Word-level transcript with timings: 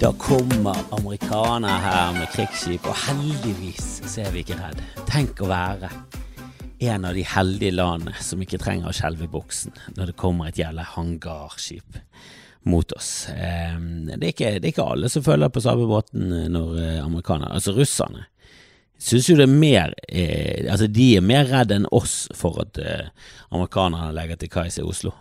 Da 0.00 0.12
kommer 0.12 0.76
amerikanere 0.90 1.72
her 1.84 2.12
med 2.16 2.30
krigsskip, 2.32 2.86
og 2.88 2.96
heldigvis 2.96 3.98
så 4.08 4.22
er 4.22 4.30
vi 4.32 4.40
ikke 4.40 4.56
redd. 4.56 4.80
Tenk 5.10 5.42
å 5.44 5.50
være 5.50 5.90
en 6.88 7.04
av 7.04 7.12
de 7.18 7.26
heldige 7.28 7.74
landene 7.74 8.14
som 8.24 8.40
ikke 8.40 8.62
trenger 8.62 8.88
å 8.88 8.94
skjelve 8.96 9.26
i 9.26 9.30
buksen 9.34 9.76
når 9.98 10.08
det 10.08 10.16
kommer 10.22 10.48
et 10.48 10.62
jævla 10.62 10.86
hangarskip 10.94 12.00
mot 12.72 12.96
oss. 12.96 13.28
Eh, 13.28 13.76
det, 14.16 14.22
er 14.22 14.32
ikke, 14.32 14.54
det 14.56 14.70
er 14.70 14.72
ikke 14.72 14.88
alle 14.96 15.12
som 15.12 15.26
følger 15.26 15.52
på 15.52 15.66
samme 15.68 15.84
båten 15.92 16.32
når 16.48 16.80
eh, 16.80 16.98
amerikanere, 17.04 17.52
altså 17.60 17.76
russerne, 17.76 18.24
syns 18.96 19.28
jo 19.28 19.36
det 19.36 19.50
er 19.50 19.52
mer 19.52 19.92
eh, 20.08 20.64
Altså, 20.64 20.88
de 20.88 21.10
er 21.18 21.28
mer 21.28 21.44
redd 21.52 21.76
enn 21.76 21.88
oss 21.92 22.22
for 22.36 22.56
at 22.64 22.80
amerikanerne 23.52 24.16
legger 24.16 24.40
til 24.40 24.56
kais 24.56 24.80
i 24.80 24.86
Oslo. 24.86 25.12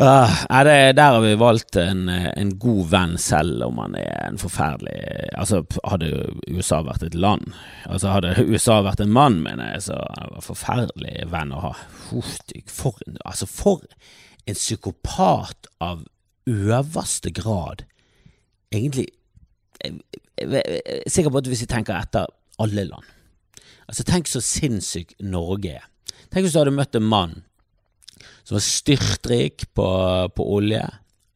Uh, 0.00 0.46
det, 0.64 0.96
der 0.96 1.12
har 1.12 1.20
vi 1.20 1.34
valgt 1.36 1.76
en, 1.76 2.06
en, 2.08 2.52
god 2.58 2.86
venn, 2.88 3.18
selv 3.20 3.60
om 3.66 3.76
han 3.82 3.92
er 4.00 4.22
en 4.24 4.38
forferdelig 4.40 4.94
Altså, 5.36 5.60
hadde 5.84 6.08
USA 6.48 6.78
vært 6.86 7.04
et 7.04 7.14
land, 7.14 7.52
altså 7.84 8.14
hadde 8.14 8.46
USA 8.48 8.78
vært 8.86 9.02
en 9.04 9.12
mann, 9.12 9.42
mener 9.44 9.74
jeg, 9.74 9.82
så 9.90 9.98
var 10.00 10.38
en 10.38 10.46
forferdelig 10.46 11.26
venn 11.28 11.52
å 11.52 11.60
ha. 11.66 11.74
For, 12.08 13.04
altså, 13.24 13.48
for 13.50 13.84
en 14.48 14.56
psykopat 14.56 15.68
av 15.84 16.06
øverste 16.48 17.30
grad. 17.30 17.84
Egentlig 18.72 19.06
jeg, 19.84 19.98
jeg, 20.38 20.48
jeg, 20.48 20.82
er 21.04 21.10
sikker 21.10 21.30
på 21.30 21.42
at 21.42 21.52
hvis 21.52 21.66
vi 21.66 21.70
tenker 21.70 21.98
etter 21.98 22.30
alle 22.62 22.84
land 22.86 23.08
Altså, 23.90 24.04
tenk 24.06 24.28
så 24.30 24.40
sinnssyk 24.40 25.10
Norge 25.20 25.74
er. 25.74 25.88
Tenk 26.30 26.46
hvis 26.46 26.54
du 26.54 26.60
hadde 26.62 26.72
møtt 26.72 26.96
en 26.96 27.04
mann 27.04 27.42
som 28.44 28.56
var 28.56 28.64
styrtrik 28.66 29.74
på, 29.74 29.88
på 30.36 30.46
olje. 30.54 30.82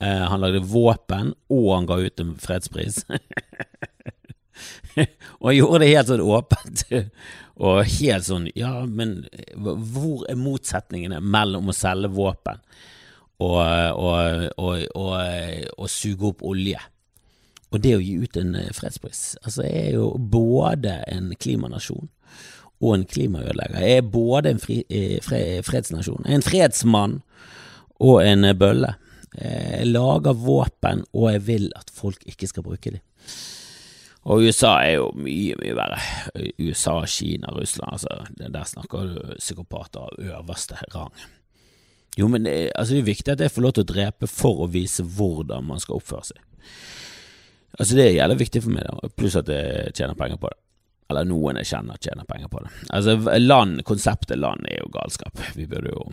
Eh, 0.03 0.25
han 0.31 0.41
lagde 0.41 0.61
våpen, 0.61 1.35
og 1.49 1.75
han 1.75 1.87
ga 1.89 1.99
ut 2.03 2.21
en 2.21 2.35
fredspris. 2.41 3.05
og 5.39 5.49
han 5.49 5.57
gjorde 5.57 5.83
det 5.85 5.93
helt 5.93 6.11
sånn 6.13 6.25
åpent. 6.25 6.85
og 7.67 7.85
helt 7.99 8.27
sånn 8.27 8.51
Ja, 8.57 8.83
men 8.85 9.23
hvor 9.57 10.27
er 10.29 10.37
motsetningene 10.41 11.23
mellom 11.25 11.71
å 11.73 11.77
selge 11.77 12.11
våpen 12.13 12.61
og, 13.41 13.63
og, 13.97 14.45
og, 14.61 15.01
og 15.77 15.89
suge 15.93 16.33
opp 16.33 16.45
olje? 16.45 16.81
Og 17.75 17.81
det 17.83 17.97
å 17.97 18.03
gi 18.03 18.15
ut 18.23 18.37
en 18.39 18.55
fredspris. 18.77 19.23
Altså, 19.43 19.65
jeg 19.67 19.89
er 19.89 19.97
jo 19.99 20.11
både 20.21 21.01
en 21.11 21.33
klimanasjon 21.35 22.09
og 22.81 22.95
en 22.95 23.07
klimaødelegger. 23.09 23.81
Jeg 23.81 23.97
er 23.97 24.11
både 24.13 24.53
en 24.53 24.61
fri, 24.61 24.83
eh, 24.91 25.19
fredsnasjon, 25.65 26.27
en 26.29 26.45
fredsmann 26.45 27.21
og 28.01 28.21
en 28.27 28.45
eh, 28.45 28.57
bølle. 28.57 28.95
Jeg 29.37 29.87
lager 29.91 30.33
våpen, 30.33 31.05
og 31.13 31.33
jeg 31.33 31.47
vil 31.47 31.71
at 31.77 31.91
folk 31.93 32.23
ikke 32.27 32.49
skal 32.49 32.65
bruke 32.65 32.95
dem. 32.95 33.03
Og 34.27 34.43
USA 34.43 34.73
er 34.83 34.97
jo 34.97 35.11
mye, 35.15 35.55
mye 35.61 35.75
verre. 35.77 35.99
USA, 36.59 36.97
Kina, 37.07 37.53
Russland, 37.55 37.93
altså, 37.93 38.09
der 38.41 38.65
snakker 38.67 39.13
du 39.13 39.35
psykopater 39.39 40.09
av 40.09 40.17
øverste 40.19 40.81
rang. 40.95 41.13
Jo, 42.17 42.29
men 42.33 42.49
det, 42.49 42.73
altså, 42.75 42.95
det 42.95 43.05
er 43.05 43.11
viktig 43.13 43.33
at 43.33 43.45
jeg 43.45 43.53
får 43.53 43.63
lov 43.63 43.77
til 43.77 43.85
å 43.85 43.93
drepe 43.93 44.31
for 44.31 44.65
å 44.65 44.71
vise 44.73 45.05
hvordan 45.05 45.69
man 45.69 45.83
skal 45.83 46.01
oppføre 46.01 46.31
seg. 46.33 46.41
Altså, 47.77 47.93
det 47.95 48.07
er 48.07 48.17
jævlig 48.17 48.39
viktig 48.41 48.63
for 48.65 48.73
meg, 48.73 48.89
da. 48.89 49.11
pluss 49.21 49.37
at 49.39 49.53
jeg 49.53 49.93
tjener 49.95 50.19
penger 50.19 50.41
på 50.41 50.51
det. 50.51 50.59
Eller 51.11 51.29
noen 51.29 51.61
jeg 51.61 51.71
kjenner 51.71 52.01
tjener 52.03 52.27
penger 52.27 52.51
på 52.51 52.65
det. 52.65 52.73
Altså, 52.91 53.15
land, 53.39 53.85
konseptet 53.87 54.41
land 54.43 54.67
er 54.71 54.81
jo 54.81 54.91
galskap. 54.95 55.39
Vi 55.55 55.69
burde 55.71 55.95
jo 55.95 56.11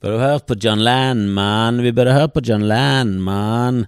Burde 0.00 0.16
hørt 0.16 0.46
på 0.48 0.56
John 0.56 0.80
Landman. 0.80 1.82
Vi 1.84 1.92
burde 1.92 2.14
hørt 2.16 2.32
på 2.32 2.40
John 2.40 2.62
Landman. 2.64 3.82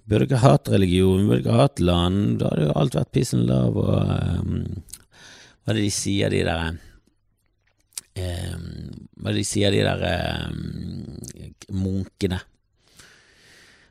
Vi 0.00 0.08
burde 0.08 0.24
ikke 0.24 0.40
hatt 0.40 0.70
religion, 0.72 1.18
vi 1.20 1.28
burde 1.28 1.42
ikke 1.42 1.58
hatt 1.58 1.82
land. 1.84 2.38
Da 2.40 2.48
hadde 2.48 2.68
jo 2.70 2.76
alt 2.80 2.96
vært 2.96 3.12
peace 3.12 3.36
and 3.36 3.44
love 3.50 3.82
og 3.84 4.00
um, 4.40 4.62
Hva 5.60 5.74
er 5.74 5.76
det 5.76 5.84
de 5.84 5.92
sier, 5.92 6.32
de 6.32 6.40
der 6.46 6.62
um, 6.72 8.64
Hva 9.18 9.28
er 9.28 9.36
det 9.36 9.42
de 9.42 9.44
sier, 9.50 9.76
de 9.76 9.84
der 9.84 10.00
um, 10.48 11.20
munkene? 11.84 12.40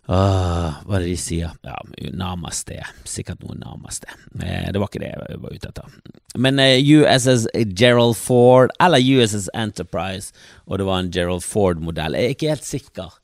Åh, 0.06 0.82
hva 0.86 0.98
er 1.00 1.02
det 1.02 1.10
de 1.10 1.18
sier? 1.18 1.54
Ja, 1.66 1.80
namaste. 2.14 2.78
Sikkert 3.10 3.42
noe 3.42 3.56
namaste. 3.58 4.12
Eh, 4.38 4.68
det 4.70 4.78
var 4.78 4.92
ikke 4.92 5.02
det 5.02 5.10
jeg 5.10 5.40
var 5.42 5.56
ute 5.56 5.72
etter. 5.72 5.96
Men 6.38 6.62
eh, 6.62 6.78
USS 6.78 7.48
Gerald 7.74 8.14
Ford, 8.20 8.74
eller 8.84 9.02
USS 9.02 9.50
Enterprise, 9.58 10.36
og 10.70 10.78
det 10.78 10.88
var 10.90 11.02
en 11.02 11.12
Gerald 11.16 11.46
Ford-modell. 11.46 12.18
Jeg 12.18 12.30
er 12.30 12.38
ikke 12.38 12.54
helt 12.54 12.70
sikker. 12.70 13.18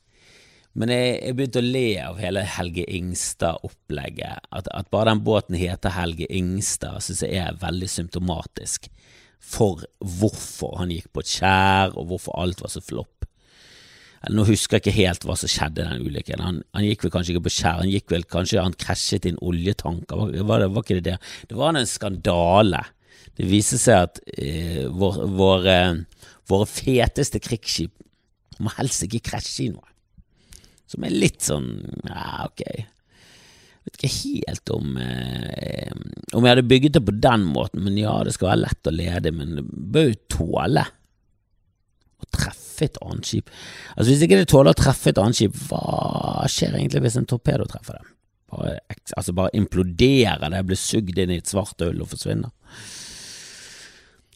Men 0.74 0.94
jeg, 0.94 1.16
jeg 1.20 1.38
begynte 1.38 1.62
å 1.62 1.68
le 1.68 1.88
av 2.02 2.20
hele 2.24 2.46
Helge 2.58 2.88
Ingstad-opplegget. 2.98 4.50
At, 4.50 4.72
at, 4.72 4.90
bare 4.90 5.12
den 5.12 5.26
båten 5.28 5.60
heter 5.60 5.94
Helge 5.94 6.30
Ingstad, 6.34 7.04
syns 7.04 7.22
jeg 7.28 7.44
er 7.44 7.62
veldig 7.62 7.92
symptomatisk 7.92 8.90
for 9.42 9.84
hvorfor 10.00 10.78
han 10.80 10.94
gikk 10.94 11.10
på 11.14 11.22
et 11.22 11.30
skjær, 11.30 11.94
og 11.98 12.10
hvorfor 12.10 12.38
alt 12.42 12.62
var 12.64 12.74
så 12.74 12.82
flopp. 12.82 13.28
Nå 14.30 14.44
husker 14.46 14.78
jeg 14.78 14.84
ikke 14.84 15.00
helt 15.00 15.24
hva 15.26 15.34
som 15.40 15.50
skjedde 15.50 15.82
i 15.82 15.88
den 15.88 16.04
ulykken. 16.06 16.42
Han, 16.46 16.60
han, 16.78 16.86
gikk 16.86 17.08
vel 17.08 17.14
kanskje 17.16 17.34
ikke 17.34 17.48
på 17.48 17.54
skjær, 17.56 17.80
han 17.82 17.90
gikk 17.90 18.14
vel 18.14 18.26
kanskje 18.30 18.62
han 18.62 18.78
krasjet 18.78 19.26
i 19.26 19.32
en 19.34 19.40
oljetanker. 19.42 20.20
Var, 20.20 20.36
var, 20.46 20.62
det, 20.62 20.68
var 20.76 20.86
ikke 20.86 20.98
det 21.00 21.06
det? 21.08 21.16
Det 21.50 21.58
var 21.58 21.74
en 21.74 21.90
skandale. 21.90 22.84
Det 23.38 23.48
viste 23.50 23.80
seg 23.82 24.06
at 24.06 24.22
eh, 24.36 24.86
vår, 24.94 25.24
våre, 25.34 25.78
våre 26.52 26.70
feteste 26.70 27.42
krigsskip 27.42 27.96
må 28.62 28.70
helst 28.78 29.08
ikke 29.08 29.24
krasje 29.32 29.66
i 29.66 29.72
noe. 29.74 29.90
Som 30.92 31.08
er 31.08 31.18
litt 31.18 31.42
sånn 31.42 31.72
ja, 32.06 32.46
ok. 32.46 32.66
Jeg 32.68 33.88
vet 33.88 33.98
ikke 33.98 34.14
helt 34.14 34.72
om 34.76 34.98
eh, 35.02 35.94
Om 36.38 36.46
jeg 36.46 36.52
hadde 36.52 36.70
bygget 36.70 36.98
det 37.00 37.06
på 37.08 37.16
den 37.18 37.48
måten, 37.50 37.82
men 37.88 37.98
ja, 37.98 38.20
det 38.22 38.36
skal 38.36 38.52
være 38.52 38.66
lett 38.68 38.90
å 38.92 38.94
lede, 38.94 39.34
men 39.34 39.56
det 39.58 39.64
bør 39.66 40.12
jo 40.12 40.20
tåle 40.30 40.86
å 42.24 42.32
treffe 42.38 42.88
et 42.88 42.98
annet 43.06 43.28
skip. 43.28 43.52
Altså 43.96 44.10
Hvis 44.10 44.24
ikke 44.26 44.40
det 44.40 44.50
tåler 44.52 44.74
å 44.74 44.82
treffe 44.82 45.12
et 45.12 45.22
annet 45.22 45.38
skip, 45.38 45.60
hva 45.70 46.48
skjer 46.50 46.80
egentlig 46.80 47.04
hvis 47.06 47.20
en 47.22 47.30
torpedo 47.30 47.68
treffer 47.70 48.00
det? 48.00 48.08
Bare, 48.52 48.80
altså 49.16 49.36
bare 49.36 49.54
imploderer 49.56 50.50
det, 50.52 50.66
blir 50.68 50.80
sugd 50.80 51.20
inn 51.22 51.32
i 51.32 51.40
et 51.40 51.52
svart 51.52 51.80
hull 51.86 52.04
og 52.04 52.12
forsvinner. 52.12 52.52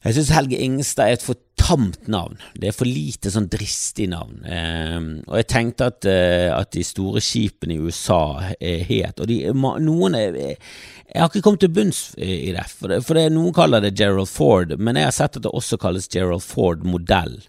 Jeg 0.06 0.20
synes 0.20 0.36
Helge 0.36 0.58
Ingstad 0.62 1.10
er 1.10 1.18
et 1.18 1.24
for 1.26 1.40
tamt 1.58 2.08
navn. 2.12 2.38
Det 2.54 2.70
er 2.70 2.76
for 2.78 2.86
lite 2.86 3.32
sånn 3.34 3.48
dristig 3.50 4.06
navn. 4.12 4.44
Eh, 4.46 5.00
og 5.26 5.40
jeg 5.40 5.48
tenkte 5.50 5.88
at, 5.90 6.06
eh, 6.06 6.52
at, 6.54 6.70
de 6.76 6.84
store 6.86 7.24
skipene 7.26 7.74
i 7.74 7.82
USA 7.82 8.52
er 8.60 8.84
het 8.86 9.24
Og 9.24 9.30
de, 9.32 9.40
noen 9.56 10.18
er 10.20 10.36
Jeg 10.36 11.18
har 11.18 11.32
ikke 11.32 11.42
kommet 11.42 11.64
til 11.64 11.74
bunns 11.74 12.04
i 12.22 12.54
det, 12.54 12.68
for, 12.70 12.92
det, 12.92 13.02
for 13.08 13.18
det, 13.18 13.32
noen 13.34 13.56
kaller 13.56 13.82
det 13.82 13.96
Gerald 13.98 14.30
Ford, 14.30 14.76
men 14.78 15.00
jeg 15.00 15.10
har 15.10 15.16
sett 15.16 15.40
at 15.40 15.46
det 15.46 15.54
også 15.54 15.80
kalles 15.82 16.10
Gerald 16.12 16.46
Ford 16.46 16.86
modell. 16.86 17.40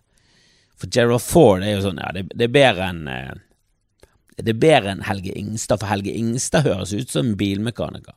For 0.77 0.93
Gerald 0.93 1.25
Ford 1.25 1.65
er 1.65 1.77
jo 1.77 1.87
sånn, 1.87 2.01
ja, 2.03 2.13
det, 2.13 2.27
det 2.37 2.49
er 2.49 2.55
bedre 2.57 2.91
enn 2.93 3.07
eh, 3.09 3.35
Det 4.37 4.53
er 4.53 4.61
bedre 4.61 4.93
enn 4.93 5.07
Helge 5.09 5.33
Ingstad, 5.33 5.81
for 5.81 5.89
Helge 5.89 6.13
Ingstad 6.13 6.67
høres 6.67 6.93
ut 6.93 7.13
som 7.13 7.31
en 7.31 7.39
bilmekaniker. 7.41 8.17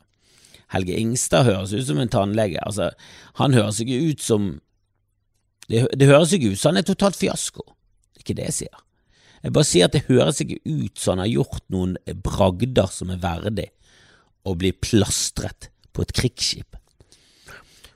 Helge 0.74 0.98
Ingstad 1.00 1.48
høres 1.48 1.72
ut 1.72 1.86
som 1.88 1.98
en 1.98 2.12
tannlege. 2.12 2.60
Altså, 2.66 2.90
han 3.40 3.56
høres 3.56 3.80
ikke 3.82 3.98
ut 4.10 4.22
som 4.22 4.52
Det, 5.70 5.86
det 5.96 6.08
høres 6.10 6.32
ikke 6.34 6.52
ut 6.52 6.60
som 6.60 6.74
han 6.74 6.82
er 6.82 6.86
totalt 6.88 7.16
fiasko. 7.16 7.62
Det 7.64 8.20
er 8.20 8.24
ikke 8.26 8.38
det 8.40 8.46
jeg 8.50 8.56
sier. 8.58 8.80
Jeg 9.40 9.54
bare 9.56 9.68
sier 9.68 9.86
at 9.86 9.94
det 9.94 10.08
høres 10.08 10.40
ikke 10.42 10.58
ut 10.66 10.98
som 10.98 11.14
han 11.14 11.22
har 11.24 11.30
gjort 11.30 11.62
noen 11.72 11.94
bragder 12.26 12.90
som 12.92 13.12
er 13.14 13.22
verdig 13.22 13.70
å 14.44 14.56
bli 14.58 14.72
plastret 14.76 15.70
på 15.94 16.04
et 16.04 16.12
krigsskip. 16.16 16.79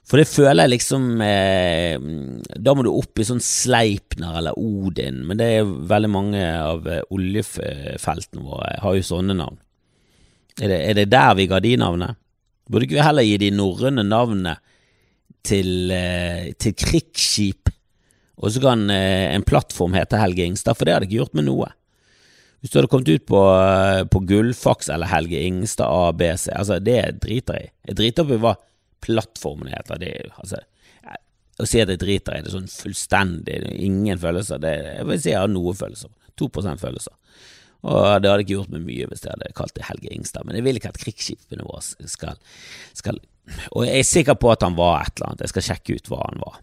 For 0.04 0.20
det 0.20 0.28
føler 0.28 0.66
jeg 0.66 0.74
liksom 0.74 1.04
eh, 1.24 1.94
Da 2.60 2.74
må 2.76 2.84
du 2.84 2.90
opp 2.92 3.20
i 3.20 3.24
sånn 3.24 3.40
Sleipner 3.40 4.36
eller 4.40 4.58
Odin, 4.60 5.22
men 5.24 5.40
det 5.40 5.46
er 5.56 5.70
veldig 5.92 6.10
mange 6.12 6.42
av 6.44 6.84
eh, 6.90 7.00
oljefeltene 7.14 8.44
våre 8.44 8.74
har 8.82 8.98
jo 8.98 9.06
sånne 9.06 9.36
navn. 9.38 9.56
Er 10.60 10.70
det, 10.70 10.80
er 10.90 10.98
det 11.00 11.08
der 11.10 11.32
vi 11.38 11.48
ga 11.50 11.58
de 11.64 11.72
navnet? 11.80 12.20
Burde 12.70 12.86
ikke 12.86 12.98
vi 12.98 13.06
heller 13.06 13.26
gi 13.26 13.38
de 13.42 13.50
norrøne 13.52 14.04
navnet 14.06 14.60
til, 15.44 15.90
eh, 15.92 16.52
til 16.60 16.76
krigsskip, 16.78 17.72
og 18.40 18.52
så 18.52 18.62
kan 18.62 18.84
eh, 18.92 19.32
en 19.34 19.44
plattform 19.46 19.96
hete 19.96 20.20
Helge 20.20 20.46
Ingstad, 20.46 20.76
for 20.76 20.86
det 20.86 20.94
hadde 20.94 21.08
ikke 21.08 21.20
gjort 21.22 21.36
med 21.40 21.48
noe. 21.48 21.70
Hvis 22.60 22.72
du 22.72 22.78
hadde 22.78 22.88
kommet 22.92 23.10
ut 23.12 23.26
på, 23.28 23.40
eh, 23.40 24.04
på 24.08 24.22
Gullfaks 24.24 24.88
eller 24.92 25.10
Helge 25.10 25.40
Ingstad 25.44 25.88
ABC, 25.88 26.48
altså 26.54 26.78
det 26.80 27.00
driter 27.24 27.58
jeg 27.58 27.68
i. 27.68 27.74
Jeg 27.90 27.98
driter 28.00 28.24
opp 28.24 28.32
i 28.32 28.40
hva 28.40 28.54
plattformen 29.04 29.72
heter. 29.74 30.00
Det 30.00 30.14
altså 30.34 30.62
Å 31.54 31.66
si 31.70 31.78
at 31.78 31.92
jeg 31.92 32.00
driter 32.02 32.34
i 32.34 32.42
det 32.42 32.50
sånn 32.50 32.66
fullstendig, 32.66 33.60
ingen 33.78 34.18
følelser, 34.18 34.58
det, 34.58 34.72
jeg 34.96 35.06
vil 35.06 35.20
si 35.22 35.30
jeg 35.30 35.38
har 35.38 35.52
noen 35.52 35.76
følelser. 35.78 36.10
2% 36.40 36.82
følelser. 36.82 37.14
Og 37.84 38.22
det 38.22 38.30
hadde 38.30 38.42
ikke 38.42 38.56
gjort 38.56 38.72
meg 38.72 38.86
mye 38.88 39.06
hvis 39.10 39.22
jeg 39.22 39.30
hadde 39.34 39.52
kalt 39.54 39.74
det 39.76 39.84
Helge 39.86 40.10
Ingstad, 40.10 40.48
men 40.48 40.56
jeg 40.58 40.64
vil 40.66 40.80
ikke 40.80 40.90
at 40.90 40.98
krigsskipene 40.98 41.66
våre 41.68 42.08
skal, 42.10 42.40
skal 42.96 43.20
Og 43.76 43.84
jeg 43.84 44.00
er 44.00 44.08
sikker 44.08 44.38
på 44.40 44.50
at 44.54 44.64
han 44.64 44.78
var 44.78 45.04
et 45.04 45.14
eller 45.18 45.30
annet, 45.30 45.44
jeg 45.44 45.52
skal 45.52 45.66
sjekke 45.68 45.98
ut 45.98 46.10
hva 46.10 46.22
han 46.24 46.42
var. 46.42 46.58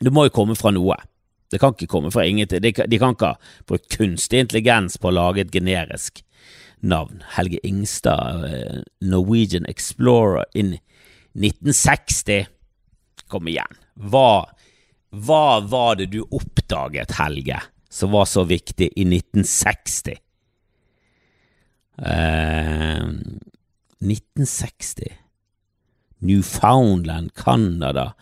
Det 0.00 0.12
må 0.16 0.24
jo 0.26 0.34
komme 0.40 0.56
fra 0.56 0.72
noe. 0.72 0.96
Det 1.52 1.60
kan 1.60 1.74
ikke 1.76 1.90
komme 1.90 2.12
fra 2.14 2.24
ingenting. 2.24 2.62
De, 2.64 2.72
de 2.72 3.00
kan 3.02 3.14
ikke 3.14 3.34
ha 3.34 3.68
brukt 3.68 3.90
kunstig 3.92 4.40
intelligens 4.46 4.96
på 4.98 5.10
å 5.10 5.16
lage 5.16 5.44
et 5.44 5.52
generisk 5.52 6.22
navn. 6.80 7.24
Helge 7.36 7.60
Ingstad, 7.66 8.44
eh, 8.48 8.78
Norwegian 9.04 9.68
Explorer 9.68 10.46
in 10.54 10.78
1960. 11.34 12.46
Kom 13.30 13.48
igjen. 13.48 13.78
Hva, 13.94 14.48
hva 15.10 15.44
var 15.60 16.00
det 16.00 16.10
du 16.14 16.22
oppdaget, 16.24 17.14
Helge, 17.20 17.60
som 17.90 18.12
var 18.14 18.26
så 18.30 18.44
viktig 18.48 18.90
i 18.96 19.04
1960? 19.06 20.18
Eh, 22.00 23.08
1960 24.00 25.12
Newfoundland, 26.20 27.34
Canada 27.34 28.14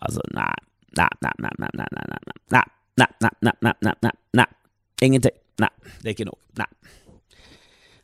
Altså, 0.00 0.20
nei, 0.34 0.50
nei, 0.98 1.08
nei, 1.22 1.32
nei, 1.38 1.50
nei, 1.58 1.68
nei, 1.78 1.86
nei, 1.94 2.02
nei, 2.02 2.26
nei, 2.50 2.64
nei, 2.98 3.06
nei, 3.20 3.30
nei, 3.40 3.52
nei, 3.62 3.72
nei, 3.80 3.92
nei, 4.02 4.12
nei, 4.34 4.46
ingenting. 5.06 5.38
Nei, 5.62 5.70
det 6.02 6.10
er 6.10 6.16
ikke 6.16 6.26
noe. 6.28 6.40
Nei. 6.60 6.68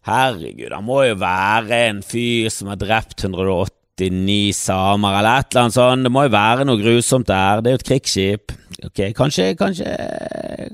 Herregud, 0.08 0.72
han 0.72 0.86
må 0.86 1.02
jo 1.04 1.18
være 1.20 1.82
en 1.90 2.00
fyr 2.06 2.48
som 2.54 2.70
har 2.72 2.80
drept 2.80 3.20
189 4.00 4.54
samer, 4.56 5.18
eller 5.18 5.42
et 5.42 5.52
eller 5.52 5.66
annet 5.66 5.76
sånt. 5.76 6.06
Det 6.06 6.12
må 6.12 6.24
jo 6.26 6.32
være 6.34 6.66
noe 6.68 6.80
grusomt 6.80 7.28
der. 7.28 7.60
Det 7.60 7.70
er 7.70 7.76
jo 7.76 7.80
et 7.80 7.88
krigsskip. 7.90 8.56
Ok, 8.88 9.00
kanskje, 9.16 9.52
kanskje, 9.60 9.92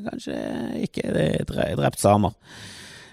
kanskje 0.06 0.40
ikke 0.87 1.12
det 1.17 1.28
er 1.50 1.76
drept 1.78 2.02
samer. 2.02 2.37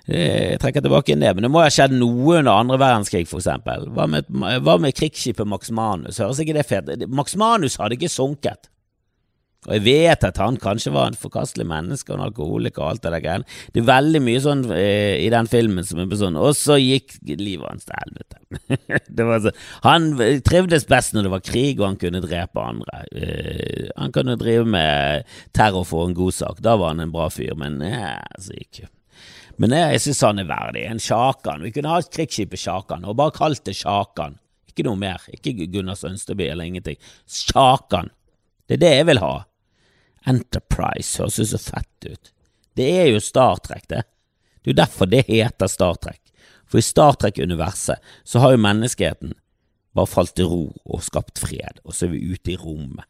Jeg 0.04 0.60
trekker 0.60 0.84
tilbake 0.84 1.16
det, 1.16 1.30
men 1.32 1.46
det 1.46 1.52
må 1.52 1.62
ha 1.64 1.70
skjedd 1.72 1.96
noe 1.96 2.42
under 2.42 2.52
andre 2.52 2.78
verdenskrig, 2.82 3.24
for 3.30 3.40
eksempel. 3.40 3.88
Hva 3.96 4.06
med, 4.12 4.28
hva 4.66 4.76
med 4.82 4.96
krigsskipet 4.98 5.48
Max 5.48 5.72
Manus? 5.72 6.20
Høres 6.20 6.42
ikke 6.44 6.58
det 6.58 6.68
fett 6.68 7.08
Max 7.08 7.38
Manus 7.40 7.80
hadde 7.80 7.96
ikke 7.96 8.12
sunket. 8.12 8.68
Og 9.68 9.76
jeg 9.78 9.84
vet 9.86 10.26
at 10.28 10.40
han 10.42 10.58
kanskje 10.62 10.94
var 10.96 11.10
en 11.10 11.20
forkastelig 11.20 11.66
menneske 11.70 12.12
og 12.12 12.18
en 12.18 12.26
alkoholiker 12.28 12.84
og 12.84 12.90
alt 12.94 13.04
det 13.06 13.14
der 13.16 13.24
greiene. 13.24 13.60
Det 13.74 13.84
er 13.84 13.90
veldig 13.90 14.22
mye 14.26 14.42
sånn 14.44 14.64
eh, 14.76 15.20
i 15.24 15.30
den 15.34 15.50
filmen 15.52 15.88
som 15.88 16.02
er 16.04 16.18
sånn 16.20 16.40
Og 16.40 16.52
så 16.58 16.78
gikk 16.82 17.16
livet 17.28 17.68
hans 17.70 17.88
til 17.88 18.00
helvete. 18.02 19.54
han 19.88 20.10
trivdes 20.46 20.88
best 20.90 21.16
når 21.16 21.28
det 21.28 21.36
var 21.36 21.46
krig 21.46 21.80
og 21.80 21.88
han 21.88 22.02
kunne 22.02 22.24
drepe 22.24 22.66
andre. 22.74 23.04
Eh, 23.16 23.88
han 23.98 24.16
kunne 24.16 24.40
drive 24.42 24.66
med 24.68 25.30
terror 25.56 25.88
for 25.88 26.10
en 26.10 26.18
god 26.18 26.36
sak. 26.36 26.60
Da 26.64 26.76
var 26.80 26.94
han 26.94 27.06
en 27.06 27.16
bra 27.16 27.30
fyr, 27.34 27.56
men 27.60 27.80
eh, 27.86 28.20
så 28.40 28.58
gikk 28.58 28.84
jo 28.84 28.92
men 29.62 29.70
jeg 29.78 30.00
syns 30.02 30.24
han 30.26 30.42
er 30.42 30.48
verdig. 30.50 30.82
En 30.90 31.02
Sjakan. 31.02 31.62
Vi 31.62 31.70
kunne 31.76 31.92
hatt 31.94 32.10
krigsskipet 32.14 32.58
Sjakan, 32.58 33.06
og 33.06 33.20
bare 33.20 33.36
kalt 33.36 33.62
det 33.68 33.76
Sjakan. 33.78 34.40
Ikke 34.72 34.88
noe 34.88 34.98
mer. 34.98 35.22
Ikke 35.30 35.54
Gunnar 35.70 36.00
Sønsteby 36.00 36.48
eller 36.50 36.66
ingenting. 36.66 36.98
Sjakan. 37.30 38.10
Det 38.66 38.80
er 38.80 38.82
det 38.82 38.94
jeg 38.96 39.10
vil 39.12 39.22
ha. 39.22 39.34
Enterprise 40.30 41.20
høres 41.22 41.40
jo 41.42 41.48
så 41.48 41.60
fett 41.62 42.08
ut. 42.08 42.34
Det 42.74 42.90
er 43.04 43.10
jo 43.12 43.22
Star 43.22 43.60
Trek, 43.64 43.88
det. 43.90 44.04
Det 44.64 44.72
er 44.72 44.74
jo 44.74 44.82
derfor 44.82 45.10
det 45.12 45.26
heter 45.28 45.70
Star 45.70 46.00
Trek. 46.02 46.22
For 46.70 46.80
i 46.80 46.86
Star 46.86 47.18
Trek-universet 47.20 48.02
så 48.26 48.42
har 48.42 48.54
jo 48.54 48.64
menneskeheten 48.64 49.36
bare 49.94 50.10
falt 50.10 50.34
til 50.38 50.50
ro 50.50 50.64
og 50.86 51.04
skapt 51.06 51.42
fred, 51.44 51.84
og 51.84 51.94
så 51.94 52.08
er 52.08 52.16
vi 52.16 52.32
ute 52.34 52.56
i 52.56 52.58
rommet 52.58 53.06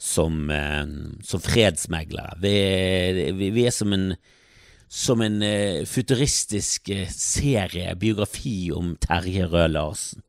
som, 0.00 0.48
eh, 0.50 0.86
som 1.24 1.42
fredsmeglere. 1.42 2.38
Vi, 2.40 2.56
vi, 3.36 3.50
vi 3.52 3.66
er 3.68 3.74
som 3.74 3.92
en 3.96 4.10
som 4.88 5.18
en 5.20 5.40
uh, 5.42 5.82
futuristisk 5.82 6.92
uh, 6.94 7.08
serie, 7.10 7.90
biografi 7.98 8.70
om 8.70 8.92
Terje 9.02 9.48
Røe 9.50 9.66
Larsen. 9.72 10.22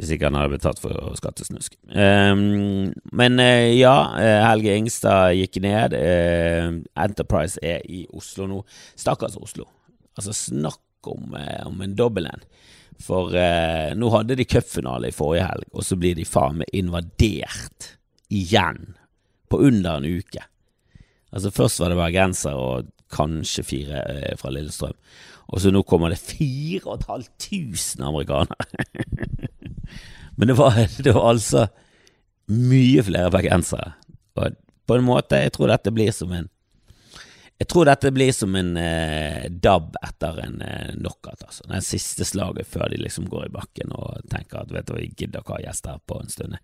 Hvis 0.00 0.14
ikke 0.14 0.30
han 0.30 0.38
hadde 0.38 0.54
blitt 0.54 0.64
tatt 0.64 0.80
for 0.80 0.96
skattesnusk. 1.18 1.74
Um, 1.92 2.94
men 3.12 3.42
uh, 3.42 3.68
ja, 3.68 3.94
Helge 4.48 4.78
Ingstad 4.80 5.34
gikk 5.36 5.60
ned. 5.60 5.96
Enterprise 6.96 7.60
er 7.60 7.84
i 7.84 8.06
Oslo 8.16 8.48
nå. 8.48 8.62
Stakkars 8.96 9.36
Oslo. 9.36 9.68
Altså, 10.16 10.32
snakk 10.36 11.10
om, 11.10 11.36
om 11.66 11.84
en 11.84 11.96
dobbel 11.96 12.30
en. 12.30 12.48
For 13.00 13.32
nå 13.96 14.08
hadde 14.12 14.36
de 14.36 14.44
cupfinale 14.44 15.08
i 15.08 15.14
forrige 15.16 15.46
helg, 15.46 15.68
og 15.72 15.84
så 15.86 15.96
blir 15.96 16.18
de 16.18 16.26
faen 16.28 16.58
meg 16.60 16.74
invadert 16.76 17.94
igjen 18.28 18.94
på 19.48 19.60
under 19.66 19.96
en 19.98 20.04
uke. 20.20 20.44
Altså 21.30 21.50
Først 21.54 21.80
var 21.80 21.92
det 21.92 21.98
bergensere 21.98 22.54
og 22.58 22.90
kanskje 23.10 23.66
fire 23.66 24.02
eh, 24.10 24.36
fra 24.38 24.52
Lillestrøm. 24.54 24.96
Og 25.50 25.60
så 25.62 25.72
nå 25.74 25.82
kommer 25.82 26.12
det 26.12 26.20
4500 26.22 28.06
amerikanere. 28.06 28.54
Men 30.36 30.48
det 30.48 30.56
var, 30.58 30.78
det 31.04 31.12
var, 31.12 31.28
altså 31.34 31.66
mye 32.50 33.02
flere 33.06 33.30
bergensere. 33.30 33.92
Og 34.38 34.56
på 34.86 34.96
en 34.96 35.06
måte, 35.06 35.38
jeg 35.38 35.54
tror 35.54 35.70
dette 35.70 35.92
blir 35.94 36.10
som 36.14 36.32
en 36.34 36.48
jeg 37.60 37.68
tror 37.68 37.84
dette 37.84 38.08
blir 38.16 38.30
som 38.32 38.54
en 38.56 38.70
eh, 38.80 39.50
dab 39.52 39.92
etter 40.00 40.38
en 40.46 40.62
eh, 40.64 40.94
knockout. 40.94 41.42
Altså. 41.44 41.66
Det 41.68 41.82
siste 41.84 42.24
slaget 42.24 42.64
før 42.66 42.88
de 42.88 43.02
liksom 43.02 43.26
går 43.28 43.50
i 43.50 43.52
bakken 43.52 43.92
og 43.92 44.22
tenker 44.32 44.62
at 44.62 44.72
vet 44.72 44.88
du, 44.88 44.94
vi 44.96 45.10
gidder 45.10 45.42
ikke 45.42 45.58
ha 45.58 45.66
gjester 45.66 45.98
på 46.08 46.22
en 46.22 46.32
stund. 46.32 46.56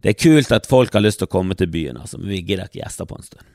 Det 0.00 0.14
er 0.14 0.16
kult 0.16 0.54
at 0.56 0.70
folk 0.70 0.96
har 0.96 1.04
lyst 1.04 1.20
til 1.20 1.28
å 1.28 1.34
komme 1.34 1.58
til 1.60 1.68
byen, 1.68 2.00
altså, 2.00 2.22
men 2.22 2.32
vi 2.32 2.40
gidder 2.40 2.70
ikke 2.70 2.80
gjester 2.80 3.10
på 3.10 3.18
en 3.20 3.28
stund. 3.28 3.52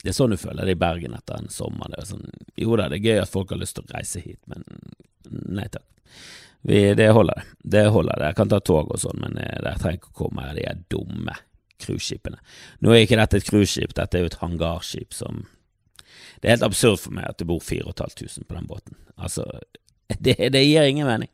Det 0.00 0.14
er 0.14 0.16
sånn 0.16 0.32
du 0.32 0.38
føler 0.40 0.64
det 0.64 0.78
i 0.78 0.80
Bergen 0.80 1.16
etter 1.18 1.42
en 1.42 1.52
sommer. 1.52 1.92
Det 1.92 2.00
er 2.00 2.10
sånn, 2.14 2.26
jo 2.64 2.80
da, 2.80 2.88
det 2.88 3.00
er 3.00 3.10
gøy 3.10 3.22
at 3.26 3.32
folk 3.34 3.52
har 3.52 3.60
lyst 3.60 3.76
til 3.76 3.84
å 3.84 3.96
reise 3.98 4.22
hit, 4.24 4.40
men 4.48 4.64
nei 5.28 5.68
takk. 5.68 5.84
Vi, 6.66 6.94
det 6.98 7.10
holder, 7.14 7.44
det. 7.62 7.86
Holder. 7.94 8.24
Jeg 8.26 8.36
kan 8.36 8.50
ta 8.50 8.58
tog 8.60 8.90
og 8.90 9.00
sånn, 9.00 9.20
men 9.22 9.38
der 9.38 9.78
trenger 9.78 10.00
ikke 10.00 10.14
å 10.14 10.18
komme 10.24 10.48
de 10.56 10.66
dumme 10.90 11.36
cruiseskipene. 11.82 12.40
Nå 12.82 12.92
er 12.92 13.04
ikke 13.04 13.18
dette 13.20 13.38
et 13.38 13.48
cruiseskip, 13.48 13.94
dette 13.96 14.18
er 14.18 14.24
jo 14.24 14.32
et 14.32 14.40
hangarskip 14.42 15.14
som 15.14 15.46
Det 16.38 16.46
er 16.46 16.54
helt 16.54 16.68
absurd 16.68 17.00
for 17.02 17.14
meg 17.16 17.26
at 17.26 17.40
det 17.40 17.48
bor 17.50 17.58
4500 17.58 18.46
på 18.46 18.54
den 18.54 18.66
båten. 18.70 18.94
Altså, 19.16 19.42
det, 20.24 20.36
det 20.54 20.62
gir 20.62 20.86
ingen 20.86 21.08
mening. 21.08 21.30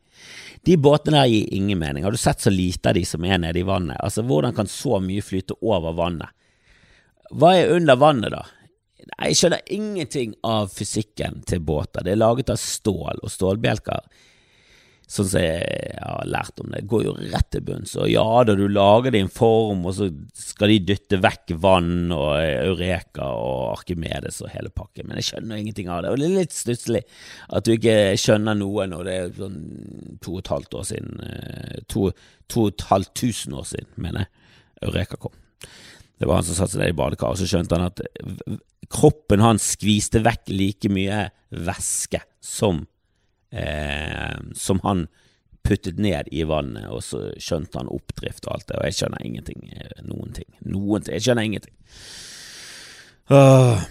De 0.65 0.79
båtene 0.81 1.21
der 1.21 1.29
gir 1.29 1.51
ingen 1.53 1.79
mening. 1.79 2.07
Har 2.07 2.15
du 2.15 2.21
sett 2.21 2.41
så 2.41 2.51
lite 2.51 2.89
av 2.89 2.97
de 2.97 3.03
som 3.05 3.25
er 3.29 3.41
nede 3.43 3.61
i 3.61 3.67
vannet? 3.69 4.01
Altså, 4.01 4.25
Hvordan 4.25 4.55
kan 4.57 4.71
så 4.71 5.01
mye 5.05 5.25
flyte 5.25 5.59
over 5.61 5.93
vannet? 5.93 6.33
Hva 7.37 7.53
er 7.59 7.75
under 7.75 8.01
vannet, 8.01 8.33
da? 8.33 8.47
Jeg 9.13 9.37
skjønner 9.37 9.73
ingenting 9.77 10.33
av 10.47 10.73
fysikken 10.73 11.43
til 11.49 11.61
båter. 11.61 12.05
Det 12.05 12.15
er 12.15 12.23
laget 12.23 12.53
av 12.55 12.61
stål, 12.61 13.21
og 13.21 13.33
stålbjelker, 13.33 14.09
sånn 15.15 15.29
som 15.31 15.43
jeg 15.43 15.95
har 16.01 16.27
lært 16.29 16.61
om 16.63 16.73
det, 16.73 16.83
går 16.91 17.05
jo 17.07 17.15
rett 17.33 17.49
til 17.55 17.63
bunns. 17.67 17.95
Og 18.01 18.09
ja 18.11 18.25
da, 18.47 18.57
du 18.59 18.65
lager 18.69 19.15
din 19.15 19.31
form, 19.33 19.85
og 19.87 19.95
så 19.97 20.09
skal 20.39 20.73
de 20.73 20.81
dytte 20.91 21.21
vekk 21.23 21.55
vann 21.63 22.13
og 22.15 22.35
Eureka 22.43 23.29
og 23.39 23.77
Arkimedes 23.77 24.41
og 24.45 24.53
hele 24.55 24.73
pakken, 24.75 25.09
men 25.09 25.21
jeg 25.21 25.31
skjønner 25.31 25.63
ingenting 25.63 25.91
av 25.93 26.03
det. 26.05 26.13
Og 26.13 26.21
det 26.21 26.29
er 26.29 26.37
litt 26.43 26.57
stusslig 26.57 27.05
at 27.49 27.67
du 27.67 27.75
ikke 27.77 27.97
skjønner 28.21 28.59
noe 28.59 28.89
når 28.91 29.09
det 29.09 29.17
er 29.21 29.33
sånn 29.39 29.59
to 30.25 30.37
og 30.37 30.43
et 30.43 30.53
halvt 30.55 30.79
år 30.81 30.89
siden, 30.91 31.25
eh, 31.29 31.81
to, 31.91 32.11
to 32.51 32.69
og 32.69 32.75
et 32.75 32.87
halvt 32.91 33.15
tusen 33.25 33.57
år 33.57 33.71
siden, 33.71 33.91
mener 33.97 34.27
jeg, 34.27 34.33
Eureka 34.91 35.21
kom. 35.21 35.35
Det 36.19 36.29
var 36.29 36.39
han 36.41 36.47
som 36.47 36.57
satte 36.57 36.77
seg 36.77 36.85
ned 36.85 36.95
i 36.95 36.99
badekaret, 36.99 37.37
og 37.37 37.41
så 37.41 37.49
skjønte 37.51 37.79
han 37.79 37.91
at 37.91 38.03
kroppen 38.93 39.43
hans 39.43 39.75
skviste 39.75 40.23
vekk 40.25 40.53
like 40.53 40.91
mye 40.93 41.29
væske 41.51 42.21
som, 42.45 42.85
eh, 43.55 44.37
som 44.59 44.83
han 44.85 45.07
puttet 45.65 45.99
ned 46.03 46.29
i 46.33 46.45
vannet, 46.45 46.91
og 46.93 47.01
så 47.05 47.27
skjønte 47.41 47.81
han 47.81 47.93
oppdrift 47.93 48.45
og 48.49 48.59
alt 48.59 48.69
det, 48.69 48.79
og 48.79 48.89
jeg 48.89 48.99
skjønner 48.99 49.25
ingenting. 49.25 49.67
Eh, 49.73 50.01
noen 50.05 50.35
ting. 50.37 50.49
Noen 50.69 51.05
ting. 51.05 51.17
Jeg 51.17 51.29
skjønner 51.29 51.49
ingenting. 51.49 51.77
Åh. 53.33 53.85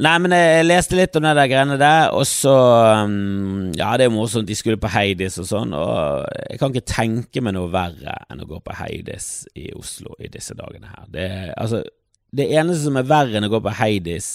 Nei, 0.00 0.14
men 0.24 0.32
jeg 0.32 0.64
leste 0.64 0.96
litt 0.96 1.16
om 1.18 1.24
det 1.26 1.34
der 1.36 1.48
greiene 1.50 1.76
der, 1.78 2.08
og 2.16 2.24
så 2.26 2.54
um, 3.04 3.68
Ja, 3.76 3.90
det 4.00 4.06
er 4.06 4.12
morsomt, 4.12 4.48
de 4.48 4.56
skulle 4.56 4.80
på 4.80 4.88
Heidis 4.90 5.36
og 5.42 5.46
sånn, 5.50 5.74
og 5.76 6.24
jeg 6.48 6.58
kan 6.60 6.72
ikke 6.72 6.88
tenke 6.90 7.42
meg 7.44 7.54
noe 7.54 7.68
verre 7.70 8.16
enn 8.32 8.40
å 8.42 8.48
gå 8.48 8.58
på 8.64 8.76
Heidis 8.78 9.44
i 9.54 9.68
Oslo 9.76 10.16
i 10.16 10.30
disse 10.32 10.56
dagene 10.58 10.90
her. 10.90 11.04
Det, 11.12 11.28
altså, 11.60 11.82
det 12.36 12.48
eneste 12.56 12.88
som 12.88 12.96
er 12.98 13.08
verre 13.08 13.38
enn 13.38 13.48
å 13.48 13.52
gå 13.52 13.60
på 13.62 13.76
Heidis, 13.76 14.30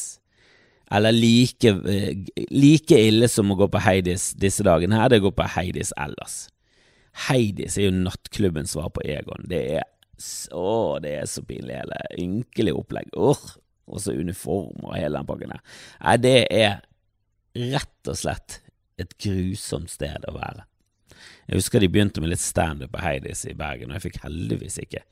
eller 0.92 1.16
like, 1.16 1.72
like 2.52 2.98
ille 3.00 3.30
som 3.32 3.52
å 3.52 3.58
gå 3.60 3.68
på 3.72 3.82
Heidis 3.84 4.32
disse 4.40 4.66
dagene 4.68 4.98
her, 5.00 5.10
det 5.10 5.20
er 5.20 5.24
å 5.24 5.30
gå 5.30 5.34
på 5.38 5.48
Heidis 5.56 5.94
ellers. 6.00 6.44
Heidis 7.28 7.78
er 7.78 7.90
jo 7.90 7.96
nattklubbens 7.96 8.76
svar 8.76 8.92
på 8.96 9.04
Egon. 9.08 9.48
Det 9.50 9.62
er 9.80 9.88
så, 10.22 11.00
det 11.04 11.16
er 11.22 11.30
så 11.30 11.44
pinlig, 11.48 11.80
hele 11.80 12.02
ynkelig 12.20 12.76
opplegg. 12.78 13.12
Urr 13.16 13.56
og 13.92 14.00
så 14.04 14.14
uniformer 14.16 14.92
og 14.92 14.98
hele 14.98 15.20
den 15.20 15.30
pakken 15.30 15.54
der. 15.56 15.64
Nei, 16.04 16.18
det 16.22 16.36
er 16.54 16.76
rett 17.74 18.12
og 18.12 18.20
slett 18.20 18.62
et 19.02 19.16
grusomt 19.20 19.92
sted 19.92 20.28
å 20.30 20.36
være. 20.36 20.68
Jeg 21.50 21.60
husker 21.60 21.84
de 21.84 21.90
begynte 21.92 22.22
med 22.24 22.32
litt 22.32 22.44
standup 22.44 22.94
på 22.94 23.02
Heidis 23.04 23.44
i 23.50 23.56
Bergen, 23.58 23.92
og 23.92 23.98
jeg 23.98 24.06
fikk 24.10 24.22
heldigvis 24.24 24.78
ikke 24.86 25.04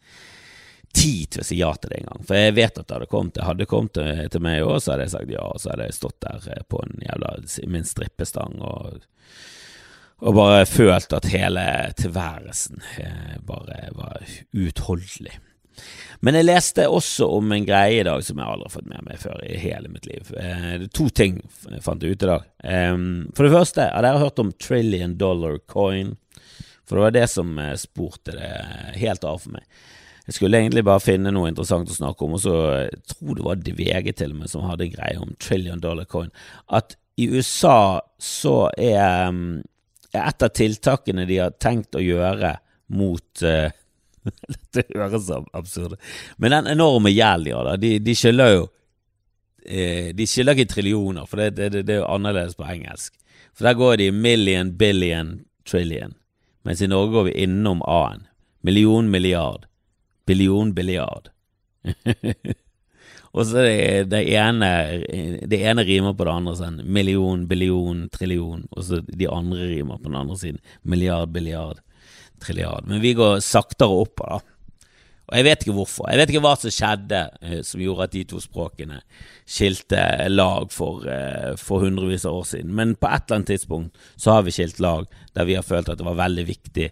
tid 0.93 1.29
til 1.29 1.43
å 1.43 1.45
si 1.45 1.59
ja 1.59 1.69
til 1.75 1.91
det 1.91 2.01
engang. 2.01 2.23
For 2.25 2.39
jeg 2.39 2.55
vet 2.57 2.79
at 2.79 2.87
det 2.87 2.97
hadde 2.97 3.09
kommet. 3.11 3.35
Det 3.35 3.47
hadde 3.47 3.69
kommet 3.69 3.99
til 4.33 4.43
meg 4.43 4.63
òg, 4.65 4.79
så 4.81 4.93
hadde 4.93 5.07
jeg 5.07 5.15
sagt 5.15 5.33
ja, 5.33 5.45
og 5.45 5.61
så 5.61 5.73
hadde 5.73 5.89
jeg 5.89 5.97
stått 5.99 6.19
der 6.25 6.47
eh, 6.55 6.63
på 6.69 6.81
en 6.85 7.03
jævla 7.05 7.35
min 7.69 7.85
strippestang 7.87 8.57
og, 8.65 9.03
og 10.19 10.33
bare 10.35 10.65
følt 10.69 11.13
at 11.15 11.29
hele 11.31 11.65
tilværelsen 11.99 12.81
eh, 13.03 13.35
bare 13.45 13.91
var 13.97 14.25
uutholdelig. 14.55 15.37
Men 16.25 16.35
jeg 16.35 16.49
leste 16.49 16.89
også 16.91 17.29
om 17.37 17.53
en 17.55 17.63
greie 17.67 18.01
i 18.01 18.07
dag 18.07 18.23
som 18.25 18.41
jeg 18.41 18.51
aldri 18.51 18.67
har 18.67 18.73
fått 18.73 18.89
med 18.89 19.05
meg 19.05 19.21
før 19.21 19.45
i 19.45 19.59
hele 19.61 19.91
mitt 19.93 20.09
liv. 20.09 20.33
Eh, 20.35 20.87
to 20.91 21.07
ting 21.15 21.37
jeg 21.69 21.85
fant 21.85 22.03
ut 22.03 22.09
i 22.11 22.31
dag. 22.33 22.49
For 23.37 23.45
det 23.45 23.53
første, 23.53 23.85
har 23.93 24.03
dere 24.03 24.19
hørt 24.25 24.41
om 24.43 24.51
trillion 24.59 25.15
dollar 25.21 25.55
coin? 25.71 26.17
For 26.83 26.97
det 26.97 27.05
var 27.05 27.15
det 27.15 27.29
som 27.31 27.55
spurte 27.79 28.35
det 28.35 28.51
helt 28.99 29.23
av 29.23 29.39
for 29.45 29.55
meg. 29.55 29.63
Jeg 30.29 30.35
skulle 30.35 30.59
egentlig 30.61 30.83
bare 30.85 31.01
finne 31.01 31.31
noe 31.33 31.49
interessant 31.49 31.89
å 31.89 31.95
snakke 31.95 32.21
om, 32.21 32.35
og 32.37 32.41
så 32.43 32.55
jeg 32.83 32.97
tror 33.09 33.37
det 33.39 33.45
var 33.47 33.61
VG 33.79 34.09
til 34.13 34.33
og 34.35 34.41
med 34.43 34.51
som 34.51 34.65
hadde 34.69 34.91
greie 34.91 35.17
om 35.17 35.31
trillion 35.41 35.79
dollar 35.81 36.05
coin. 36.05 36.27
At 36.69 36.93
i 37.17 37.25
USA 37.33 37.97
så 38.21 38.67
er, 38.77 39.33
er 40.13 40.27
et 40.27 40.45
av 40.45 40.51
tiltakene 40.53 41.25
de 41.25 41.39
har 41.41 41.55
tenkt 41.57 41.97
å 41.97 42.03
gjøre 42.03 42.51
mot 42.93 43.41
uh, 43.41 43.73
Dette 44.75 44.83
høres 44.93 45.31
absurd 45.33 45.95
Men 46.37 46.53
den 46.53 46.69
enorme 46.75 47.09
gjelden 47.09 47.47
de 47.47 47.55
har, 47.55 47.81
de, 47.81 47.91
de 48.03 48.15
skylder 48.17 48.53
jo 48.53 48.63
eh, 49.65 50.11
De 50.13 50.27
skylder 50.29 50.57
ikke 50.57 50.73
trillioner, 50.75 51.25
for 51.29 51.41
det, 51.41 51.55
det, 51.57 51.83
det, 51.87 51.95
er 51.95 52.03
jo 52.03 52.11
annerledes 52.11 52.57
på 52.59 52.67
engelsk. 52.69 53.15
For 53.57 53.65
der 53.65 53.79
går 53.81 53.97
de 54.03 54.11
million, 54.13 54.75
billion, 54.77 55.39
trillion. 55.65 56.13
Mens 56.67 56.85
i 56.85 56.91
Norge 56.91 57.15
går 57.15 57.27
vi 57.31 57.37
innom 57.47 57.81
A-en. 57.89 58.27
Million, 58.61 59.09
milliard 59.09 59.68
billion 60.29 60.73
billiard. 60.77 61.31
og 63.35 63.45
så 63.47 63.63
det, 63.63 64.09
det, 64.11 64.19
ene 64.35 64.69
Det 65.47 65.61
ene 65.63 65.85
rimer 65.87 66.13
på 66.17 66.27
det 66.27 66.33
andre 66.33 66.55
sånn 66.59 66.81
million, 66.85 67.47
billion, 67.49 68.07
trillion, 68.13 68.65
og 68.75 68.85
så 68.85 69.01
de 69.07 69.29
andre 69.31 69.71
rimer 69.73 69.97
på 69.97 70.11
den 70.11 70.19
andre 70.21 70.37
siden. 70.39 70.61
Milliard, 70.83 71.33
billiard, 71.35 71.81
trilliard. 72.43 72.87
Men 72.89 73.03
vi 73.05 73.15
går 73.17 73.41
saktere 73.45 74.01
opp 74.05 74.21
da. 74.21 74.39
Og 75.29 75.37
jeg 75.37 75.45
vet 75.45 75.63
ikke 75.63 75.75
hvorfor. 75.77 76.07
Jeg 76.09 76.17
vet 76.17 76.31
ikke 76.33 76.41
hva 76.41 76.55
som 76.57 76.73
skjedde 76.73 77.19
eh, 77.45 77.59
som 77.65 77.81
gjorde 77.83 78.07
at 78.07 78.15
de 78.15 78.23
to 78.31 78.39
språkene 78.41 78.97
skilte 79.45 80.01
lag 80.31 80.71
for, 80.73 81.05
eh, 81.05 81.53
for 81.61 81.85
hundrevis 81.85 82.25
av 82.25 82.39
år 82.39 82.47
siden. 82.49 82.73
Men 82.73 82.95
på 82.97 83.09
et 83.11 83.27
eller 83.27 83.37
annet 83.37 83.51
tidspunkt 83.53 84.09
så 84.17 84.33
har 84.33 84.47
vi 84.47 84.55
skilt 84.55 84.81
lag 84.81 85.05
der 85.37 85.45
vi 85.45 85.57
har 85.59 85.67
følt 85.67 85.91
at 85.93 86.01
det 86.01 86.07
var 86.07 86.17
veldig 86.17 86.47
viktig 86.49 86.89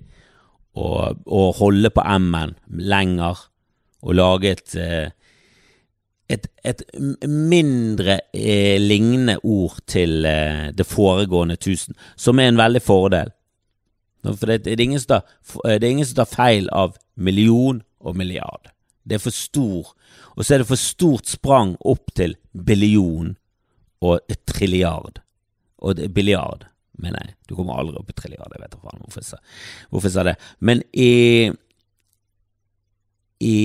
å, 0.78 1.14
å 1.26 1.44
holde 1.58 1.92
på 1.94 2.04
M-en 2.18 2.56
lenger 2.78 3.48
og 4.06 4.18
lage 4.18 4.52
et, 4.54 4.76
eh, 4.78 5.10
et, 6.30 6.48
et 6.64 6.84
mindre 7.28 8.20
eh, 8.34 8.78
lignende 8.82 9.40
ord 9.44 9.82
til 9.90 10.26
eh, 10.30 10.70
det 10.78 10.86
foregående 10.88 11.58
tusen, 11.58 11.98
som 12.16 12.40
er 12.40 12.52
en 12.52 12.62
veldig 12.62 12.84
fordel. 12.84 13.34
For 14.28 14.50
det, 14.50 14.64
det, 14.66 14.76
er 14.76 15.06
tar, 15.08 15.28
det 15.64 15.84
er 15.84 15.92
ingen 15.92 16.08
som 16.08 16.22
tar 16.22 16.32
feil 16.32 16.70
av 16.76 16.98
million 17.16 17.82
og 18.00 18.18
milliard. 18.18 18.72
Det 19.08 19.18
er 19.18 19.24
for 19.24 19.36
stor, 19.36 19.94
og 20.36 20.44
så 20.44 20.56
er 20.56 20.62
det 20.62 20.70
for 20.70 20.80
stort 20.80 21.30
sprang 21.32 21.78
opp 21.88 22.12
til 22.18 22.36
billion 22.52 23.36
og 24.04 24.36
trilliard. 24.50 25.22
Og 25.78 26.02
billiard 26.14 26.68
mener 27.02 27.24
nei, 27.24 27.36
Du 27.48 27.56
kommer 27.56 27.78
aldri 27.80 28.00
opp 28.00 28.10
i 28.12 28.16
trilliard, 28.18 28.54
jeg 28.54 28.64
vet 28.64 28.76
jeg 29.18 29.26
sa, 29.28 29.40
hvorfor 29.90 30.10
jeg 30.10 30.16
sa 30.16 30.26
det. 30.28 30.36
Men 30.60 30.84
i, 30.94 31.52
i 33.44 33.58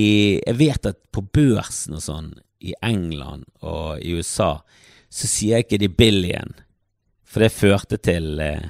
Jeg 0.45 0.57
vet 0.59 0.91
at 0.91 0.99
på 1.11 1.23
børsen 1.33 1.97
og 1.97 2.03
sånn, 2.05 2.33
i 2.63 2.73
England 2.81 3.43
og 3.61 3.99
i 3.99 4.13
USA, 4.15 4.55
så 5.11 5.27
sier 5.27 5.57
jeg 5.57 5.67
ikke 5.67 5.81
de 5.81 5.89
billion, 5.91 6.53
for 7.27 7.43
det 7.43 7.51
førte 7.51 7.99
til 7.99 8.39
eh, 8.39 8.69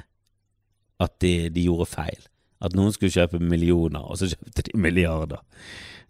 at 1.04 1.14
de, 1.22 1.48
de, 1.52 1.66
gjorde 1.68 1.86
feil. 1.92 2.26
At 2.64 2.74
noen 2.74 2.94
skulle 2.94 3.14
kjøpe 3.14 3.38
millioner, 3.38 4.02
og 4.02 4.18
så 4.18 4.28
kjøpte 4.32 4.66
de 4.66 4.80
milliarder. 4.80 5.44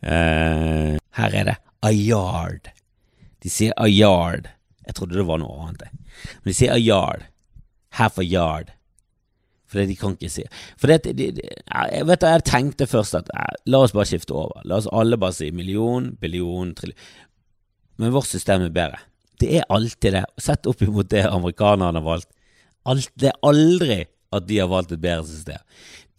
Eh, 0.00 0.96
her 1.18 1.36
er 1.36 1.50
det 1.50 1.58
a 1.84 1.92
yard. 1.92 2.70
De 3.44 3.52
sier 3.52 3.76
a 3.76 3.88
yard. 3.90 4.48
Jeg 4.86 4.96
trodde 4.96 5.18
det 5.18 5.28
var 5.28 5.42
noe 5.42 5.68
annet. 5.68 5.92
Men 6.40 6.50
de 6.50 6.56
sier 6.56 6.72
a 6.72 6.80
yard 6.80 7.26
half 7.98 8.18
a 8.18 8.24
yard. 8.24 8.72
For 9.70 9.80
det 9.80 9.88
de 9.90 9.96
kan 9.98 10.14
ikke 10.14 10.30
si. 10.30 10.44
For 10.78 10.90
det, 10.90 11.16
de, 11.18 11.30
de, 11.38 11.48
jeg 11.66 12.06
vet 12.06 12.26
jeg 12.28 12.46
tenkte 12.46 12.86
først 12.86 13.16
at 13.18 13.30
eh, 13.34 13.56
la 13.70 13.80
oss 13.84 13.94
bare 13.96 14.08
skifte 14.10 14.36
over. 14.36 14.62
La 14.68 14.78
oss 14.78 14.90
alle 14.92 15.18
bare 15.20 15.36
si 15.36 15.50
million, 15.54 16.12
billion, 16.20 16.74
trillion. 16.76 17.00
Men 17.98 18.14
vårt 18.14 18.30
system 18.30 18.66
er 18.66 18.74
bedre. 18.74 19.00
Det 19.40 19.50
er 19.58 19.68
alltid 19.72 20.14
det. 20.18 20.24
Sett 20.38 20.68
opp 20.70 20.82
imot 20.84 21.10
det 21.10 21.24
amerikanerne 21.26 22.00
har 22.00 22.06
valgt. 22.06 22.30
Alt, 22.86 23.10
det 23.18 23.32
er 23.32 23.42
aldri 23.46 24.00
at 24.34 24.46
de 24.46 24.60
har 24.60 24.70
valgt 24.70 24.94
et 24.94 25.02
bedre 25.02 25.26
system. 25.26 25.60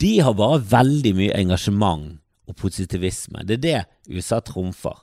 De 0.01 0.13
har 0.23 0.35
bare 0.35 0.59
veldig 0.71 1.13
mye 1.15 1.35
engasjement 1.37 2.17
og 2.49 2.57
positivisme. 2.59 3.43
Det 3.47 3.59
er 3.59 3.65
det 3.65 4.17
USA 4.17 4.41
trumfer. 4.43 4.97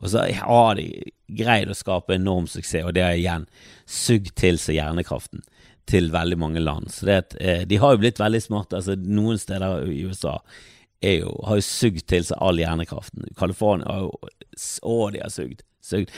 Og 0.00 0.12
så 0.12 0.24
har 0.32 0.76
de 0.78 0.86
greid 1.28 1.70
å 1.70 1.76
skape 1.76 2.16
enorm 2.16 2.48
suksess, 2.50 2.86
og 2.86 2.94
det 2.96 3.04
har 3.04 3.18
igjen 3.18 3.44
sugd 3.86 4.32
til 4.38 4.58
seg 4.60 4.80
hjernekraften 4.80 5.44
til 5.92 6.12
veldig 6.12 6.38
mange 6.40 6.62
land. 6.62 6.90
Så 6.92 7.08
det 7.08 7.36
eh, 7.40 7.66
De 7.68 7.80
har 7.82 7.94
jo 7.94 8.02
blitt 8.02 8.20
veldig 8.20 8.42
smarte. 8.42 8.80
altså 8.80 8.96
Noen 8.96 9.40
steder 9.40 9.84
i 9.90 10.04
USA 10.08 10.38
jo, 11.02 11.34
har 11.46 11.58
jo 11.58 11.66
sugd 11.66 12.06
til 12.10 12.24
seg 12.26 12.38
all 12.40 12.60
hjernekraften. 12.60 13.26
California 13.38 13.88
har 13.90 14.06
jo 14.06 14.32
Å, 14.86 14.96
de 15.10 15.22
har 15.22 15.32
sugd. 15.32 15.62
sugd. 15.82 16.10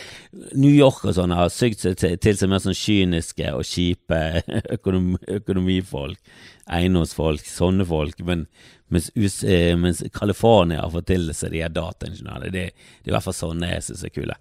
New 0.52 0.72
York 0.72 1.04
og 1.06 1.14
sånn 1.16 1.32
har 1.32 1.48
sugd 1.52 1.80
seg 1.80 1.96
til, 1.96 2.18
til, 2.20 2.36
seg 2.36 2.50
mer 2.52 2.60
sånn 2.60 2.76
kyniske 2.76 3.52
og 3.56 3.64
kjipe 3.64 4.20
økonom, 4.76 5.14
økonomifolk, 5.38 6.18
eiendomsfolk, 6.66 7.46
sånne 7.48 7.86
folk. 7.88 8.20
Men 8.28 8.44
mens, 8.92 9.08
eh, 9.44 9.72
mens 9.78 10.02
California 10.12 10.82
har 10.82 10.92
fått 10.92 11.08
til 11.14 11.30
seg 11.32 11.54
de 11.54 11.64
her 11.64 11.72
dataingeniørene. 11.72 12.52
Det, 12.52 12.66
det 12.74 13.08
er 13.08 13.14
i 13.14 13.16
hvert 13.16 13.28
fall 13.30 13.40
sånne 13.40 13.72
jeg 13.72 13.88
syns 13.88 14.04
er 14.04 14.14
kule. 14.18 14.36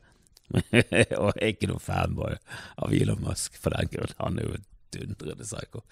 og 0.54 0.68
jeg 0.68 1.40
er 1.40 1.54
ikke 1.54 1.72
noen 1.72 1.82
fanboy 1.82 2.36
av 2.84 2.94
Elon 2.94 3.24
Musk 3.24 3.56
for 3.62 3.78
den 3.78 3.90
grunn. 3.94 4.18
Han 4.20 4.42
er 4.42 4.50
jo 4.50 4.60
dundrende 4.94 5.48
psycho. 5.48 5.84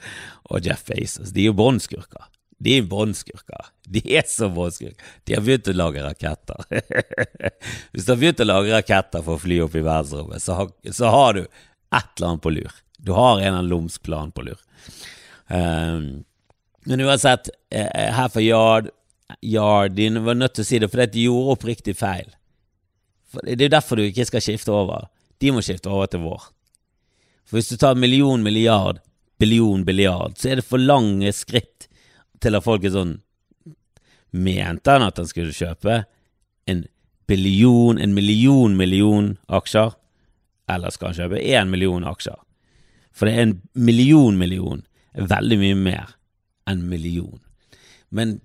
Og 0.49 0.65
Jeff 0.65 0.85
Bezos. 0.87 1.33
De 1.33 1.43
er 1.43 1.51
jo 1.51 1.57
båndskurker. 1.57 2.29
De 2.61 2.77
er 2.77 2.87
båndskurker. 2.89 3.71
De 3.89 4.03
er 4.17 4.27
så 4.29 4.51
båndskurker. 4.53 5.11
De 5.25 5.35
har 5.35 5.45
begynt 5.45 5.71
å 5.71 5.75
lage 5.75 6.05
raketter. 6.05 6.65
Hvis 7.91 8.05
du 8.05 8.13
har 8.13 8.21
begynt 8.21 8.43
å 8.43 8.49
lage 8.49 8.75
raketter 8.75 9.25
for 9.25 9.37
å 9.37 9.41
fly 9.41 9.61
opp 9.65 9.77
i 9.77 9.85
verdensrommet, 9.85 10.43
så, 10.43 10.67
så 10.93 11.13
har, 11.13 11.39
du 11.39 11.45
et 11.45 12.11
eller 12.17 12.29
annet 12.29 12.45
på 12.45 12.53
lur. 12.53 12.81
Du 13.01 13.15
har 13.17 13.39
en 13.39 13.41
eller 13.41 13.57
annen 13.63 13.71
lumsk 13.71 14.05
plan 14.05 14.29
på 14.33 14.45
lur. 14.45 14.61
Um, 15.49 16.21
men 16.85 17.05
uansett, 17.05 17.49
uh, 17.73 17.89
her 18.15 18.29
for 18.29 18.45
Yard 18.45 18.91
Yard, 19.41 19.91
de 19.95 20.09
var 20.19 20.35
nødt 20.35 20.57
til 20.57 20.65
å 20.65 20.67
si 20.67 20.79
det, 20.81 20.89
for 20.91 21.05
de 21.07 21.25
gjorde 21.25 21.55
oppriktig 21.55 21.95
feil. 21.99 22.31
For 23.31 23.45
det 23.47 23.59
er 23.59 23.69
jo 23.69 23.75
derfor 23.77 23.99
du 23.99 24.05
ikke 24.05 24.27
skal 24.27 24.43
skifte 24.43 24.73
over. 24.75 25.07
De 25.41 25.53
må 25.55 25.63
skifte 25.63 25.91
over 25.91 26.09
til 26.11 26.23
vår. 26.25 26.49
For 27.45 27.59
hvis 27.59 27.71
du 27.71 27.77
tar 27.81 27.99
million, 27.99 28.43
milliard, 28.43 29.01
billion, 29.41 29.85
billiard, 29.85 30.37
så 30.37 30.51
er 30.51 30.61
det 30.61 30.67
for 30.67 30.81
lange 30.81 31.31
skritt 31.35 31.87
til 32.41 32.57
at 32.57 32.65
folk 32.65 32.85
er 32.85 32.95
sånn 32.95 33.19
Mente 34.31 34.93
han 34.93 35.03
at 35.03 35.17
han 35.19 35.27
skulle 35.27 35.51
kjøpe 35.51 36.05
en 36.71 36.85
billion, 37.27 37.97
en 37.99 38.13
million 38.15 38.77
million 38.79 39.33
aksjer, 39.51 39.91
eller 40.71 40.93
skal 40.95 41.11
han 41.11 41.17
kjøpe 41.17 41.41
én 41.43 41.67
million 41.67 42.05
aksjer? 42.07 42.37
For 43.11 43.27
det 43.27 43.33
er 43.35 43.43
en 43.49 43.57
million 43.75 44.37
million 44.39 44.85
veldig 45.11 45.57
mye 45.59 45.79
mer 45.79 46.15
enn 46.69 46.85
million. 46.87 47.41
Men 48.07 48.37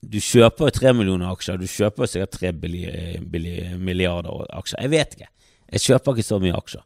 du 0.00 0.20
kjøper 0.22 0.70
jo 0.70 0.76
tre 0.78 0.92
millioner 0.96 1.32
aksjer, 1.32 1.58
du 1.60 1.68
kjøper 1.68 2.08
sikkert 2.08 2.38
tre 2.38 2.52
milliarder 2.54 4.46
aksjer. 4.56 4.86
Jeg 4.86 4.92
vet 4.94 5.16
ikke. 5.16 5.30
Jeg 5.70 5.84
kjøper 5.88 6.16
ikke 6.16 6.28
så 6.30 6.38
mye 6.42 6.56
aksjer. 6.56 6.84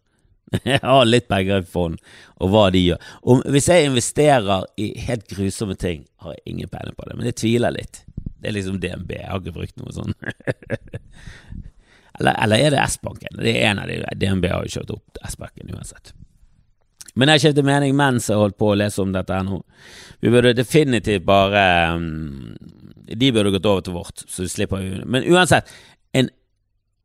Jeg 0.65 0.81
har 0.83 1.05
litt 1.09 1.29
penger 1.29 1.63
i 1.63 1.69
fond, 1.69 2.01
og 2.41 2.51
hva 2.53 2.65
de 2.75 2.83
gjør. 2.83 3.13
Og 3.31 3.45
hvis 3.53 3.69
jeg 3.71 3.89
investerer 3.89 4.67
i 4.81 4.91
helt 5.07 5.27
grusomme 5.31 5.77
ting, 5.81 6.05
har 6.25 6.37
jeg 6.37 6.55
ingen 6.55 6.71
peiling 6.73 6.97
på 6.97 7.07
det, 7.09 7.17
men 7.19 7.29
jeg 7.31 7.39
tviler 7.41 7.75
litt. 7.75 8.03
Det 8.45 8.51
er 8.51 8.57
liksom 8.59 8.81
DNB, 8.83 9.15
jeg 9.17 9.31
har 9.31 9.41
ikke 9.41 9.57
brukt 9.57 9.81
noe 9.81 9.95
sånn. 9.97 10.13
eller, 12.19 12.35
eller, 12.35 12.59
er 12.59 12.75
det 12.75 12.83
S-banken? 12.85 13.41
Det 13.41 13.55
er 13.55 13.71
en 13.71 13.81
av 13.83 13.89
de. 13.91 14.03
DNB 14.21 14.51
har 14.53 14.67
jo 14.67 14.77
kjørt 14.77 14.95
opp 14.99 15.25
S-banken 15.31 15.73
uansett. 15.73 16.13
Men 17.15 17.31
jeg 17.31 17.45
skiftet 17.45 17.67
mening 17.67 17.95
mens 17.97 18.29
jeg 18.29 18.41
holdt 18.41 18.59
på 18.59 18.73
å 18.73 18.77
lese 18.79 19.03
om 19.03 19.15
dette 19.15 19.39
nå. 19.47 19.61
Vi 20.21 20.33
burde 20.35 20.55
definitivt 20.57 21.23
bare 21.27 21.63
um, 21.95 22.55
De 23.07 23.31
burde 23.33 23.53
gått 23.55 23.69
over 23.71 23.85
til 23.87 23.95
vårt, 23.95 24.25
så 24.27 24.43
vi 24.43 24.51
slipper 24.51 25.05
Men 25.07 25.27
uansett, 25.31 25.71
en, 26.13 26.29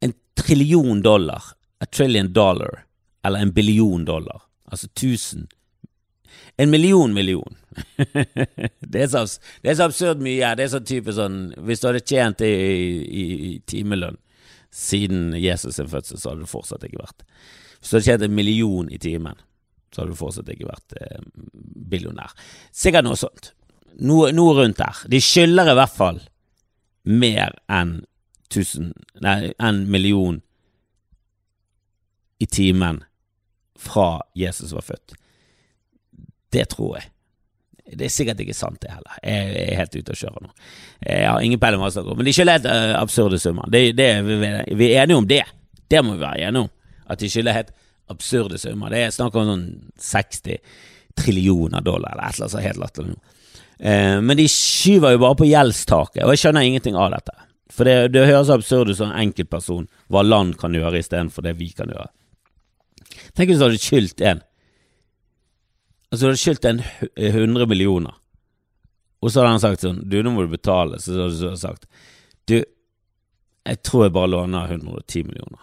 en 0.01 0.15
trillion 0.39 1.03
dollar, 1.05 1.53
a 1.79 1.85
trillion 1.85 2.33
dollar 2.33 2.83
eller 3.25 3.39
en 3.39 3.53
billion 3.53 4.05
dollar. 4.05 4.43
Altså 4.65 4.87
tusen 4.87 5.47
En 6.57 6.69
million 6.69 7.13
million. 7.13 7.55
det, 8.79 9.01
er 9.01 9.07
så, 9.07 9.39
det, 9.61 9.69
er 9.71 9.75
så, 9.75 9.83
absurd 9.83 10.21
mye. 10.21 10.55
Det 10.55 10.65
er 10.65 10.71
så 10.73 10.81
type 10.83 11.13
sånn 11.15 11.53
Hvis 11.63 11.79
du 11.81 11.87
hadde 11.87 12.01
tjent 12.03 12.41
det 12.41 12.49
i, 12.49 12.89
i, 13.05 13.23
i 13.49 13.51
timelønn 13.69 14.17
siden 14.69 15.33
Jesus 15.33 15.79
sin 15.79 15.89
fødsel, 15.89 16.19
så 16.19 16.29
hadde 16.29 16.43
det 16.45 16.51
fortsatt 16.51 16.83
ikke 16.85 17.01
vært 17.01 17.23
Hvis 17.79 17.89
du 17.89 17.95
hadde 17.95 18.05
tjent 18.05 18.25
en 18.27 18.35
million 18.37 18.91
i 18.91 18.99
timen, 19.01 19.39
så 19.89 20.03
hadde 20.03 20.13
du 20.13 20.19
fortsatt 20.19 20.51
ikke 20.53 20.67
vært 20.69 20.97
eh, 20.99 21.23
billionær. 21.89 22.35
Sikkert 22.75 23.07
noe 23.07 23.17
sånt. 23.17 23.53
Noe, 24.05 24.29
noe 24.35 24.53
rundt 24.59 24.77
der. 24.77 24.99
De 25.09 25.21
skylder 25.23 25.71
i 25.71 25.77
hvert 25.79 25.95
fall 25.95 26.19
mer 27.09 27.55
enn 27.71 28.01
tusen 28.53 28.91
Nei, 29.23 29.53
en 29.57 29.83
million 29.91 30.41
i 32.39 32.47
timen 32.47 33.01
fra 33.79 34.09
Jesus 34.37 34.73
var 34.75 34.85
født. 34.85 35.15
Det 36.53 36.65
tror 36.73 36.99
jeg. 36.99 37.09
Det 37.89 38.05
er 38.05 38.13
sikkert 38.13 38.41
ikke 38.43 38.53
sant, 38.53 38.77
det 38.83 38.91
heller. 38.93 39.15
Jeg 39.23 39.53
er 39.63 39.79
helt 39.79 39.95
ute 39.95 40.13
å 40.13 40.19
kjøre 40.19 40.43
nå. 40.43 40.51
Jeg 41.07 41.25
har 41.25 41.45
ingen 41.45 41.61
peiling 41.61 41.79
på 41.79 41.85
hva 41.85 41.89
jeg 41.89 41.97
snakker 41.97 42.13
om. 42.13 42.19
Men 42.19 42.27
de 42.27 42.33
skylder 42.37 42.57
helt 42.59 42.69
uh, 42.69 42.97
absurde 42.99 43.39
summer. 43.41 43.71
Det, 43.73 43.81
det, 43.97 44.09
vi, 44.27 44.37
vi 44.77 44.91
er 44.91 45.05
enige 45.05 45.21
om 45.23 45.29
det. 45.29 45.41
Det 45.89 46.03
må 46.05 46.13
vi 46.13 46.21
være 46.21 46.49
enige 46.49 46.67
om. 46.67 46.71
At 47.09 47.23
de 47.23 47.31
skylder 47.31 47.57
helt 47.57 47.73
absurde 48.13 48.61
summer. 48.61 48.93
Det 48.93 49.01
er 49.05 49.15
snakk 49.15 49.37
om 49.37 49.49
sånn 49.49 49.65
60 50.05 50.61
trillioner 51.19 51.83
dollar, 51.85 52.13
eller 52.13 52.29
et 52.29 52.39
eller 52.39 52.59
annet 52.59 53.01
helt. 53.01 53.19
Eh, 53.79 54.17
men 54.21 54.37
de 54.37 54.45
skyver 54.51 55.15
jo 55.15 55.23
bare 55.23 55.39
på 55.39 55.49
gjeldstaket, 55.49 56.23
og 56.25 56.33
jeg 56.33 56.43
skjønner 56.43 56.67
ingenting 56.67 56.97
av 56.99 57.13
dette. 57.15 57.35
For 57.73 57.87
det, 57.87 58.11
det 58.13 58.27
høres 58.27 58.51
absurd 58.53 58.91
ut 58.91 58.97
som 58.97 59.11
en 59.11 59.21
enkeltperson 59.21 59.87
hva 60.11 60.23
land 60.25 60.57
kan 60.59 60.73
gjøre 60.75 61.01
istedenfor 61.01 61.45
det 61.45 61.55
vi 61.59 61.69
kan 61.75 61.91
gjøre. 61.91 62.09
Tenk 63.35 63.51
hvis 63.51 63.59
du 63.61 63.67
hadde 63.67 63.81
skyldt 63.81 64.23
en 64.25 64.43
Altså, 66.09 66.23
du 66.23 66.29
hadde 66.31 66.41
skyldt 66.41 66.65
en 66.65 66.79
100 67.15 67.67
millioner, 67.69 68.15
og 69.21 69.29
så 69.29 69.43
hadde 69.43 69.51
han 69.53 69.61
sagt 69.61 69.83
sånn 69.85 69.99
Du, 70.09 70.15
nå 70.25 70.31
må 70.33 70.41
du 70.47 70.53
betale. 70.55 70.97
Så 70.97 71.13
hadde 71.13 71.51
du 71.51 71.59
sagt 71.59 71.85
Du, 72.49 72.55
jeg 73.69 73.81
tror 73.85 74.07
jeg 74.07 74.15
bare 74.15 74.31
låner 74.33 74.71
110 74.73 75.27
millioner. 75.27 75.61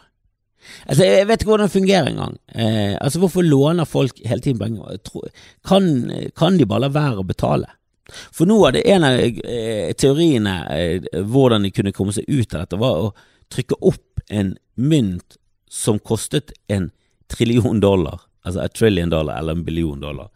Altså, 0.87 1.04
Jeg 1.04 1.26
vet 1.26 1.42
ikke 1.42 1.50
hvordan 1.50 1.66
det 1.66 1.75
fungerer 1.75 2.11
engang. 2.12 2.37
Eh, 2.54 2.94
altså, 3.00 3.18
hvorfor 3.23 3.42
låner 3.42 3.88
folk 3.90 4.20
hele 4.23 4.40
tiden 4.44 4.61
penger? 4.61 5.00
Kan, 5.66 5.88
kan 6.37 6.58
de 6.58 6.66
bare 6.66 6.87
la 6.87 6.92
være 6.94 7.23
å 7.23 7.26
betale? 7.26 7.73
For 8.06 8.46
nå 8.46 8.61
er 8.68 8.76
det 8.76 8.85
en 8.94 9.06
av 9.06 9.18
eh, 9.18 9.90
teoriene 9.99 10.56
eh, 10.76 11.23
hvordan 11.26 11.66
de 11.66 11.73
kunne 11.75 11.94
komme 11.94 12.14
seg 12.14 12.28
ut 12.28 12.54
av 12.54 12.62
dette, 12.62 12.78
var 12.78 13.00
å 13.08 13.14
trykke 13.50 13.80
opp 13.82 14.23
en 14.30 14.54
mynt 14.78 15.38
som 15.70 15.99
kostet 15.99 16.52
en 16.70 16.92
trillion 17.33 17.80
dollar, 17.83 18.25
altså 18.47 18.64
et 18.64 18.75
trillion 18.76 19.12
dollar 19.12 19.40
eller 19.40 19.56
en 19.56 19.64
billion 19.66 20.00
dollar. 20.00 20.30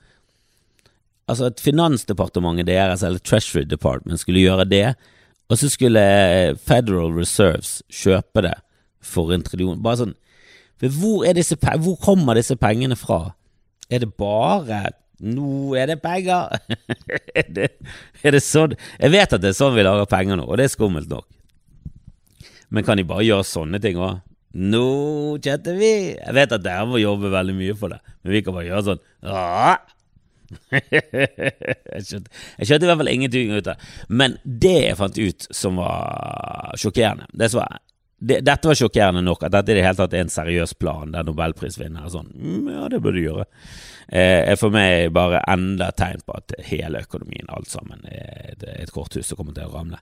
Altså 1.31 1.51
at 1.51 1.63
Finansdepartementet 1.63 2.67
deres, 2.67 3.05
eller 3.07 3.23
Treasury 3.23 3.65
Department, 3.71 4.21
skulle 4.21 4.43
gjøre 4.43 4.67
det, 4.67 4.95
og 5.51 5.59
så 5.59 5.71
skulle 5.71 6.03
Federal 6.63 7.15
Reserves 7.15 7.81
kjøpe 7.91 8.43
det 8.47 8.57
for 9.03 9.33
en 9.35 9.45
trillion. 9.47 9.83
Bare 9.83 10.05
sånn 10.05 10.17
hvor, 10.81 11.27
disse, 11.37 11.59
hvor 11.61 11.99
kommer 12.01 12.39
disse 12.39 12.57
pengene 12.57 12.97
fra? 12.97 13.35
Er 13.93 14.01
det 14.01 14.15
bare 14.17 14.87
nå 15.21 15.75
er 15.77 15.91
det 15.91 15.99
penger! 16.01 16.55
er, 17.37 17.49
det, 17.53 17.69
er, 18.23 18.33
det, 18.33 18.41
sånn 18.41 18.73
Jeg 18.97 19.13
vet 19.13 19.35
at 19.37 19.43
det 19.43 19.53
er 19.53 19.59
sånn 19.59 19.77
vi 19.77 19.85
lager 19.85 20.09
penger 20.09 20.41
nå, 20.41 20.47
og 20.49 20.57
det 20.57 20.67
er 20.67 20.73
skummelt 20.73 21.11
nok. 21.13 21.27
Men 22.73 22.87
kan 22.87 22.97
de 22.97 23.05
bare 23.05 23.27
gjøre 23.27 23.47
sånne 23.47 23.81
ting 23.83 24.01
òg? 24.01 24.23
Nå 24.51 25.39
chatter 25.45 25.77
vi! 25.79 25.93
Jeg 26.17 26.35
vet 26.35 26.53
at 26.57 26.65
dere 26.65 26.87
må 26.91 26.99
jobbe 26.99 27.31
veldig 27.31 27.55
mye 27.55 27.75
for 27.79 27.95
det, 27.95 28.01
men 28.25 28.35
vi 28.35 28.43
kan 28.43 28.57
bare 28.57 28.67
gjøre 28.67 28.87
sånn. 28.89 29.03
skjønte, 32.09 32.33
jeg 32.59 32.67
skjønte 32.67 32.83
i 32.83 32.89
hvert 32.91 32.99
fall 32.99 33.13
ingenting 33.13 33.53
ut 33.55 33.71
av. 33.71 33.85
Men 34.11 34.35
det 34.43 34.75
jeg 34.89 34.99
fant 34.99 35.21
ut 35.21 35.47
som 35.55 35.79
var 35.79 36.75
sjokkerende 36.81 37.31
det 37.31 37.53
som 37.53 37.63
var 37.63 37.79
det, 38.21 38.43
dette 38.45 38.69
var 38.69 38.77
sjokkerende 38.77 39.23
nok, 39.25 39.47
at 39.47 39.55
dette 39.55 39.73
i 39.73 39.79
det 39.79 39.85
hele 39.87 39.97
tatt 39.97 40.13
er 40.13 40.27
en 40.27 40.33
seriøs 40.33 40.75
plan 40.77 41.15
der 41.15 41.25
nobelprisvinner 41.25 42.05
er 42.05 42.13
sånn 42.13 42.29
mm, 42.35 42.67
Ja, 42.75 42.89
det 42.93 43.01
burde 43.01 43.17
du 43.17 43.25
gjøre. 43.25 43.47
Eh, 44.13 44.43
er 44.51 44.57
for 44.59 44.75
meg 44.75 45.13
bare 45.15 45.39
enda 45.53 45.93
et 45.93 45.99
tegn 46.01 46.23
på 46.27 46.35
at 46.35 46.57
hele 46.67 47.05
økonomien, 47.05 47.47
alt 47.55 47.71
sammen, 47.71 48.03
er 48.11 48.57
et, 48.59 48.91
korthus 48.91 49.29
som 49.31 49.39
kommer 49.39 49.55
til 49.55 49.69
å 49.69 49.77
ramle. 49.77 50.01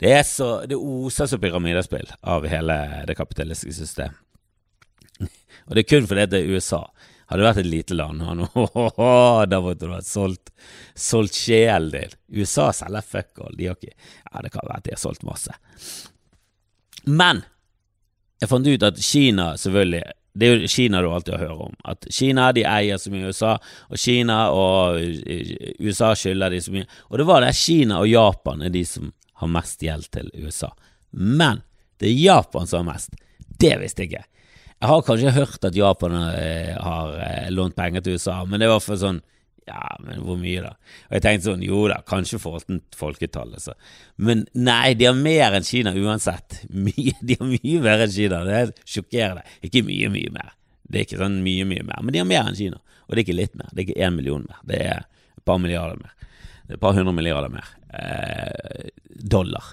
Det 0.00 0.14
er 0.16 0.24
så, 0.24 0.62
det 0.64 0.78
oser 0.80 1.28
så 1.28 1.36
pyramidespill 1.42 2.08
av 2.24 2.46
hele 2.48 2.78
det 3.10 3.18
kapitalistiske 3.18 3.76
system. 3.76 4.16
Og 5.68 5.76
det 5.76 5.84
er 5.84 5.90
kun 5.92 6.08
fordi 6.08 6.24
det 6.32 6.40
er 6.40 6.54
USA. 6.56 6.86
Hadde 7.28 7.42
det 7.42 7.48
vært 7.50 7.60
et 7.60 7.68
lite 7.68 7.98
land, 7.98 8.24
da 9.52 9.60
måtte 9.60 9.84
du 9.84 9.92
ha 9.92 10.00
solgt, 10.02 10.48
solgt 10.96 11.36
sjelen 11.36 11.92
din. 11.92 12.16
USA 12.40 12.70
selger 12.74 13.04
fuck 13.06 13.44
all. 13.44 13.52
De 13.58 13.68
har 13.68 13.76
ikke 13.76 13.92
Ja, 13.92 14.40
det 14.40 14.54
kan 14.56 14.64
være 14.64 14.80
at 14.80 14.88
de 14.88 14.96
har 14.96 15.04
solgt 15.04 15.28
masse. 15.28 15.52
Men 17.04 17.44
jeg 18.40 18.48
fant 18.48 18.66
ut 18.66 18.88
at 18.88 19.04
Kina 19.04 19.52
selvfølgelig 19.60 20.02
det 20.32 20.46
er 20.46 20.60
jo 20.62 20.70
Kina 20.70 21.00
du 21.02 21.08
alltid 21.10 21.40
hører 21.40 21.62
om. 21.66 21.74
At 21.84 22.06
Kina 22.14 22.50
de 22.54 22.62
eier 22.68 23.00
så 23.02 23.10
mye 23.12 23.32
USA, 23.32 23.56
og 23.90 23.98
Kina 23.98 24.38
og 24.54 25.00
USA 25.82 26.12
skylder 26.14 26.54
de 26.54 26.60
så 26.62 26.74
mye. 26.74 26.86
Og 27.10 27.18
det 27.18 27.26
var 27.28 27.42
det 27.44 27.56
Kina 27.58 27.98
og 27.98 28.10
Japan 28.10 28.62
er 28.62 28.74
de 28.74 28.84
som 28.86 29.10
har 29.40 29.50
mest 29.50 29.82
gjeld 29.82 30.06
til 30.14 30.30
USA. 30.38 30.70
Men 31.10 31.64
det 32.00 32.12
er 32.12 32.20
Japan 32.20 32.70
som 32.70 32.84
har 32.84 32.94
mest. 32.94 33.16
Det 33.60 33.74
visste 33.80 34.04
jeg 34.04 34.12
ikke. 34.12 34.26
Jeg 34.80 34.88
har 34.88 35.02
kanskje 35.04 35.34
hørt 35.36 35.66
at 35.68 35.76
Japan 35.76 36.14
eh, 36.30 36.76
har 36.78 37.16
eh, 37.20 37.50
lånt 37.52 37.76
penger 37.76 38.00
til 38.04 38.16
USA, 38.16 38.38
men 38.48 38.62
det 38.62 38.70
var 38.70 38.80
for 38.80 38.96
sånn 39.00 39.20
ja, 39.70 39.96
men 40.04 40.22
hvor 40.26 40.38
mye, 40.40 40.62
da? 40.66 40.74
Og 41.08 41.16
jeg 41.16 41.24
tenkte 41.24 41.48
sånn, 41.48 41.64
jo 41.64 41.86
da, 41.90 42.00
kanskje 42.06 42.40
forhold 42.42 42.66
til 42.66 42.80
folketallet, 42.98 43.62
så. 43.64 43.74
Men 44.20 44.44
nei, 44.52 44.92
de 44.98 45.08
har 45.08 45.18
mer 45.18 45.56
enn 45.56 45.66
Kina 45.66 45.94
uansett. 45.96 46.62
Mye, 46.86 47.16
de 47.22 47.38
har 47.40 47.48
mye 47.48 47.82
mer 47.84 48.04
enn 48.04 48.14
Kina. 48.14 48.44
Det 48.46 48.56
er 48.58 48.72
sjokkerende. 48.84 49.44
Ikke 49.66 49.84
mye, 49.86 50.12
mye 50.12 50.32
mer. 50.34 50.54
Det 50.90 51.00
er 51.00 51.06
ikke 51.06 51.20
sånn 51.22 51.40
mye, 51.46 51.66
mye 51.70 51.86
mer, 51.86 52.00
men 52.02 52.14
de 52.14 52.22
har 52.22 52.28
mer 52.28 52.50
enn 52.50 52.58
Kina. 52.58 52.80
Og 53.06 53.14
det 53.14 53.22
er 53.22 53.26
ikke 53.26 53.38
litt 53.38 53.58
mer. 53.58 53.70
Det 53.72 53.82
er 53.82 53.88
ikke 53.88 54.06
én 54.06 54.16
million 54.16 54.46
mer. 54.46 54.62
Det 54.66 54.80
er 54.86 55.04
et 55.04 55.44
par 55.46 55.58
milliarder 55.62 55.98
mer. 55.98 56.14
Det 56.66 56.74
er 56.74 56.78
et 56.78 56.82
par 56.82 56.94
hundre 56.94 57.14
milliarder 57.16 57.50
mer. 57.50 57.70
Eh, 57.98 58.90
dollar. 59.08 59.72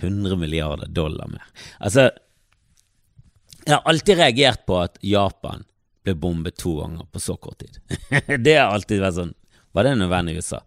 100 0.00 0.36
milliarder 0.36 0.86
dollar 0.86 1.28
mer. 1.28 1.46
Altså, 1.78 2.10
jeg 3.64 3.74
har 3.74 3.82
alltid 3.84 4.20
reagert 4.20 4.66
på 4.68 4.78
at 4.80 4.98
Japan 5.04 5.64
ble 6.08 6.16
bombet 6.18 6.58
to 6.60 6.74
ganger 6.80 7.06
på 7.12 7.22
så 7.22 7.36
kort 7.36 7.62
tid. 7.62 7.78
det 8.44 8.56
har 8.58 8.72
alltid 8.74 9.04
vært 9.04 9.18
sånn. 9.20 9.34
Var 9.76 9.86
det 9.86 9.96
nødvendig 10.00 10.34
i 10.34 10.42
USA? 10.42 10.62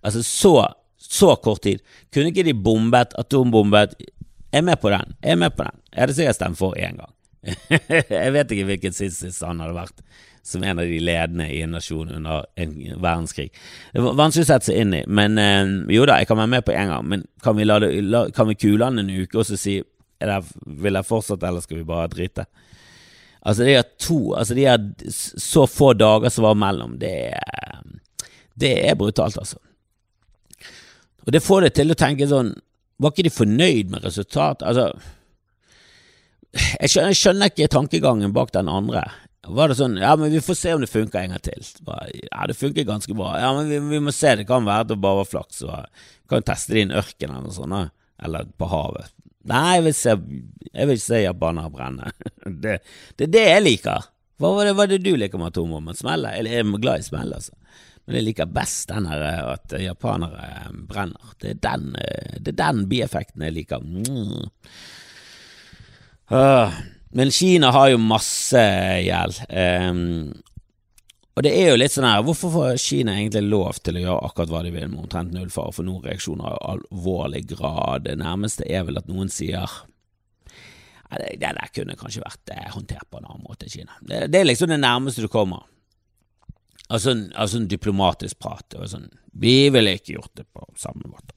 Altså, 0.00 0.22
så, 0.26 0.54
så 0.98 1.34
kort 1.44 1.62
tid. 1.66 1.82
Kunne 2.14 2.32
ikke 2.32 2.46
de 2.46 2.56
bombet, 2.56 3.14
atombombet? 3.20 3.98
Jeg 4.00 4.62
er 4.62 4.66
med 4.66 4.80
på 4.80 4.92
den. 4.92 5.12
Jeg 5.22 5.36
er 5.36 5.42
med 5.44 5.56
på 5.56 5.66
den. 5.66 5.84
Jeg 5.92 6.02
hadde 6.02 6.16
sikkert 6.16 6.38
stemt 6.38 6.58
for 6.58 6.78
én 6.80 6.96
gang. 6.98 7.12
jeg 8.10 8.32
vet 8.34 8.54
ikke 8.54 8.70
hvilken 8.72 8.96
sist 8.96 9.44
han 9.44 9.60
hadde 9.62 9.76
vært 9.76 10.00
som 10.46 10.62
en 10.62 10.78
av 10.78 10.86
de 10.86 10.98
ledende 11.02 11.48
i 11.50 11.60
en 11.64 11.72
nasjon 11.74 12.10
under 12.18 12.44
en 12.54 12.74
verdenskrig. 13.02 13.48
Det 13.92 14.02
var 14.02 14.18
vanskelig 14.18 14.46
å 14.46 14.50
sette 14.52 14.68
seg 14.68 14.78
inn 14.82 14.94
i, 14.94 15.02
men 15.10 15.40
øh, 15.42 15.72
jo 15.90 16.06
da, 16.06 16.20
jeg 16.22 16.30
kan 16.30 16.38
være 16.38 16.52
med 16.54 16.66
på 16.66 16.74
én 16.76 16.92
gang. 16.92 17.08
Men 17.10 17.24
kan 17.42 17.58
vi, 17.58 17.66
la 17.66 17.80
det, 17.82 17.90
la, 18.06 18.26
kan 18.34 18.46
vi 18.50 18.58
kule 18.58 18.86
han 18.86 19.02
en 19.02 19.10
uke 19.10 19.40
og 19.42 19.48
så 19.48 19.58
si 19.58 19.80
det, 20.22 20.38
vil 20.84 20.96
jeg 20.96 21.08
fortsette, 21.08 21.48
eller 21.48 21.64
skal 21.64 21.80
vi 21.80 21.88
bare 21.88 22.12
drite? 22.12 22.46
Altså, 23.46 23.62
de 23.62 23.76
har 23.76 23.86
to 24.02 24.18
Altså, 24.34 24.56
de 24.58 24.64
har 24.66 24.80
så 25.14 25.66
få 25.70 25.92
dager 25.94 26.32
som 26.34 26.48
var 26.48 26.58
mellom, 26.58 26.96
det 26.98 27.14
er 27.30 27.84
Det 28.58 28.72
er 28.88 28.98
brutalt, 28.98 29.38
altså. 29.38 29.60
Og 31.26 31.34
det 31.34 31.44
får 31.44 31.66
deg 31.66 31.76
til 31.76 31.92
å 31.94 31.98
tenke 31.98 32.28
sånn 32.30 32.54
Var 32.98 33.12
ikke 33.12 33.28
de 33.28 33.34
fornøyd 33.34 33.92
med 33.92 34.06
resultatet? 34.06 34.66
Altså 34.66 34.90
jeg 36.56 36.88
skjønner, 36.88 37.12
jeg 37.12 37.20
skjønner, 37.20 37.50
ikke 37.52 37.68
tankegangen 37.68 38.32
bak 38.32 38.52
den 38.54 38.70
andre. 38.72 39.02
Var 39.46 39.70
det 39.70 39.78
sånn 39.78 39.98
Ja, 40.00 40.14
men 40.18 40.32
vi 40.32 40.40
får 40.40 40.58
se 40.58 40.72
om 40.74 40.80
det 40.82 40.88
funker 40.90 41.20
en 41.20 41.34
gang 41.34 41.42
til. 41.44 41.66
Bare, 41.86 42.08
ja, 42.16 42.46
det 42.48 42.56
funker 42.58 42.86
ganske 42.88 43.14
bra. 43.18 43.34
Ja, 43.42 43.52
men 43.56 43.68
vi, 43.70 43.80
vi 43.92 44.00
må 44.02 44.14
se. 44.14 44.34
Det 44.40 44.46
kan 44.48 44.64
være 44.66 44.86
at 44.86 44.90
det 44.92 44.98
bare 45.02 45.20
var 45.20 45.28
flaks. 45.28 45.62
Vi 45.66 46.32
kan 46.32 46.46
teste 46.46 46.74
det 46.74 46.82
i 46.82 46.86
en 46.88 46.96
ørken 46.96 47.28
eller 47.30 47.44
noe 47.46 47.56
sånt. 47.56 47.92
Eller 48.24 48.48
på 48.56 48.70
havet. 48.72 49.12
Nei, 49.46 49.76
jeg 49.76 49.84
vil 49.86 49.94
se, 49.94 50.14
jeg 50.72 50.90
vil 50.90 51.00
se 51.02 51.22
japanere 51.22 51.72
brenne. 51.72 52.12
Det, 52.66 52.78
er 53.26 53.30
det 53.32 53.44
jeg 53.46 53.62
liker. 53.64 54.08
Hva 54.40 54.52
var 54.52 54.68
det, 54.68 54.74
hva 54.76 54.86
det 54.90 55.00
du 55.02 55.14
liker 55.16 55.40
med 55.40 55.50
atomvåpen? 55.52 55.96
Smelle? 55.96 56.34
Eller 56.36 56.52
jeg 56.52 56.64
er 56.64 56.82
glad 56.82 57.00
i 57.00 57.06
smell, 57.06 57.32
altså. 57.34 57.54
Men 58.06 58.20
jeg 58.20 58.26
liker 58.28 58.50
best 58.54 58.90
den 58.92 59.08
her 59.10 59.22
eh, 59.26 59.46
at 59.56 59.74
japanere 59.82 60.42
eh, 60.46 60.74
brenner. 60.90 61.32
Det 61.42 61.56
er 61.56 61.62
den, 61.64 61.88
eh, 61.98 62.36
det 62.38 62.52
er 62.54 62.60
den 62.60 62.84
bieffekten 62.90 63.42
jeg 63.46 63.56
liker. 63.56 63.82
Mm. 63.82 64.46
Men 67.16 67.32
Kina 67.34 67.72
har 67.74 67.90
jo 67.90 68.02
masse 68.02 68.62
gjeld. 69.06 69.40
Um, 69.50 70.34
og 71.36 71.44
det 71.44 71.52
er 71.52 71.66
jo 71.68 71.76
litt 71.76 71.92
sånn 71.92 72.06
her, 72.08 72.22
Hvorfor 72.24 72.52
får 72.54 72.78
Kina 72.80 73.18
egentlig 73.18 73.44
lov 73.44 73.76
til 73.84 73.98
å 73.98 74.04
gjøre 74.06 74.28
akkurat 74.30 74.52
hva 74.54 74.62
de 74.64 74.72
vil 74.72 74.88
med 74.88 75.02
omtrent 75.02 75.34
null 75.36 75.50
fare 75.52 75.74
for 75.76 75.84
noen 75.84 76.06
reaksjoner 76.06 76.48
av 76.48 76.62
alvorlig 76.72 77.42
grad? 77.50 78.06
Det 78.06 78.16
nærmeste 78.22 78.64
er 78.64 78.86
vel 78.88 78.96
at 78.96 79.10
noen 79.10 79.28
sier 79.32 79.68
det, 81.12 81.36
der 81.38 81.60
kunne 81.76 81.96
kanskje 82.00 82.24
vært 82.24 82.54
eh, 82.54 82.70
håndtert 82.72 83.06
på 83.12 83.20
en 83.20 83.28
annen 83.28 83.44
måte 83.44 83.68
i 83.68 83.74
Kina. 83.76 83.94
Det, 84.00 84.24
det, 84.32 84.40
er 84.40 84.48
liksom 84.48 84.72
det 84.72 84.80
nærmeste 84.80 85.22
du 85.22 85.28
kommer. 85.30 85.68
Altså, 86.88 87.14
altså 87.34 87.60
en 87.60 87.68
diplomatisk 87.70 88.40
prat. 88.40 88.78
Og 88.80 88.88
sånn, 88.90 89.06
Vi 89.36 89.68
ville 89.70 89.94
ikke 89.98 90.16
gjort 90.16 90.34
det 90.40 90.48
på 90.48 90.64
samme 90.80 91.04
måte. 91.04 91.36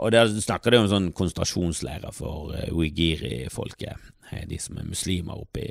Og 0.00 0.10
der 0.12 0.32
snakker 0.32 0.72
de 0.72 0.80
om 0.80 0.90
sånn 0.90 1.12
konsentrasjonsleirer 1.16 2.12
for 2.12 2.52
uh, 2.52 2.66
uigiri-folket, 2.72 4.10
de 4.48 4.58
som 4.60 4.76
er 4.76 4.88
muslimer 4.88 5.40
oppe 5.40 5.62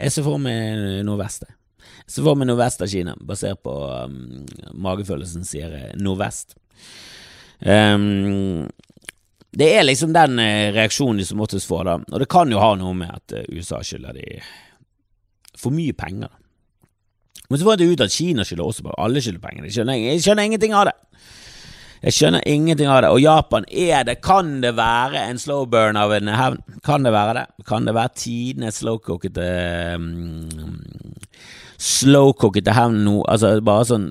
jeg 0.00 0.14
ser 0.14 0.26
for 0.26 0.40
meg 0.42 1.00
nordvest. 1.06 1.46
Jeg 1.46 2.14
ser 2.14 2.26
for 2.26 2.38
meg 2.40 2.48
nordvest 2.50 2.82
av 2.84 2.90
Kina, 2.92 3.14
basert 3.20 3.60
på 3.62 3.74
um, 4.06 4.44
magefølelsen 4.82 5.44
sier 5.46 5.74
nordvest. 6.00 6.56
Um, 7.60 8.68
Det 9.50 9.66
er 9.74 9.82
liksom 9.82 10.12
den 10.14 10.38
eh, 10.38 10.70
reaksjonen 10.70 11.18
de 11.18 11.24
som 11.26 11.40
oftest 11.42 11.66
får, 11.66 11.84
da. 11.88 11.96
Og 12.14 12.20
det 12.22 12.28
kan 12.30 12.50
jo 12.52 12.60
ha 12.62 12.68
noe 12.78 12.94
med 12.94 13.10
at 13.10 13.32
eh, 13.34 13.48
USA 13.50 13.80
skylder 13.82 14.14
de 14.14 14.38
for 15.58 15.74
mye 15.74 15.92
penger. 15.98 16.30
Men 17.50 17.58
så 17.58 17.66
får 17.66 17.80
det 17.80 17.88
ut 17.90 18.04
at 18.04 18.14
Kina 18.14 18.46
skylder 18.46 18.68
også 18.68 18.84
på 18.86 18.94
alle 18.94 19.18
skylder 19.20 19.42
penger. 19.42 19.66
Jeg 19.66 19.74
skjønner, 19.74 19.98
jeg 19.98 20.22
skjønner 20.22 20.46
ingenting 20.46 20.76
av 20.78 20.86
det. 20.86 20.94
Jeg 22.00 22.16
skjønner 22.16 22.46
ingenting 22.48 22.88
av 22.88 23.02
det. 23.04 23.10
Og 23.12 23.20
Japan 23.20 23.66
er 23.68 24.06
det 24.08 24.20
Kan 24.24 24.60
det 24.62 24.72
være 24.78 25.20
en 25.28 25.40
slow 25.40 25.66
burn 25.68 25.98
av 26.00 26.14
en 26.16 26.32
hevn? 26.32 26.62
Kan 26.86 27.04
det 27.04 27.12
være 27.12 27.34
det? 27.36 27.46
Kan 27.68 27.88
det 27.88 27.94
være 27.96 28.14
tidenes 28.16 28.80
slowcookete 28.80 29.48
um, 30.00 30.48
Slowcookete 31.80 32.72
hevn 32.76 33.02
nå? 33.04 33.18
Altså 33.28 33.52
bare 33.64 33.88
sånn 33.88 34.08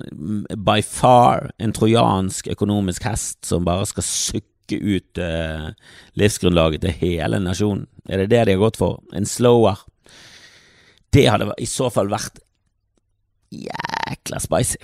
by 0.54 0.78
far 0.86 1.50
en 1.58 1.74
trojansk 1.74 2.50
økonomisk 2.54 3.06
hest 3.10 3.42
som 3.46 3.66
bare 3.66 3.88
skal 3.90 4.06
sukke 4.06 4.78
ut 4.78 5.18
uh, 5.18 5.70
livsgrunnlaget 6.18 6.86
til 6.86 6.98
hele 7.02 7.42
nasjonen? 7.42 7.88
Er 8.06 8.22
det 8.22 8.30
det 8.30 8.46
de 8.46 8.54
har 8.54 8.62
gått 8.62 8.78
for? 8.78 9.02
En 9.14 9.26
slower? 9.26 9.82
Det 11.10 11.26
hadde 11.26 11.50
i 11.58 11.66
så 11.66 11.90
fall 11.90 12.10
vært 12.10 12.38
jækla 13.50 14.38
spicy. 14.42 14.78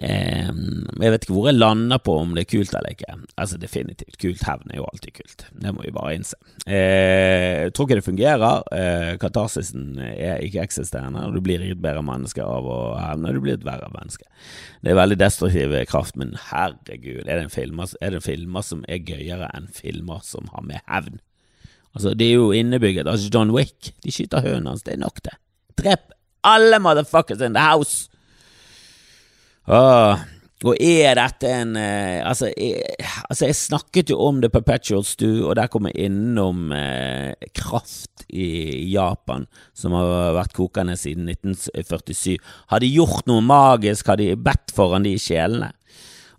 Eh, 0.00 0.48
jeg 0.48 1.12
vet 1.12 1.24
ikke 1.26 1.34
hvor 1.36 1.50
jeg 1.50 1.58
lander 1.58 2.00
på 2.00 2.14
om 2.22 2.30
det 2.32 2.46
er 2.46 2.48
kult 2.48 2.72
eller 2.72 2.94
ikke. 2.94 3.16
Altså 3.36 3.58
Definitivt 3.60 4.16
kult. 4.20 4.44
Hevn 4.48 4.72
er 4.72 4.78
jo 4.80 4.86
alltid 4.88 5.12
kult. 5.18 5.44
Det 5.52 5.72
må 5.74 5.84
vi 5.84 5.92
bare 5.92 6.14
innse. 6.16 6.38
Eh, 6.64 7.66
jeg 7.66 7.74
tror 7.76 7.88
ikke 7.88 7.98
det 8.00 8.06
fungerer. 8.06 8.62
Eh, 8.72 9.10
katarsisen 9.20 9.98
er 10.00 10.40
ikke 10.46 10.62
eksisterende, 10.64 11.26
du 11.34 11.42
blir 11.44 11.60
ikke 11.60 11.76
et 11.76 11.84
bedre 11.84 12.04
menneske 12.06 12.44
av 12.44 12.68
å 12.68 12.78
hevne. 13.00 13.34
Du 13.36 13.42
blir 13.44 13.58
et 13.58 13.66
verre 13.68 13.90
menneske. 13.92 14.24
Det 14.82 14.94
er 14.94 14.98
veldig 14.98 15.18
destruktiv 15.20 15.74
kraft, 15.90 16.16
men 16.16 16.32
herregud, 16.48 17.26
er 17.26 17.44
det, 17.44 17.52
filmer, 17.52 17.92
er 18.00 18.16
det 18.16 18.24
filmer 18.24 18.64
som 18.66 18.86
er 18.88 19.04
gøyere 19.04 19.50
enn 19.54 19.68
filmer 19.76 20.24
som 20.24 20.48
har 20.54 20.64
med 20.66 20.80
hevn? 20.88 21.20
Altså, 21.92 22.14
det 22.16 22.30
er 22.30 22.38
jo 22.40 22.48
innebygget. 22.56 23.06
Altså, 23.06 23.28
John 23.28 23.52
Wick, 23.52 23.92
de 24.00 24.14
skyter 24.14 24.40
hønen 24.40 24.70
hans. 24.70 24.86
Det 24.86 24.96
er 24.96 25.04
nok, 25.04 25.20
det. 25.26 25.36
Drep 25.76 26.16
alle 26.48 26.80
motherfuckers 26.82 27.44
in 27.44 27.52
the 27.52 27.60
house! 27.60 28.08
Åh, 29.70 30.22
og 30.62 30.78
er 30.78 31.16
dette 31.18 31.50
en 31.50 31.74
eh, 31.78 32.20
altså, 32.26 32.48
jeg, 32.54 32.82
altså, 33.26 33.48
jeg 33.48 33.58
snakket 33.58 34.12
jo 34.12 34.18
om 34.22 34.38
The 34.42 34.50
Perpetual 34.52 35.02
Stew, 35.06 35.42
og 35.48 35.56
der 35.58 35.70
kom 35.70 35.88
jeg 35.90 36.06
innom 36.06 36.70
eh, 36.76 37.34
kraft 37.54 38.24
i 38.30 38.46
Japan, 38.92 39.48
som 39.74 39.96
har 39.98 40.36
vært 40.38 40.54
kokende 40.56 40.96
siden 40.98 41.30
1947. 41.30 42.36
Har 42.70 42.82
de 42.82 42.90
gjort 42.90 43.26
noe 43.30 43.42
magisk? 43.44 44.12
Har 44.12 44.20
de 44.22 44.32
bedt 44.38 44.74
foran 44.74 45.06
de 45.06 45.16
sjelene? 45.20 45.72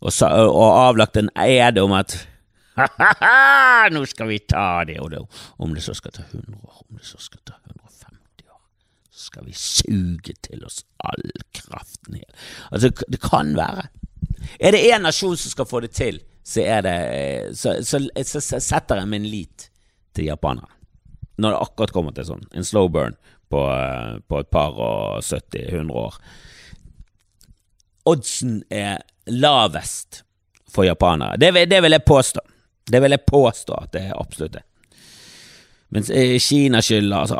Og, 0.03 0.11
og 0.19 0.69
avlagt 0.83 1.19
en 1.19 1.31
ed 1.39 1.79
om 1.79 1.95
at 1.95 2.15
ha-ha-ha, 2.79 3.89
nå 3.93 4.01
skal 4.09 4.31
vi 4.31 4.39
ta 4.49 4.83
det, 4.87 4.97
og 5.03 5.11
det, 5.13 5.19
om 5.61 5.75
det 5.75 5.83
så 5.85 5.93
skal 5.95 6.15
ta 6.15 6.23
100 6.25 6.57
år, 6.57 6.79
om 6.87 6.97
det 6.97 7.05
så 7.05 7.19
skal 7.21 7.43
ta 7.45 7.59
150 7.59 7.62
år, 7.62 7.62
så 7.62 7.62
skal 9.23 9.47
vi 9.47 9.55
suge 9.57 10.35
til 10.45 10.63
oss 10.67 10.83
all 11.03 11.25
kraften 11.55 12.19
i 12.19 12.23
Altså, 12.71 12.91
det 13.07 13.19
kan 13.23 13.55
være. 13.57 13.87
Er 14.59 14.75
det 14.75 14.83
én 14.91 15.03
nasjon 15.03 15.37
som 15.37 15.53
skal 15.53 15.67
få 15.69 15.83
det 15.85 15.93
til, 15.95 16.19
så 16.43 16.61
er 16.61 16.81
det 16.83 17.57
Så, 17.57 17.77
så, 17.83 17.99
så, 18.23 18.41
så 18.41 18.59
setter 18.59 19.01
jeg 19.01 19.11
min 19.11 19.27
lit 19.27 19.69
til 20.13 20.25
japanerne. 20.25 20.71
Når 21.37 21.49
det 21.49 21.61
akkurat 21.65 21.93
kommer 21.93 22.13
til 22.13 22.27
sånn, 22.27 22.43
en 22.53 22.67
slow 22.67 22.89
burn 22.93 23.15
på, 23.49 23.61
på 24.27 24.39
et 24.39 24.49
par 24.53 24.77
og 24.77 25.23
70-100 25.23 25.95
år. 25.97 26.19
Oddsen 28.09 28.59
er 28.69 29.01
lavest 29.31 30.23
for 30.69 30.85
japanere. 30.85 31.39
Det, 31.41 31.53
det 31.69 31.81
vil 31.85 31.95
jeg 31.95 32.05
påstå. 32.05 32.43
Det 32.91 33.01
vil 33.01 33.15
jeg 33.15 33.25
påstå 33.29 33.79
at 33.79 33.93
det 33.95 34.05
er 34.09 34.19
absolutt 34.19 34.57
det. 34.57 34.63
Mens 35.93 36.09
eh, 36.09 36.39
Kina 36.41 36.81
skylder 36.81 37.17
altså 37.17 37.37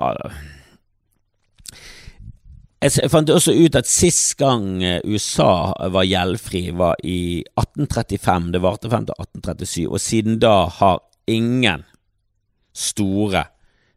Jeg 2.84 3.08
fant 3.08 3.30
også 3.32 3.54
ut 3.56 3.78
at 3.80 3.88
sist 3.88 4.34
gang 4.36 4.82
eh, 4.84 5.00
USA 5.08 5.72
var 5.94 6.04
gjeldfri, 6.04 6.66
var 6.76 7.00
i 7.00 7.40
1835. 7.56 8.50
Det 8.52 8.62
varte 8.64 8.92
frem 8.92 9.06
til 9.08 9.16
1837, 9.16 9.86
og 9.88 10.04
siden 10.04 10.36
da 10.44 10.66
har 10.82 11.00
ingen 11.32 11.86
store 12.76 13.46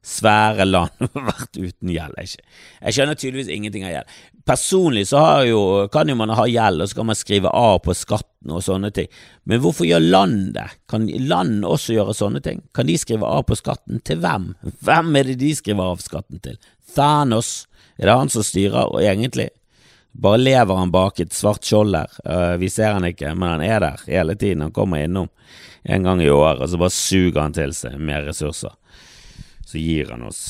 svære 0.06 0.68
land 0.68 1.10
vært 1.32 1.58
uten 1.58 1.90
gjeld. 1.90 2.14
Jeg 2.22 2.94
skjønner 2.94 3.18
tydeligvis 3.18 3.50
ingenting 3.50 3.88
av 3.88 3.94
gjeld. 3.96 4.16
Personlig 4.46 5.08
så 5.10 5.24
jo, 5.48 5.60
kan 5.90 6.06
jo 6.06 6.14
man 6.14 6.30
ha 6.38 6.46
gjeld, 6.46 6.84
og 6.84 6.86
så 6.86 7.00
kan 7.00 7.10
man 7.10 7.18
skrive 7.18 7.50
av 7.50 7.80
på 7.82 7.96
skatten 7.98 8.54
og 8.54 8.62
sånne 8.62 8.92
ting. 8.94 9.10
Men 9.50 9.64
hvorfor 9.64 9.88
gjør 9.88 10.06
land 10.06 10.52
det? 10.54 10.68
Kan 10.86 11.08
land 11.26 11.66
også 11.66 11.96
gjøre 11.96 12.14
sånne 12.14 12.44
ting? 12.44 12.62
Kan 12.70 12.86
de 12.86 12.94
skrive 13.02 13.26
av 13.26 13.48
på 13.50 13.58
skatten 13.58 13.98
til 14.06 14.22
hvem? 14.22 14.52
Hvem 14.86 15.18
er 15.18 15.32
det 15.32 15.40
de 15.42 15.50
skriver 15.58 15.96
av 15.96 16.06
skatten 16.06 16.38
til? 16.44 16.60
Thanos? 16.94 17.64
Er 17.96 18.08
det 18.08 18.18
han 18.20 18.32
som 18.32 18.44
styrer, 18.44 18.92
og 18.92 19.02
egentlig? 19.02 19.50
Bare 20.16 20.40
lever 20.40 20.78
han 20.80 20.92
bak 20.92 21.20
et 21.20 21.34
svart 21.36 21.64
skjold 21.64 21.92
der. 21.92 22.12
Uh, 22.24 22.54
vi 22.60 22.70
ser 22.72 22.96
han 22.96 23.04
ikke, 23.04 23.34
men 23.36 23.56
han 23.56 23.64
er 23.64 23.82
der 23.84 24.04
hele 24.08 24.36
tiden. 24.36 24.64
Han 24.64 24.76
kommer 24.76 25.04
innom 25.04 25.28
en 25.84 26.02
gang 26.08 26.22
i 26.24 26.32
året, 26.32 26.62
og 26.64 26.72
så 26.72 26.80
bare 26.80 26.94
suger 26.94 27.40
han 27.42 27.56
til 27.56 27.74
seg 27.76 28.00
mer 28.00 28.24
ressurser 28.26 28.74
så 29.66 29.78
gir 29.78 30.10
han 30.10 30.22
oss 30.22 30.42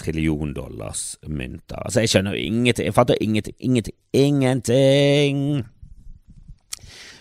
trillion-dollars 0.00 1.18
mynter. 1.30 1.78
Altså, 1.78 2.02
jeg 2.02 2.10
skjønner 2.10 2.34
jo 2.34 2.46
ingenting. 2.48 2.88
Jeg 2.88 2.96
fatter 2.96 3.20
ingenting. 3.22 3.54
Ingenting. 3.58 3.96
Ingenting. 4.12 5.42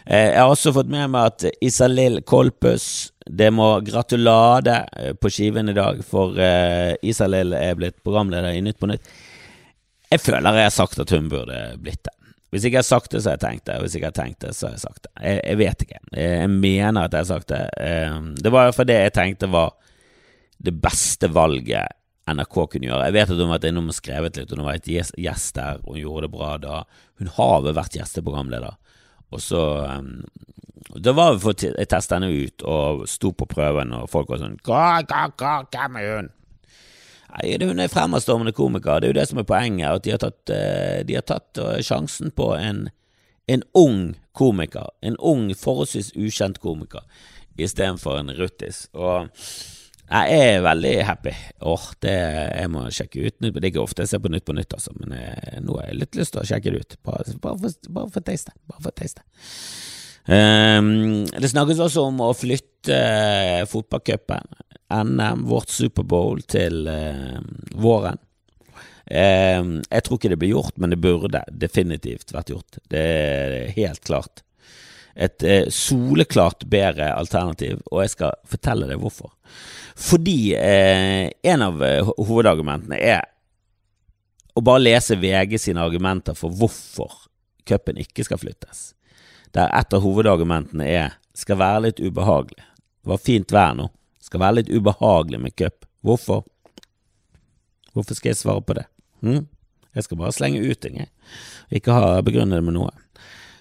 Uh, 0.09 0.29
jeg 0.33 0.39
har 0.39 0.49
også 0.49 0.73
fått 0.73 0.89
med 0.91 1.11
meg 1.13 1.29
at 1.29 1.45
Isalill 1.61 2.23
Kolpus 2.25 3.12
Det 3.25 3.51
må 3.55 3.67
gratulade 3.85 4.79
eh, 4.99 5.13
på 5.15 5.31
skiven 5.31 5.71
i 5.71 5.77
dag, 5.77 6.01
for 6.05 6.35
uh, 6.35 6.91
Isalill 7.05 7.55
er 7.55 7.77
blitt 7.79 8.01
programleder 8.03 8.55
i 8.55 8.63
Nytt 8.65 8.81
på 8.81 8.89
Nytt. 8.91 9.07
Jeg 10.11 10.21
føler 10.21 10.59
jeg 10.59 10.67
har 10.67 10.75
sagt 10.75 10.99
at 11.01 11.13
hun 11.15 11.29
burde 11.31 11.61
blitt 11.81 12.03
det. 12.05 12.13
Hvis 12.53 12.67
ikke 12.67 12.77
jeg 12.77 12.83
har 12.83 12.89
sagt 12.89 13.15
det, 13.15 13.23
så 13.23 13.31
har 13.31 13.39
jeg 13.39 13.45
tenkt 13.47 13.65
det. 13.65 13.79
Hvis 13.81 13.95
ikke 13.95 14.05
jeg 14.05 14.11
har 14.11 14.19
tenkt 14.19 14.43
det, 14.43 14.51
så 14.53 14.67
har 14.67 14.75
jeg 14.75 14.83
sagt 14.83 15.07
det. 15.07 15.13
Jeg, 15.23 15.39
jeg 15.41 15.59
vet 15.63 15.85
ikke. 15.87 16.01
Jeg, 16.11 16.35
jeg, 16.43 16.51
mener 16.53 16.99
at 17.01 17.15
jeg 17.15 17.23
har 17.23 17.31
sagt 17.31 17.49
det. 17.49 17.63
Det 18.45 18.51
var 18.53 18.75
for 18.77 18.85
det 18.85 18.99
jeg 18.99 19.15
tenkte 19.15 19.49
var 19.49 19.73
det 20.63 20.75
beste 20.83 21.31
valget 21.33 21.97
NRK 22.29 22.53
kunne 22.55 22.87
gjøre. 22.87 23.07
Jeg 23.09 23.15
vet 23.17 23.31
at 23.33 23.39
hun 23.39 23.49
har 23.49 23.55
vært 23.57 23.67
innom 23.67 23.89
og 23.91 23.97
skrevet 23.97 24.37
litt, 24.39 24.53
hun 24.53 24.63
var 24.63 24.77
et 24.77 24.87
gjest 24.87 25.57
der, 25.57 25.81
hun 25.83 25.99
gjorde 25.99 26.27
det 26.27 26.33
bra 26.35 26.51
da. 26.61 26.77
Hun 27.19 27.31
har 27.35 27.57
vel 27.65 27.75
vært 27.75 27.97
gjesteprogramleder. 27.97 28.77
Og 29.33 29.41
så 29.41 29.63
um, 29.89 30.23
Da 31.01 31.13
var 31.17 31.33
vi 31.33 31.43
for 31.43 31.57
å 31.57 31.85
teste 31.89 32.17
henne 32.17 32.29
ut, 32.31 32.63
og 32.69 33.03
sto 33.09 33.33
på 33.33 33.47
prøven, 33.49 33.93
og 33.97 34.09
folk 34.11 34.31
var 34.33 34.43
sånn 34.43 34.59
Hva, 34.65 35.01
hva, 35.09 35.27
hva, 35.39 35.53
hvem 35.73 35.99
er 36.01 36.09
hun? 36.11 36.31
Nei, 37.33 37.53
Hun 37.65 37.81
er 37.81 37.89
fremadstormende 37.89 38.53
komiker. 38.53 39.01
Det 39.01 39.09
er 39.09 39.13
jo 39.15 39.19
det 39.19 39.29
som 39.31 39.39
er 39.41 39.49
poenget. 39.49 39.89
At 39.89 40.05
de 40.05 40.13
har 40.13 40.21
tatt, 40.21 40.41
uh, 40.53 40.99
de 41.07 41.17
har 41.17 41.25
tatt 41.25 41.61
uh, 41.61 41.79
sjansen 41.81 42.33
på 42.35 42.51
en, 42.59 42.85
en 43.49 43.65
ung 43.73 44.03
komiker. 44.37 44.93
En 45.01 45.17
ung, 45.17 45.47
forholdsvis 45.57 46.13
ukjent 46.13 46.61
komiker, 46.61 47.01
istedenfor 47.57 48.19
en 48.21 48.35
ruttis. 48.37 48.85
Og 48.93 49.33
jeg 50.13 50.41
er 50.53 50.63
veldig 50.65 50.93
happy. 51.07 51.31
Åh, 51.65 51.85
det 52.05 52.13
Jeg 52.13 52.69
må 52.73 52.83
sjekke 52.93 53.23
ut 53.25 53.37
Det 53.41 53.53
er 53.57 53.69
ikke 53.71 53.81
ofte 53.81 54.03
jeg 54.03 54.11
ser 54.11 54.21
på 54.21 54.29
Nytt 54.33 54.45
på 54.45 54.55
Nytt, 54.57 54.75
altså, 54.77 54.93
men 54.99 55.15
jeg, 55.17 55.39
eh, 55.49 55.61
nå 55.63 55.77
har 55.79 55.89
jeg 55.89 55.99
litt 56.01 56.19
lyst 56.19 56.35
til 56.35 56.43
å 56.43 56.49
sjekke 56.49 56.73
det 56.73 56.83
ut. 56.83 56.97
Bare, 57.07 57.25
for, 57.33 57.63
bare 57.89 58.11
for 58.13 58.21
å 58.21 58.27
taste. 58.27 58.53
Bare 58.69 58.83
for 58.83 58.91
å 58.93 58.99
taste. 59.01 59.25
Um, 60.23 61.25
det 61.27 61.49
snakkes 61.51 61.81
også 61.83 62.05
om 62.07 62.21
å 62.23 62.29
flytte 62.37 62.95
uh, 62.95 63.63
fotballcupen, 63.67 64.53
NM, 64.93 65.43
vårt 65.49 65.73
Superbowl, 65.73 66.45
til 66.47 66.87
uh, 66.87 67.41
våren. 67.75 68.21
Um, 69.03 69.81
jeg 69.89 70.05
tror 70.05 70.19
ikke 70.19 70.31
det 70.31 70.39
blir 70.39 70.53
gjort, 70.53 70.77
men 70.79 70.93
det 70.93 71.01
burde 71.03 71.43
definitivt 71.51 72.31
vært 72.35 72.53
gjort. 72.53 72.79
Det 72.93 73.03
er 73.03 73.73
helt 73.75 74.03
klart 74.05 74.45
et 75.15 75.43
eh, 75.43 75.67
soleklart 75.69 76.65
bedre 76.69 77.11
alternativ, 77.13 77.81
og 77.91 78.01
jeg 78.03 78.13
skal 78.15 78.37
fortelle 78.49 78.87
deg 78.89 79.01
hvorfor. 79.01 79.33
Fordi 79.99 80.55
eh, 80.57 81.29
en 81.53 81.65
av 81.65 81.83
eh, 81.85 82.01
hovedargumentene 82.17 82.97
er 82.97 83.21
å 84.53 84.61
bare 84.61 84.83
lese 84.83 85.17
VG 85.17 85.57
sine 85.61 85.83
argumenter 85.85 86.37
for 86.37 86.53
hvorfor 86.53 87.13
cupen 87.67 88.01
ikke 88.01 88.25
skal 88.25 88.41
flyttes. 88.41 88.91
Der 89.53 89.69
et 89.69 89.93
av 89.93 90.01
hovedargumentene 90.01 90.87
er 90.89 91.17
skal 91.37 91.59
være 91.61 91.87
litt 91.87 92.01
ubehagelig. 92.01 92.65
Det 93.03 93.11
var 93.13 93.21
fint 93.21 93.53
vær 93.53 93.77
nå. 93.77 93.87
Skal 94.23 94.41
være 94.41 94.61
litt 94.61 94.73
ubehagelig 94.73 95.39
med 95.41 95.55
cup. 95.57 95.85
Hvorfor? 96.05 96.43
Hvorfor 97.93 98.17
skal 98.17 98.31
jeg 98.31 98.41
svare 98.41 98.63
på 98.65 98.77
det? 98.77 98.85
Hm? 99.25 99.45
Jeg 99.93 100.05
skal 100.07 100.17
bare 100.17 100.33
slenge 100.33 100.61
ut 100.63 100.79
ting, 100.81 100.97
jeg. 101.03 101.09
Ikke 101.77 101.93
ha 101.93 102.21
begrunne 102.25 102.57
det 102.57 102.65
med 102.65 102.77
noe. 102.77 102.93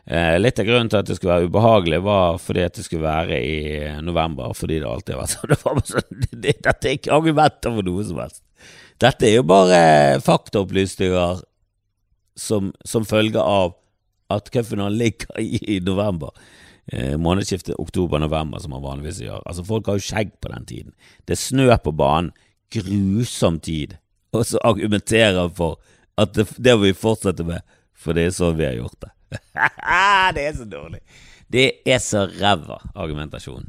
Eh, 0.06 0.34
litt 0.40 0.58
av 0.58 0.66
grunnen 0.66 0.88
til 0.90 0.98
at 0.98 1.06
det 1.06 1.14
skulle 1.16 1.36
være 1.36 1.50
ubehagelig, 1.50 2.00
var 2.02 2.38
fordi 2.42 2.64
at 2.66 2.74
det 2.78 2.84
skulle 2.86 3.06
være 3.06 3.36
i 3.38 3.58
november. 4.02 4.54
Fordi 4.58 4.80
det 4.82 4.88
alltid 4.88 5.14
har 5.14 5.22
vært 5.22 5.36
sånn. 5.36 5.50
Det 5.52 5.60
var 5.64 5.84
sånn 5.92 6.24
det, 6.42 6.56
dette 6.66 6.88
er 6.90 6.96
ikke 6.98 7.14
argumenter 7.14 7.76
for 7.76 7.86
noe 7.86 8.06
som 8.08 8.18
helst. 8.22 8.42
Dette 9.02 9.28
er 9.28 9.36
jo 9.38 9.44
bare 9.46 9.78
faktaopplysninger 10.22 11.40
som, 12.38 12.72
som 12.86 13.06
følge 13.06 13.40
av 13.42 13.76
at 14.32 14.50
cupfinalen 14.54 14.98
ligger 14.98 15.40
i, 15.42 15.60
i 15.76 15.80
november. 15.84 16.30
eh, 16.92 17.14
månedsskiftet 17.20 17.78
oktober-november, 17.78 18.58
som 18.58 18.72
man 18.74 18.82
vanligvis 18.82 19.20
gjør. 19.22 19.42
Altså, 19.46 19.64
folk 19.66 19.86
har 19.86 19.98
jo 20.00 20.06
skjegg 20.06 20.32
på 20.42 20.50
den 20.50 20.66
tiden. 20.66 20.94
Det 21.26 21.36
er 21.36 21.42
snø 21.42 21.68
på 21.84 21.92
banen. 21.94 22.32
Grusom 22.72 23.60
tid. 23.60 23.98
Og 24.32 24.46
så 24.48 24.58
argumenterer 24.64 25.50
for 25.54 25.78
at 26.18 26.32
det, 26.34 26.46
det 26.56 26.74
må 26.78 26.86
vi 26.88 26.94
fortsette 26.96 27.44
med, 27.46 27.60
for 27.94 28.16
det 28.16 28.26
er 28.26 28.34
sånn 28.34 28.56
vi 28.58 28.64
har 28.66 28.78
gjort 28.80 28.98
det. 29.04 29.11
det 30.36 30.46
er 30.46 30.56
så 30.56 30.66
dårlig. 30.68 31.02
Det 31.52 31.66
er 31.86 32.00
så 32.02 32.26
ræva 32.40 32.78
argumentasjon. 32.94 33.68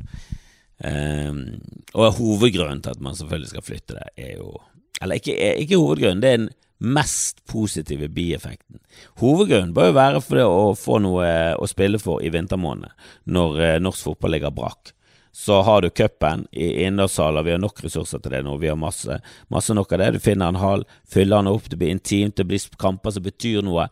Um, 0.84 1.62
og 1.94 2.18
hovedgrunnen 2.18 2.82
til 2.84 2.96
at 2.96 3.04
man 3.04 3.16
selvfølgelig 3.16 3.52
skal 3.54 3.64
flytte 3.64 3.96
det, 3.96 4.08
er 4.18 4.34
jo 4.42 4.58
Eller 5.02 5.16
ikke, 5.16 5.36
ikke 5.62 5.78
hovedgrunnen, 5.78 6.22
det 6.22 6.30
er 6.30 6.38
den 6.38 6.50
mest 6.80 7.40
positive 7.48 8.10
bieffekten. 8.10 8.80
Hovedgrunnen 9.20 9.74
bør 9.74 9.90
jo 9.90 9.96
være 9.96 10.22
for 10.22 10.40
det 10.40 10.46
å 10.48 10.74
få 10.76 11.00
noe 11.04 11.28
å 11.56 11.68
spille 11.68 12.00
for 12.00 12.24
i 12.24 12.32
vintermånedene, 12.32 12.92
når 13.26 13.60
eh, 13.64 13.80
norsk 13.84 14.10
fotball 14.10 14.36
ligger 14.36 14.56
brakk 14.56 14.94
så 15.36 15.62
har 15.62 15.82
du 15.82 15.90
cupen 15.90 16.48
i 16.52 16.84
innendørshaller. 16.86 17.44
Vi 17.44 17.52
har 17.52 17.58
nok 17.58 17.80
ressurser 17.82 18.22
til 18.22 18.36
det 18.36 18.44
nå. 18.46 18.54
Vi 18.62 18.70
har 18.70 18.78
masse, 18.78 19.16
masse 19.50 19.74
nok 19.74 19.96
av 19.96 20.04
det. 20.04 20.12
Du 20.14 20.20
finner 20.22 20.52
en 20.54 20.60
hall, 20.62 20.86
fyller 21.10 21.42
den 21.42 21.50
opp, 21.50 21.66
det 21.72 21.80
blir 21.82 21.90
intimt, 21.90 22.36
det 22.38 22.46
blir 22.52 22.62
kamper 22.78 23.16
som 23.16 23.26
betyr 23.26 23.66
noe. 23.66 23.88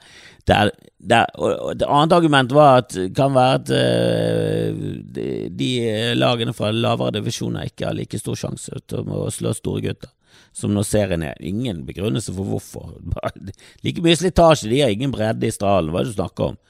Det, 0.46 0.54
er, 0.54 0.70
det, 1.02 1.18
er, 1.18 1.34
og 1.42 1.80
det 1.82 1.90
annet 1.90 2.14
argument 2.14 2.54
var 2.54 2.84
at, 2.84 2.94
kan 3.18 3.34
være 3.34 3.58
at 3.58 3.74
uh, 3.74 4.86
de, 5.18 5.28
de, 5.50 5.72
lagene 6.14 6.54
fra 6.54 6.70
lavere 6.76 7.18
divisjoner 7.18 7.72
ikke 7.72 7.90
har 7.90 7.98
like 7.98 8.22
stor 8.22 8.38
sjanse 8.38 8.86
til 8.86 9.10
å 9.10 9.26
slå 9.34 9.56
store 9.58 9.88
gutter 9.90 10.14
som 10.54 10.76
når 10.76 10.86
serien 10.86 11.26
er. 11.26 11.42
Ingen 11.42 11.88
begrunnelse 11.88 12.36
for 12.38 12.54
hvorfor. 12.54 12.94
like 13.86 14.06
mye 14.06 14.20
slitasje, 14.20 14.70
de 14.70 14.86
har 14.86 14.94
ingen 14.94 15.14
bredde 15.14 15.50
i 15.50 15.58
stralen. 15.58 15.90
Hva 15.90 16.04
er 16.04 16.10
det 16.10 16.14
du 16.14 16.20
snakker 16.20 16.52
om? 16.52 16.62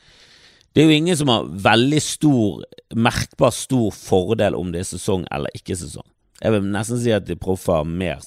Det 0.71 0.83
er 0.83 0.87
jo 0.87 0.99
ingen 1.01 1.17
som 1.19 1.31
har 1.31 1.49
veldig 1.65 1.99
stor, 2.03 2.63
merkbar 2.95 3.51
stor 3.55 3.91
fordel 3.95 4.55
om 4.55 4.71
det 4.71 4.85
er 4.85 4.89
sesong 4.93 5.25
eller 5.31 5.51
ikke 5.57 5.75
sesong. 5.75 6.07
Jeg 6.41 6.55
vil 6.55 6.71
nesten 6.71 7.01
si 7.01 7.11
at 7.13 7.27
de 7.27 7.37
proffer 7.39 7.81
har 7.81 7.89
mer 7.89 8.23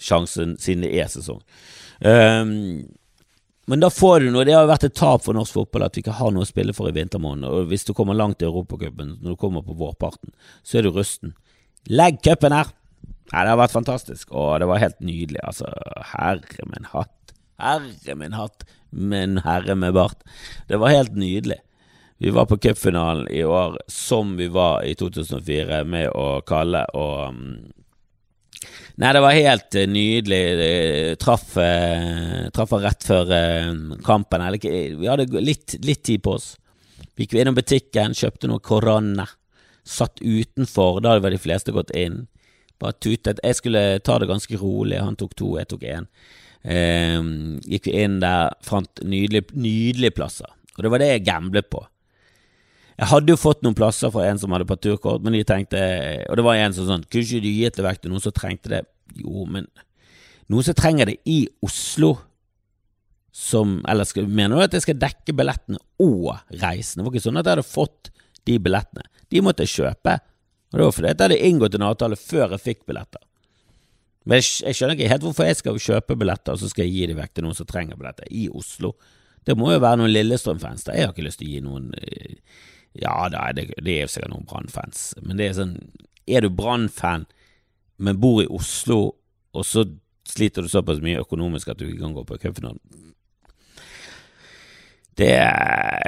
sjansen 0.00 0.56
siden 0.62 0.86
det 0.86 0.94
er 0.96 1.10
sesong. 1.12 1.42
Um, 2.00 2.86
men 3.70 3.82
da 3.82 3.90
får 3.92 4.24
du 4.24 4.30
noe. 4.32 4.46
Det 4.46 4.54
har 4.54 4.64
jo 4.64 4.70
vært 4.72 4.88
et 4.88 4.96
tap 4.98 5.22
for 5.26 5.36
norsk 5.36 5.58
fotball 5.58 5.84
at 5.86 5.94
vi 5.94 6.02
ikke 6.04 6.16
har 6.18 6.32
noe 6.34 6.46
å 6.46 6.48
spille 6.48 6.74
for 6.74 6.90
i 6.90 6.94
vintermånedene. 6.96 7.50
Og 7.50 7.70
hvis 7.70 7.84
du 7.86 7.92
kommer 7.94 8.16
langt 8.18 8.42
i 8.42 8.48
Europacupen, 8.48 9.18
når 9.20 9.36
du 9.36 9.38
kommer 9.38 9.62
på 9.66 9.76
vårparten, 9.78 10.32
så 10.66 10.80
er 10.80 10.86
du 10.86 10.94
rusten. 10.94 11.36
Legg 11.90 12.18
cupen 12.24 12.56
her! 12.56 12.72
Nei, 13.30 13.44
det 13.44 13.52
har 13.52 13.60
vært 13.60 13.76
fantastisk, 13.76 14.32
og 14.34 14.56
det 14.58 14.66
var 14.66 14.82
helt 14.82 14.98
nydelig. 15.06 15.38
Altså, 15.46 15.70
herre 16.16 16.66
min 16.66 16.88
hatt. 16.90 17.34
Herre 17.62 18.16
min 18.18 18.34
hatt 18.34 18.66
en 18.92 19.38
herre 19.44 19.74
med 19.78 19.94
bart. 19.94 20.22
Det 20.68 20.80
var 20.80 20.94
helt 20.94 21.16
nydelig. 21.16 21.60
Vi 22.20 22.30
var 22.30 22.46
på 22.46 22.58
cupfinalen 22.58 23.28
i 23.32 23.44
år 23.44 23.78
som 23.88 24.36
vi 24.36 24.48
var 24.48 24.82
i 24.84 24.94
2004, 24.94 25.84
med 25.88 26.10
å 26.12 26.40
kalle 26.44 26.84
og 26.92 27.28
um, 27.32 27.44
Nei, 29.00 29.12
det 29.16 29.22
var 29.24 29.32
helt 29.32 29.76
uh, 29.78 29.86
nydelig. 29.88 30.40
Traff, 31.22 31.54
uh, 31.56 32.50
traff 32.52 32.74
rett 32.76 33.06
før 33.08 33.30
kampen. 34.04 34.44
Vi 34.60 35.08
hadde 35.08 35.40
litt, 35.40 35.78
litt, 35.80 36.02
tid 36.04 36.20
på 36.26 36.34
oss. 36.36 36.50
Vi 37.16 37.24
gikk 37.24 37.38
innom 37.40 37.56
butikken, 37.56 38.12
kjøpte 38.12 38.50
noe 38.50 38.60
korone. 38.60 39.24
Satt 39.80 40.20
utenfor, 40.20 41.00
da 41.00 41.16
var 41.24 41.32
de 41.32 41.40
fleste 41.40 41.72
gått 41.72 41.94
inn. 41.96 42.26
Bare 42.80 42.96
tutet. 43.00 43.40
Jeg 43.44 43.56
skulle 43.56 43.82
ta 44.04 44.18
det 44.20 44.28
ganske 44.28 44.60
rolig. 44.60 45.00
Han 45.00 45.16
tok 45.16 45.34
to, 45.36 45.54
jeg 45.56 45.68
tok 45.72 45.88
én. 45.88 46.08
Eh, 46.60 47.20
gikk 47.70 47.88
vi 47.88 47.96
inn 48.04 48.18
der, 48.22 48.56
fant 48.66 49.00
nydelige, 49.04 49.54
nydelige 49.56 50.16
plasser. 50.16 50.50
Og 50.76 50.84
det 50.84 50.92
var 50.92 51.02
det 51.02 51.10
jeg 51.14 51.26
gamblet 51.28 51.70
på. 51.72 51.82
Jeg 53.00 53.08
hadde 53.08 53.32
jo 53.32 53.40
fått 53.40 53.62
noen 53.64 53.76
plasser 53.76 54.12
fra 54.12 54.26
en 54.28 54.40
som 54.40 54.52
hadde 54.52 54.68
parturkort, 54.68 55.22
men 55.24 55.32
de 55.32 55.44
tenkte 55.48 55.78
Og 56.28 56.36
det 56.36 56.44
var 56.44 56.58
en 56.60 56.74
som 56.76 56.84
sånn 56.84 57.06
Kunne 57.08 57.24
ikke 57.24 57.40
du 57.40 57.48
gitt 57.48 57.78
det 57.78 57.84
vekk 57.86 58.02
til 58.02 58.12
noen 58.12 58.20
som 58.20 58.34
trengte 58.36 58.68
det? 58.68 58.80
Jo, 59.16 59.46
men 59.48 59.70
noen 60.52 60.66
som 60.66 60.76
trenger 60.76 61.08
det 61.08 61.14
i 61.24 61.38
Oslo, 61.64 62.10
som 63.32 63.78
Eller 63.88 64.04
skal, 64.04 64.28
mener 64.28 64.58
du 64.58 64.64
at 64.66 64.76
jeg 64.76 64.84
skal 64.84 65.00
dekke 65.00 65.32
billettene 65.38 65.80
og 66.02 66.34
reisen? 66.60 67.00
Det 67.00 67.06
var 67.06 67.14
ikke 67.14 67.24
sånn 67.30 67.40
at 67.40 67.48
jeg 67.48 67.56
hadde 67.56 67.70
fått 67.70 68.12
de 68.48 68.58
billettene. 68.60 69.06
De 69.32 69.42
måtte 69.44 69.64
jeg 69.64 69.78
kjøpe. 69.78 70.18
Og 70.70 70.76
det 70.76 70.84
var 70.84 70.94
fordi 70.96 71.10
jeg 71.10 71.20
hadde 71.22 71.42
inngått 71.48 71.76
en 71.78 71.88
avtale 71.88 72.20
før 72.20 72.56
jeg 72.56 72.64
fikk 72.66 72.84
billetter. 72.90 73.22
Men 74.28 74.42
jeg, 74.42 74.74
skjønner 74.76 74.96
ikke 74.96 75.10
helt 75.10 75.24
hvorfor 75.24 75.48
jeg 75.48 75.58
skal 75.60 75.80
kjøpe 75.80 76.16
billetter, 76.20 76.56
og 76.56 76.60
så 76.60 76.68
skal 76.70 76.86
jeg 76.86 76.92
gi 76.94 77.08
dem 77.10 77.20
vekk 77.20 77.32
til 77.36 77.46
noen 77.46 77.56
som 77.56 77.68
trenger 77.68 77.96
billetter, 78.00 78.28
i 78.28 78.48
Oslo. 78.52 78.92
Det 79.48 79.56
må 79.56 79.70
jo 79.72 79.80
være 79.80 80.02
noen 80.02 80.12
Lillestrøm-fans 80.12 80.84
der. 80.86 80.98
Jeg 80.98 81.08
har 81.08 81.14
ikke 81.14 81.24
lyst 81.24 81.40
til 81.40 81.48
å 81.48 81.54
gi 81.54 81.62
noen 81.64 81.88
eh, 81.96 82.36
Ja 83.00 83.14
da, 83.32 83.46
det, 83.56 83.70
det 83.78 83.94
er 83.94 84.04
jo 84.04 84.10
sikkert 84.12 84.34
noen 84.34 84.48
Brann-fans, 84.50 85.12
men 85.22 85.38
det 85.38 85.46
er 85.46 85.56
sånn 85.56 85.76
Er 86.28 86.44
du 86.44 86.50
Brann-fan, 86.52 87.24
men 88.02 88.20
bor 88.20 88.42
i 88.42 88.48
Oslo, 88.50 89.00
og 89.54 89.66
så 89.66 89.86
sliter 90.28 90.66
du 90.66 90.70
såpass 90.70 91.00
mye 91.02 91.22
økonomisk 91.22 91.70
at 91.72 91.80
du 91.80 91.86
ikke 91.88 92.02
kan 92.02 92.16
gå 92.16 92.26
på 92.28 92.38
cupfinalen 92.42 93.09
det 95.20 95.36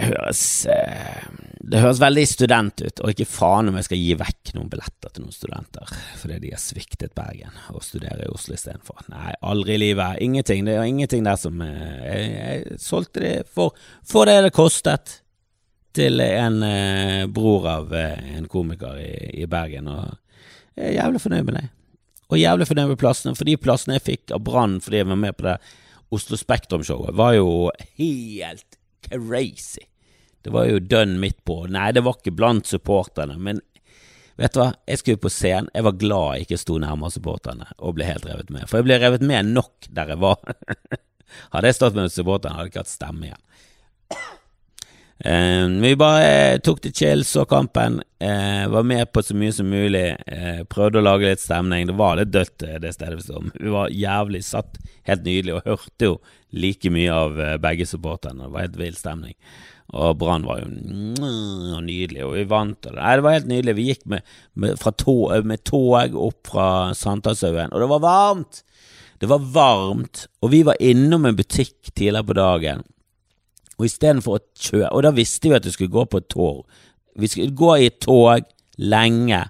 høres 0.09 0.42
eh, 0.72 1.22
Det 1.62 1.81
høres 1.81 2.01
veldig 2.03 2.25
student 2.29 2.83
ut, 2.83 3.01
og 3.01 3.12
ikke 3.12 3.29
faen 3.29 3.70
om 3.70 3.79
jeg 3.79 3.87
skal 3.87 4.01
gi 4.01 4.16
vekk 4.18 4.53
noen 4.57 4.70
billetter 4.72 5.12
til 5.12 5.27
noen 5.27 5.37
studenter 5.37 5.92
fordi 6.20 6.38
de 6.42 6.53
har 6.55 6.62
sviktet 6.62 7.14
Bergen 7.16 7.55
og 7.72 7.85
studerer 7.85 8.25
i 8.27 8.31
Oslo 8.33 8.57
istedenfor. 8.57 9.05
Nei, 9.12 9.33
aldri 9.46 9.77
i 9.77 9.83
livet. 9.83 10.20
Ingenting. 10.25 10.64
Det 10.66 10.77
er 10.77 10.88
ingenting 10.88 11.27
der 11.27 11.38
som 11.40 11.61
eh, 11.64 11.98
Jeg, 12.03 12.31
jeg 12.37 12.81
solgte 12.83 13.25
det 13.25 13.35
for, 13.51 13.77
for 14.07 14.29
det 14.29 14.40
det 14.46 14.57
kostet 14.57 15.18
til 15.96 16.20
en 16.25 16.62
eh, 16.64 17.27
bror 17.29 17.68
av 17.68 17.94
eh, 17.94 18.37
en 18.37 18.48
komiker 18.48 18.98
i, 19.01 19.12
i, 19.42 19.46
Bergen, 19.51 19.90
og 19.92 20.12
jeg 20.77 20.88
er 20.88 20.98
jævlig 21.03 21.20
fornøyd 21.20 21.48
med 21.48 21.59
det. 21.59 21.66
Og 22.33 22.40
jævlig 22.40 22.68
fornøyd 22.68 22.92
med 22.94 23.01
plassene, 23.01 23.37
for 23.37 23.48
de 23.48 23.59
plassene 23.61 23.98
jeg 23.98 24.07
fikk 24.07 24.33
av 24.33 24.44
Brann 24.44 24.79
fordi 24.81 25.03
jeg 25.03 25.11
var 25.11 25.20
med 25.20 25.37
på 25.37 25.51
det 25.51 25.59
Oslo 26.12 26.38
Spektrum-showet, 26.40 27.12
var 27.16 27.37
jo 27.37 27.51
helt 28.01 28.79
crazy. 29.09 29.87
Det 30.43 30.51
var 30.51 30.67
jo 30.67 30.81
dønn 30.83 31.19
midt 31.23 31.45
på. 31.47 31.62
Nei, 31.71 31.91
det 31.95 32.03
var 32.03 32.19
ikke 32.19 32.35
blant 32.35 32.67
supporterne, 32.67 33.37
men 33.38 33.61
vet 34.41 34.55
du 34.55 34.62
hva, 34.62 34.73
jeg 34.91 35.03
skulle 35.03 35.23
på 35.23 35.31
scenen. 35.31 35.71
Jeg 35.75 35.87
var 35.87 35.99
glad 36.01 36.29
jeg 36.35 36.49
ikke 36.49 36.61
sto 36.62 36.79
nærmere 36.83 37.15
supporterne 37.15 37.69
og 37.79 37.97
ble 37.99 38.09
helt 38.09 38.27
revet 38.27 38.51
med. 38.51 38.67
For 38.71 38.81
jeg 38.81 38.88
ble 38.88 38.99
revet 39.03 39.25
med 39.27 39.53
nok 39.55 39.91
der 39.95 40.15
jeg 40.15 40.23
var. 40.23 40.43
hadde 41.55 41.71
jeg 41.71 41.79
stått 41.79 41.99
med 41.99 42.12
supporterne, 42.15 42.59
hadde 42.59 42.71
jeg 42.71 42.75
ikke 42.75 42.85
hatt 42.85 42.95
stemme 42.95 43.29
igjen. 43.31 43.45
Eh, 45.25 45.69
vi 45.69 45.95
bare 45.97 46.59
tok 46.59 46.81
det 46.83 46.97
chill, 46.99 47.25
så 47.25 47.45
kampen. 47.47 48.01
Eh, 48.19 48.69
var 48.69 48.83
med 48.83 49.13
på 49.13 49.23
så 49.23 49.37
mye 49.39 49.53
som 49.55 49.69
mulig. 49.71 50.17
Eh, 50.27 50.63
prøvde 50.67 50.99
å 50.99 51.05
lage 51.07 51.31
litt 51.31 51.43
stemning. 51.43 51.87
Det 51.87 51.95
var 51.99 52.19
litt 52.19 52.33
dødt 52.35 52.65
det 52.83 52.95
stedet 52.97 53.21
vi 53.21 53.27
stod. 53.29 53.51
Vi 53.55 53.71
var 53.71 53.93
jævlig 53.95 54.43
satt 54.47 54.81
helt 55.07 55.23
nydelig, 55.23 55.55
og 55.55 55.69
hørte 55.69 56.09
jo 56.09 56.17
like 56.51 56.91
mye 56.91 57.13
av 57.15 57.39
eh, 57.39 57.59
begge 57.63 57.87
supporterne. 57.87 58.49
Det 58.49 58.55
var 58.57 58.67
helt 58.67 58.81
vill 58.81 58.99
stemning. 58.99 59.37
Og 59.93 60.17
Brann 60.19 60.47
var 60.49 60.63
jo 60.63 60.71
nydelig, 61.85 62.25
og 62.25 62.35
vi 62.35 62.45
vant. 62.49 62.89
Og 62.89 62.97
nei, 62.97 63.15
det 63.15 63.27
var 63.27 63.37
helt 63.37 63.51
nydelig. 63.51 63.77
Vi 63.79 63.89
gikk 63.91 64.05
med, 64.11 64.35
med, 64.59 64.87
tog, 64.99 65.35
med 65.47 65.63
tog 65.69 66.17
opp 66.17 66.51
fra 66.51 66.69
Sankthanshaugen, 66.99 67.71
og 67.71 67.85
det 67.85 67.91
var 67.95 68.07
varmt! 68.07 68.63
Det 69.23 69.29
var 69.31 69.45
varmt, 69.55 70.25
og 70.43 70.51
vi 70.51 70.65
var 70.67 70.81
innom 70.83 71.29
en 71.29 71.37
butikk 71.39 71.93
tidligere 71.93 72.27
på 72.27 72.35
dagen. 72.35 72.81
Og 73.79 73.87
istedenfor 73.89 74.37
å 74.37 74.43
kjøre 74.59 74.91
Og 74.93 75.03
da 75.07 75.11
visste 75.17 75.49
vi 75.49 75.57
at 75.57 75.67
vi 75.67 75.73
skulle 75.75 75.93
gå 75.93 76.05
på 76.05 76.21
et 76.21 76.29
tog. 76.31 76.67
Vi 77.19 77.29
skulle 77.29 77.57
gå 77.57 77.71
i 77.77 77.89
et 77.89 78.01
tog 78.05 78.45
lenge 78.79 79.41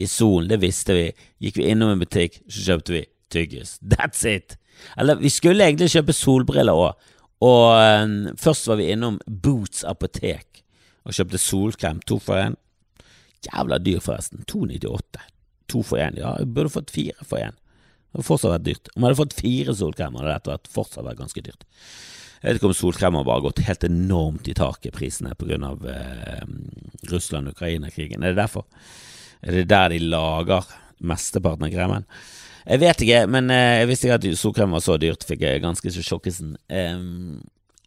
i 0.00 0.06
solen, 0.08 0.48
det 0.48 0.60
visste 0.62 0.96
vi. 0.96 1.06
Gikk 1.44 1.60
vi 1.60 1.68
innom 1.68 1.92
en 1.92 2.00
butikk, 2.00 2.40
så 2.48 2.62
kjøpte 2.70 2.94
vi 2.94 3.02
tyggis. 3.32 3.76
That's 3.84 4.24
it! 4.28 4.56
Eller 4.96 5.20
vi 5.20 5.28
skulle 5.32 5.66
egentlig 5.66 5.90
kjøpe 5.92 6.16
solbriller 6.16 6.72
òg, 6.72 7.10
og 7.44 7.66
um, 7.76 8.14
først 8.40 8.68
var 8.68 8.80
vi 8.80 8.88
innom 8.94 9.18
Boots 9.28 9.84
apotek 9.88 10.62
og 11.04 11.16
kjøpte 11.16 11.40
solkrem. 11.40 12.00
To 12.08 12.18
for 12.20 12.40
én. 12.40 12.56
Jævla 13.44 13.78
dyr, 13.80 14.00
forresten. 14.04 14.44
298. 14.48 15.24
To 15.72 15.82
for 15.86 16.00
én. 16.00 16.18
Ja, 16.20 16.34
jeg 16.40 16.50
burde 16.54 16.72
fått 16.72 16.92
fire 16.92 17.24
for 17.24 17.40
én. 17.40 17.56
Det 17.56 18.18
hadde 18.18 18.26
fortsatt 18.26 18.54
vært 18.56 18.66
dyrt. 18.66 18.90
Om 18.92 19.02
jeg 19.02 19.08
hadde 19.08 19.20
fått 19.20 19.38
fire 19.38 19.76
solkremer, 19.78 20.26
hadde 20.26 20.50
dette 20.50 20.72
fortsatt 20.74 21.06
vært 21.06 21.20
ganske 21.22 21.44
dyrt. 21.46 21.64
Jeg 22.40 22.48
vet 22.48 22.58
ikke 22.58 22.70
om 22.70 22.76
solkremer 22.76 23.24
bare 23.26 23.36
har 23.36 23.46
gått 23.50 23.64
helt 23.66 23.82
enormt 23.84 24.46
i 24.48 24.54
taket, 24.56 24.94
prisene, 24.96 25.34
pga. 25.36 25.58
Eh, 25.92 26.44
Russland-Ukraina-krigen. 27.10 28.22
Er 28.24 28.32
det 28.32 28.40
derfor? 28.40 28.64
Er 29.44 29.58
det 29.58 29.68
der 29.68 29.92
de 29.92 29.98
lager 30.00 30.64
mesteparten 31.04 31.68
av 31.68 31.74
kremen? 31.74 32.06
Jeg 32.64 32.80
vet 32.80 33.04
ikke, 33.04 33.20
men 33.28 33.52
eh, 33.52 33.80
jeg 33.82 33.90
visste 33.90 34.08
ikke 34.08 34.18
at 34.20 34.40
solkrem 34.40 34.72
var 34.72 34.84
så 34.84 34.96
dyrt, 35.00 35.26
fikk 35.28 35.44
jeg 35.44 35.64
ganske 35.64 35.92
så 35.92 36.04
sjokkesen. 36.06 36.56
Um, 36.72 37.40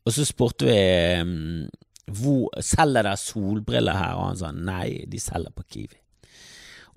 og 0.06 0.14
så 0.14 0.26
spurte 0.28 0.70
vi 0.70 0.78
um, 1.24 1.68
hvor 2.14 2.62
selger 2.62 3.08
dere 3.08 3.18
solbriller 3.18 3.98
her, 3.98 4.18
og 4.20 4.28
han 4.32 4.42
sa 4.42 4.54
nei, 4.54 5.06
de 5.10 5.22
selger 5.22 5.54
på 5.56 5.66
Kiwi. 5.66 6.02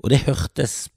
Og 0.03 0.13
det 0.13 0.27
hørtes, 0.27 0.91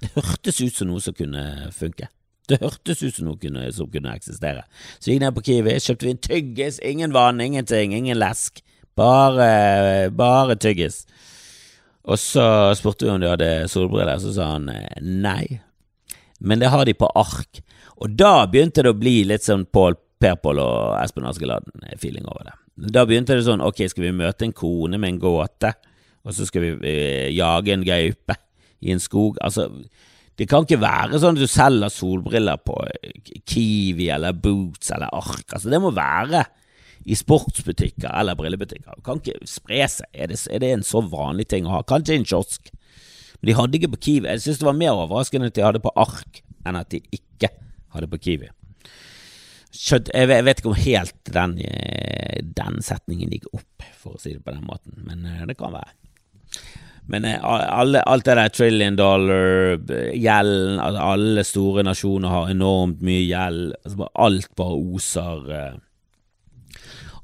det 0.00 0.14
hørtes 0.16 0.60
ut 0.62 0.76
som 0.78 0.88
noe 0.88 1.04
som 1.04 1.16
kunne 1.16 1.68
funke. 1.76 2.08
Det 2.48 2.60
hørtes 2.62 3.02
ut 3.02 3.16
som 3.16 3.28
noe 3.28 3.40
kunne, 3.40 3.66
som 3.76 3.90
kunne 3.92 4.14
eksistere. 4.16 4.64
Så 4.96 5.10
gikk 5.10 5.18
jeg 5.18 5.24
ned 5.26 5.36
på 5.36 5.44
Kiwi, 5.44 5.76
kjøpte 5.84 6.06
vi 6.06 6.14
en 6.14 6.22
tyggis, 6.24 6.80
ingen 6.80 7.12
vann, 7.12 7.42
ingenting, 7.44 7.92
ingen 7.96 8.18
lesk. 8.20 8.62
Bare, 8.98 10.08
bare 10.16 10.56
tyggis. 10.58 11.02
Og 12.08 12.16
så 12.18 12.44
spurte 12.78 13.04
vi 13.04 13.12
om 13.12 13.20
de 13.20 13.28
hadde 13.28 13.50
solbriller, 13.68 14.16
så 14.22 14.32
sa 14.34 14.52
han 14.54 14.70
eh, 14.72 15.00
nei. 15.04 15.60
Men 16.40 16.62
det 16.62 16.70
har 16.72 16.88
de 16.88 16.96
på 16.96 17.10
ark. 17.18 17.60
Og 17.98 18.14
da 18.16 18.46
begynte 18.48 18.84
det 18.86 18.94
å 18.94 18.98
bli 18.98 19.20
litt 19.28 19.44
sånn 19.44 19.66
Pål 19.68 19.98
Per-Pål 20.18 20.60
og 20.62 20.96
Espen 20.98 21.26
Askeladden-feeling 21.28 22.26
over 22.26 22.48
det. 22.48 22.56
Da 22.94 23.04
begynte 23.06 23.36
det 23.36 23.46
sånn 23.46 23.62
ok, 23.62 23.84
skal 23.90 24.08
vi 24.08 24.16
møte 24.18 24.46
en 24.46 24.54
kone 24.56 24.98
med 24.98 25.12
en 25.12 25.20
gåte, 25.22 25.72
og 26.26 26.34
så 26.34 26.46
skal 26.46 26.64
vi 26.64 26.90
eh, 26.90 27.28
jage 27.34 27.74
en 27.74 27.86
gaupe 27.86 28.38
i 28.82 28.94
en 28.94 29.02
skog? 29.02 29.38
Altså, 29.44 29.68
det 30.38 30.46
kan 30.46 30.62
ikke 30.62 30.78
være 30.78 31.18
sånn 31.18 31.34
at 31.34 31.42
du 31.42 31.50
selger 31.50 31.90
solbriller 31.90 32.60
på 32.62 32.76
Kiwi 33.48 34.06
eller 34.14 34.36
Boots 34.38 34.92
eller 34.94 35.10
Ark. 35.10 35.48
Altså, 35.50 35.70
det 35.72 35.80
må 35.82 35.90
være 35.94 36.44
i 37.08 37.16
sportsbutikker 37.18 38.12
eller 38.12 38.38
brillebutikker. 38.38 38.98
Det 38.98 39.06
kan 39.06 39.18
ikke 39.18 39.48
spre 39.50 39.80
seg. 39.90 40.06
Er 40.14 40.30
det, 40.30 40.38
er 40.46 40.62
det, 40.62 40.70
en 40.76 40.86
så 40.86 41.02
vanlig 41.02 41.48
ting 41.50 41.66
å 41.66 41.74
ha? 41.74 41.80
Kanskje 41.86 42.20
en 42.20 42.28
kiosk. 42.28 42.70
Men 43.38 43.50
de 43.50 43.56
hadde 43.58 43.80
ikke 43.80 43.90
på 43.96 44.02
Kiwi. 44.06 44.28
Jeg 44.30 44.44
synes 44.44 44.60
det 44.62 44.68
var 44.68 44.78
mer 44.78 44.94
overraskende 44.94 45.50
at 45.50 45.58
de 45.58 45.66
hadde 45.66 45.82
på 45.82 45.94
Ark 45.98 46.42
enn 46.66 46.78
at 46.78 46.90
de 46.94 47.02
ikke 47.14 47.50
hadde 47.96 48.10
på 48.12 48.22
Kiwi. 48.28 48.52
Jeg 49.78 50.44
vet 50.46 50.60
ikke 50.60 50.70
om 50.70 50.78
helt 50.78 51.32
den, 51.34 51.58
eh, 51.66 52.38
den 52.42 52.78
setningen 52.82 53.34
gikk 53.34 53.50
opp, 53.52 53.88
for 54.00 54.16
å 54.16 54.20
si 54.22 54.32
det 54.34 54.44
på 54.44 54.54
den 54.54 54.64
måten, 54.66 54.94
men 55.06 55.26
eh, 55.28 55.44
det 55.46 55.58
kan 55.58 55.74
være. 55.74 55.92
Men 57.08 57.24
eh, 57.24 57.38
alle, 57.42 58.02
alt 58.04 58.26
det 58.28 58.36
der 58.36 58.52
trillion 58.52 58.96
dollar, 58.98 59.78
gjelden 60.12 60.80
altså 60.84 61.04
Alle 61.14 61.44
store 61.46 61.84
nasjoner 61.88 62.32
har 62.32 62.50
enormt 62.52 63.00
mye 63.04 63.24
gjeld. 63.24 63.72
Altså 63.84 64.08
alt 64.14 64.50
bare 64.58 64.80
oser 64.96 65.52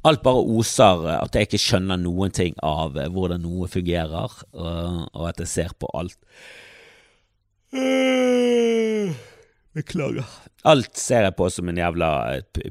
Alt 0.05 0.21
bare 0.25 0.43
oser 0.57 1.07
at 1.15 1.37
jeg 1.37 1.49
ikke 1.49 1.63
skjønner 1.63 2.01
noen 2.01 2.33
ting 2.37 2.57
av 2.61 2.99
hvordan 3.13 3.41
noe 3.41 3.69
fungerer, 3.73 4.35
og 4.53 5.23
at 5.31 5.41
jeg 5.41 5.49
ser 5.49 5.73
på 5.81 5.89
alt 5.97 6.19
Beklager. 9.75 10.29
Alt 10.69 11.01
ser 11.01 11.25
jeg 11.27 11.35
på 11.37 11.49
som 11.51 11.69
en 11.73 11.81
jævla 11.81 12.11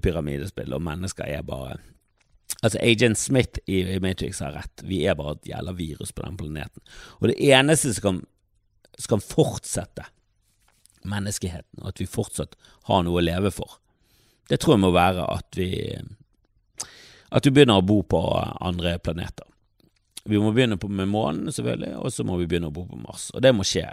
pyramidespill, 0.05 0.77
og 0.77 0.85
mennesker 0.85 1.25
er 1.25 1.41
bare 1.45 1.79
Altså, 2.63 2.79
Agent 2.79 3.19
Smith 3.19 3.59
i, 3.67 3.83
Matrix 3.99 4.39
har 4.39 4.55
rett. 4.55 4.83
Vi 4.87 5.03
er 5.03 5.17
bare 5.19 5.35
et 5.35 5.51
jævla 5.51 5.75
virus 5.75 6.13
på 6.15 6.23
den 6.23 6.39
planeten. 6.39 6.83
Og 7.19 7.27
det 7.31 7.37
eneste 7.43 7.91
som 7.97 8.05
kan, 8.05 8.19
som 8.97 9.17
kan 9.17 9.25
fortsette 9.25 10.07
menneskeheten, 11.03 11.81
og 11.83 11.91
at 11.91 11.99
vi 11.99 12.07
fortsatt 12.07 12.55
har 12.87 13.03
noe 13.03 13.19
å 13.19 13.25
leve 13.25 13.51
for, 13.51 13.79
det 14.47 14.61
tror 14.63 14.77
jeg 14.77 14.83
må 14.85 14.93
være 14.95 15.27
at 15.33 15.59
vi 15.59 15.71
at 17.33 17.47
vi 17.47 17.51
begynner 17.55 17.81
å 17.81 17.85
bo 17.85 18.03
på 18.05 18.19
andre 18.61 18.99
planeter. 19.01 19.47
Vi 20.29 20.39
må 20.39 20.53
begynne 20.55 20.77
på, 20.79 20.87
med 20.87 21.09
månen, 21.11 21.51
selvfølgelig, 21.51 21.95
og 21.99 22.13
så 22.13 22.23
må 22.27 22.37
vi 22.39 22.47
begynne 22.47 22.69
å 22.69 22.75
bo 22.75 22.85
på 22.87 22.99
Mars. 23.01 23.27
Og 23.33 23.41
det 23.43 23.51
må 23.55 23.65
skje 23.67 23.87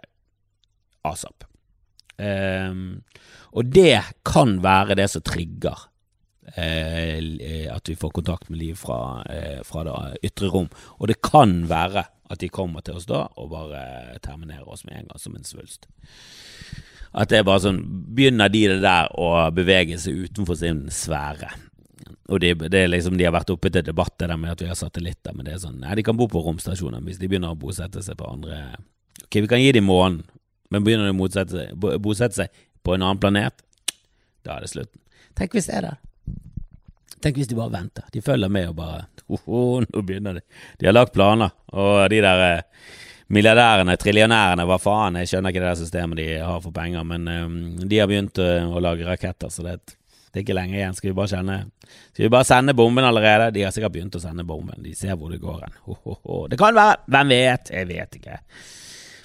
asap. 1.09 1.47
Um, 2.21 3.01
og 3.57 3.71
det 3.73 4.03
kan 4.29 4.59
være 4.63 4.99
det 5.01 5.09
som 5.11 5.25
trigger 5.25 5.89
at 6.57 7.89
vi 7.89 7.97
får 7.97 8.11
kontakt 8.11 8.51
med 8.51 8.59
liv 8.59 8.75
fra, 8.75 9.23
eh, 9.29 9.63
fra 9.65 9.85
det 9.85 10.31
ytre 10.31 10.51
rom. 10.51 10.69
Og 10.99 11.09
det 11.09 11.21
kan 11.23 11.69
være 11.69 12.05
at 12.31 12.39
de 12.39 12.49
kommer 12.49 12.85
til 12.85 12.99
oss 12.99 13.07
da 13.07 13.27
og 13.37 13.51
bare 13.51 14.19
terminerer 14.23 14.69
oss 14.69 14.85
med 14.85 14.97
en 14.97 15.11
gang 15.11 15.19
som 15.19 15.35
en 15.37 15.47
svulst. 15.47 15.87
At 17.13 17.31
det 17.31 17.41
er 17.41 17.47
bare 17.47 17.65
sånn 17.65 17.81
Begynner 18.15 18.51
de 18.53 18.69
det 18.71 18.83
der 18.85 19.09
å 19.19 19.51
bevege 19.51 19.99
seg 19.99 20.29
utenfor 20.29 20.55
sin 20.59 20.85
sfære? 20.95 21.49
Og 22.31 22.45
er 22.45 22.87
liksom, 22.87 23.17
De 23.19 23.27
har 23.27 23.35
vært 23.35 23.51
oppe 23.51 23.71
til 23.73 23.83
debatt 23.83 24.15
det 24.19 24.29
der 24.31 24.39
med 24.39 24.53
at 24.53 24.63
vi 24.63 24.69
har 24.71 24.79
satellitter, 24.79 25.35
men 25.35 25.49
det 25.49 25.57
er 25.57 25.65
sånn 25.65 25.81
Nei, 25.83 25.97
de 25.99 26.07
kan 26.07 26.17
bo 26.17 26.29
på 26.31 26.43
romstasjoner 26.45 27.03
hvis 27.03 27.19
de 27.19 27.27
begynner 27.27 27.51
å 27.51 27.59
bosette 27.59 28.03
seg 28.07 28.19
på 28.21 28.31
andre 28.31 28.61
Ok, 29.25 29.41
vi 29.43 29.51
kan 29.51 29.63
gi 29.63 29.73
dem 29.75 29.87
månen, 29.91 30.23
men 30.71 30.87
begynner 30.87 31.11
de 31.11 31.15
å 31.15 31.99
bosette 32.03 32.35
seg 32.35 32.63
på 32.83 32.95
en 32.95 33.03
annen 33.05 33.21
planet, 33.21 33.61
da 34.47 34.57
er 34.57 34.65
det 34.65 34.71
slutten. 34.73 34.99
Tenk 35.39 35.55
hvis 35.55 35.69
det 35.69 35.77
er 35.77 35.85
det. 35.87 35.93
Tenk 37.21 37.37
hvis 37.37 37.51
de 37.51 37.59
bare 37.59 37.73
venter. 37.75 38.07
De 38.13 38.23
følger 38.25 38.49
med 38.53 38.71
og 38.71 38.77
bare 38.79 39.05
oh, 39.29 39.83
Nå 39.85 40.03
begynner 40.03 40.39
de. 40.39 40.45
De 40.81 40.89
har 40.89 40.97
lagt 40.97 41.15
planer, 41.15 41.53
og 41.77 42.09
de 42.11 42.21
der 42.25 42.45
eh, 42.47 42.91
milliardærene, 43.31 43.97
trillionærene, 44.01 44.67
hva 44.67 44.79
faen, 44.83 45.21
jeg 45.21 45.31
skjønner 45.31 45.53
ikke 45.53 45.63
det 45.63 45.69
der 45.69 45.79
systemet 45.79 46.21
de 46.21 46.29
har 46.43 46.63
for 46.65 46.75
penger, 46.75 47.07
men 47.07 47.29
um, 47.31 47.61
de 47.85 48.01
har 48.01 48.11
begynt 48.11 48.41
uh, 48.43 48.67
å 48.67 48.83
lage 48.83 49.07
raketter, 49.07 49.53
så 49.53 49.65
det, 49.67 49.77
det, 49.87 50.41
er 50.41 50.43
ikke 50.43 50.57
lenge 50.59 50.79
igjen. 50.79 50.97
Skal 50.99 51.13
vi 51.13 51.17
bare 51.21 51.33
kjenne 51.37 51.61
Skal 52.11 52.27
vi 52.27 52.33
bare 52.33 52.49
sende 52.49 52.75
bomben 52.79 53.07
allerede? 53.07 53.53
De 53.55 53.65
har 53.67 53.75
sikkert 53.75 53.95
begynt 53.95 54.19
å 54.19 54.23
sende 54.23 54.47
bomben. 54.47 54.83
De 54.83 54.97
ser 54.99 55.19
hvor 55.19 55.31
det 55.31 55.41
går 55.43 55.65
hen. 55.67 55.81
Oh, 55.87 56.03
oh, 56.03 56.21
oh. 56.25 56.45
Det 56.51 56.59
kan 56.59 56.75
være. 56.75 57.03
Hvem 57.11 57.35
vet? 57.37 57.73
Jeg 57.77 57.91
vet 57.91 58.19
ikke. 58.19 58.43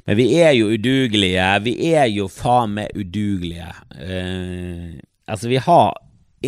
Men 0.06 0.20
vi 0.20 0.26
er 0.38 0.54
jo 0.54 0.70
udugelige. 0.70 1.50
Vi 1.66 1.76
er 1.96 2.10
jo 2.14 2.30
faen 2.30 2.78
meg 2.78 2.94
udugelige. 2.94 3.72
Uh, 3.98 4.98
altså, 5.26 5.50
vi 5.50 5.62
har 5.66 5.96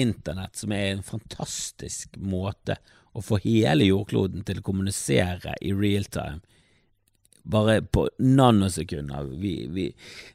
Internett, 0.01 0.55
som 0.55 0.73
er 0.75 0.91
en 0.91 1.03
fantastisk 1.05 2.17
måte 2.17 2.77
å 3.17 3.23
få 3.25 3.39
hele 3.43 3.87
jordkloden 3.87 4.45
til 4.45 4.61
å 4.61 4.65
kommunisere 4.65 5.55
i 5.65 5.73
real 5.73 6.05
time. 6.13 6.41
Bare 7.47 7.79
på 7.81 8.03
nanosekunder. 8.19 9.29
Vi, 9.39 9.53
vi, 9.71 9.87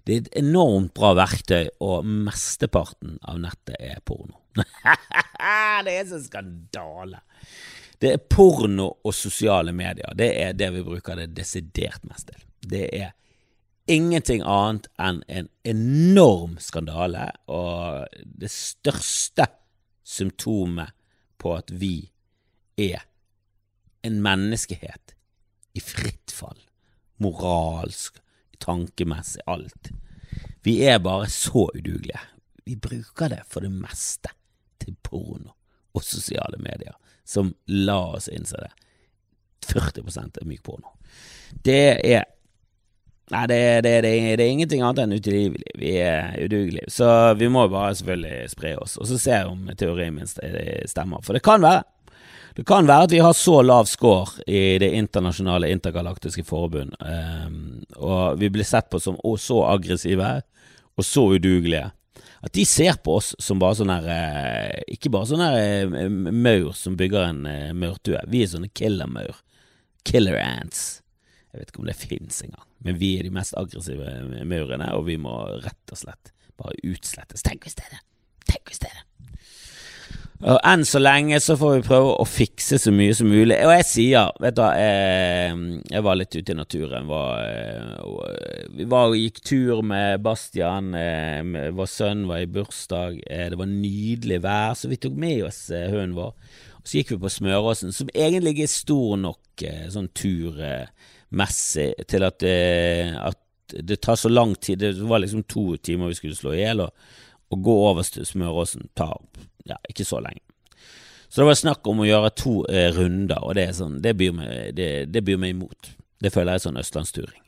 det 0.07 0.15
er 0.15 0.23
et 0.23 0.31
enormt 0.41 0.95
bra 0.97 1.13
verktøy, 1.19 1.69
og 1.85 2.09
mesteparten 2.09 3.19
av 3.29 3.43
nettet 3.43 3.77
er 3.79 4.01
porno. 4.09 4.39
det 5.85 5.97
er 5.99 6.07
så 6.09 6.23
skandale! 6.25 7.23
Det 8.03 8.17
er 8.17 8.23
porno 8.33 8.89
og 9.05 9.15
sosiale 9.15 9.71
medier. 9.77 10.17
Det 10.19 10.33
er 10.41 10.57
det 10.59 10.73
vi 10.75 10.83
bruker 10.83 11.21
det 11.21 11.29
desidert 11.37 12.03
mest 12.09 12.33
til. 12.33 12.41
Det 12.73 12.87
er 12.97 13.13
ingenting 13.87 14.43
annet 14.47 14.89
enn 15.01 15.23
en 15.29 15.49
enorm 15.67 16.59
skandale, 16.63 17.31
og 17.51 18.07
det 18.25 18.51
største 18.53 19.49
symptomet 20.03 20.95
på 21.43 21.55
at 21.57 21.73
vi 21.75 22.11
er 22.79 23.03
en 24.03 24.21
menneskehet 24.23 25.15
i 25.73 25.81
fritt 25.83 26.35
fall, 26.35 26.59
moralsk, 27.23 28.19
tankemessig, 28.63 29.43
alt. 29.47 29.91
Vi 30.63 30.79
er 30.87 31.03
bare 31.03 31.29
så 31.31 31.69
udugelige. 31.75 32.21
Vi 32.65 32.77
bruker 32.77 33.33
det 33.33 33.43
for 33.51 33.65
det 33.65 33.73
meste 33.75 34.31
til 34.83 34.95
porno 35.03 35.55
og 35.93 36.05
sosiale 36.07 36.59
medier, 36.63 36.95
som 37.25 37.53
la 37.67 37.99
oss 38.17 38.29
innse 38.31 38.59
det. 38.63 38.71
40% 39.67 40.41
er 40.41 40.49
myk 40.49 40.63
porno. 40.67 40.95
Det 41.63 41.99
er 42.03 42.25
Nei, 43.33 43.47
det, 43.49 43.81
det, 43.87 43.95
det, 44.05 44.13
det, 44.37 44.45
er 44.45 44.51
ingenting 44.53 44.83
annet 44.85 45.07
enn 45.07 45.17
utilgivelig. 45.17 45.73
Vi 45.81 45.95
er 46.05 46.35
udugelige. 46.43 46.91
Så 46.93 47.07
vi 47.41 47.49
må 47.49 47.65
bare 47.73 47.95
selvfølgelig 47.97 48.53
spre 48.53 48.75
oss, 48.77 48.99
og 49.01 49.09
så 49.09 49.19
se 49.21 49.39
om 49.49 49.71
teorien 49.79 50.19
min 50.19 50.29
stemmer. 50.29 51.25
For 51.25 51.37
det 51.37 51.45
kan 51.47 51.65
være. 51.65 51.87
Det 52.53 52.67
kan 52.69 52.85
være 52.85 53.07
at 53.07 53.15
vi 53.15 53.23
har 53.25 53.33
så 53.33 53.63
lav 53.65 53.89
score 53.89 54.45
i 54.45 54.77
det 54.83 54.91
internasjonale 54.93 55.71
intergalaktiske 55.73 56.45
forbund, 56.45 56.93
um, 57.01 57.81
og 57.97 58.37
vi 58.43 58.51
blir 58.53 58.69
sett 58.69 58.91
på 58.93 59.01
som 59.01 59.17
så 59.41 59.63
aggressive 59.71 60.35
og 60.93 61.07
så 61.09 61.25
udugelige. 61.33 61.89
At 62.43 62.53
de 62.53 62.67
ser 62.69 62.99
på 63.01 63.17
oss 63.17 63.33
som 63.39 63.61
bare 63.63 63.79
sånne 63.79 63.97
her 64.03 64.09
eh, 64.11 64.81
Ikke 64.97 65.13
bare 65.15 65.29
sånne 65.31 65.49
eh, 65.63 66.09
maur 66.11 66.73
som 66.75 66.97
bygger 66.99 67.29
en 67.29 67.45
eh, 67.47 67.69
maurtue. 67.71 68.19
Vi 68.27 68.43
er 68.43 68.51
sånne 68.51 68.71
killer-maur. 68.75 69.39
Killer 70.03 70.41
ants. 70.43 71.02
Jeg 71.53 71.61
vet 71.61 71.73
ikke 71.73 71.83
om 71.83 71.89
det 71.91 71.99
fins 72.01 72.43
engang, 72.47 72.69
men 72.81 72.97
vi 73.01 73.15
er 73.19 73.27
de 73.29 73.35
mest 73.35 73.57
aggressive 73.61 74.09
maurene, 74.49 74.89
og 74.97 75.05
vi 75.11 75.19
må 75.21 75.35
rett 75.61 75.93
og 75.93 76.01
slett 76.01 76.33
bare 76.57 76.79
utslettes. 76.87 77.45
Tenk 77.45 77.67
hvis 77.67 77.77
det 77.77 77.89
er 77.91 77.99
det! 77.99 78.05
Tenk 78.49 78.71
hvis 78.71 78.81
det 78.81 78.89
er 78.89 79.03
det! 79.03 79.13
Og 80.43 80.57
enn 80.67 80.83
så 80.83 80.99
lenge 80.99 81.39
så 81.39 81.55
får 81.59 81.77
vi 81.77 81.85
prøve 81.87 82.15
å 82.19 82.25
fikse 82.27 82.75
så 82.83 82.91
mye 82.95 83.15
som 83.15 83.29
mulig. 83.31 83.55
Og 83.63 83.71
jeg 83.77 83.87
sier, 83.87 84.33
vet 84.43 84.57
du 84.57 84.63
jeg, 84.75 85.53
jeg 85.93 86.03
var 86.03 86.19
litt 86.19 86.35
ute 86.35 86.55
i 86.55 86.57
naturen. 86.59 87.07
Var, 87.07 87.45
eh, 87.47 88.65
vi 88.75 88.87
var 88.91 89.13
og 89.13 89.21
gikk 89.21 89.39
tur 89.47 89.85
med 89.87 90.25
Bastian. 90.27 90.91
Eh, 90.99 91.71
vår 91.79 91.91
sønn 91.91 92.27
var 92.27 92.43
i 92.43 92.51
bursdag. 92.51 93.21
Eh, 93.23 93.47
det 93.55 93.61
var 93.61 93.71
nydelig 93.71 94.41
vær, 94.43 94.75
så 94.75 94.91
vi 94.91 94.99
tok 94.99 95.15
med 95.15 95.45
oss 95.47 95.69
hunden 95.71 96.19
vår. 96.19 96.35
Så 96.83 96.99
gikk 96.99 97.15
vi 97.15 97.23
på 97.23 97.31
Smøråsen, 97.31 97.95
som 97.95 98.11
egentlig 98.11 98.65
er 98.65 98.73
stor 98.73 99.15
nok 99.23 99.63
sånn 99.95 100.11
tur 100.19 100.59
messig 101.33 101.91
til 102.09 102.27
at 102.27 102.39
det, 102.43 102.57
at 103.19 103.39
det 103.73 104.01
tar 104.05 104.19
så 104.21 104.29
lang 104.29 104.55
tid. 104.55 104.79
Det 104.83 105.09
var 105.09 105.23
liksom 105.23 105.45
to 105.49 105.77
timer 105.77 106.13
vi 106.13 106.19
skulle 106.19 106.39
slå 106.39 106.55
i 106.55 106.63
hjel, 106.63 106.85
og 106.85 107.53
å 107.53 107.61
gå 107.61 107.77
over 107.89 108.05
Smøråsen 108.05 108.89
tar 108.97 109.19
ja, 109.69 109.79
ikke 109.89 110.07
så 110.09 110.21
lenge. 110.25 110.43
Så 111.33 111.41
det 111.41 111.49
var 111.49 111.57
snakk 111.57 111.89
om 111.89 112.03
å 112.05 112.07
gjøre 112.09 112.33
to 112.37 112.59
eh, 112.69 112.91
runder, 112.93 113.41
og 113.41 113.55
det, 113.57 113.71
er 113.71 113.77
sånn, 113.77 114.01
det, 114.05 114.13
byr 114.21 114.35
meg, 114.37 114.51
det, 114.77 114.89
det 115.09 115.23
byr 115.25 115.39
meg 115.41 115.55
imot. 115.55 115.95
Det 116.21 116.33
føler 116.33 116.53
jeg 116.53 116.61
er 116.61 116.65
sånn 116.67 116.81
østlandsturing. 116.83 117.41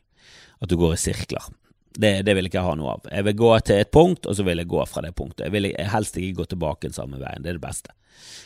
At 0.65 0.71
du 0.73 0.79
går 0.81 0.95
i 0.97 1.01
sirkler. 1.03 1.51
Det, 1.95 2.15
det, 2.27 2.33
vil 2.35 2.49
ikke 2.49 2.63
jeg 2.63 2.67
ha 2.67 2.79
noe 2.81 2.95
av. 2.97 3.11
Jeg 3.13 3.27
vil 3.29 3.37
gå 3.43 3.51
til 3.69 3.83
et 3.83 3.91
punkt, 3.93 4.25
og 4.25 4.39
så 4.39 4.47
vil 4.47 4.63
jeg 4.63 4.71
gå 4.73 4.87
fra 4.89 5.05
det 5.05 5.13
punktet. 5.19 5.45
Jeg 5.47 5.55
vil 5.55 5.69
helst 5.93 6.17
ikke 6.17 6.41
gå 6.41 6.49
tilbake 6.55 6.89
den 6.89 6.97
samme 6.97 7.21
veien. 7.21 7.45
Det 7.45 7.53
er 7.53 7.59
det 7.61 7.67
beste. 7.67 7.93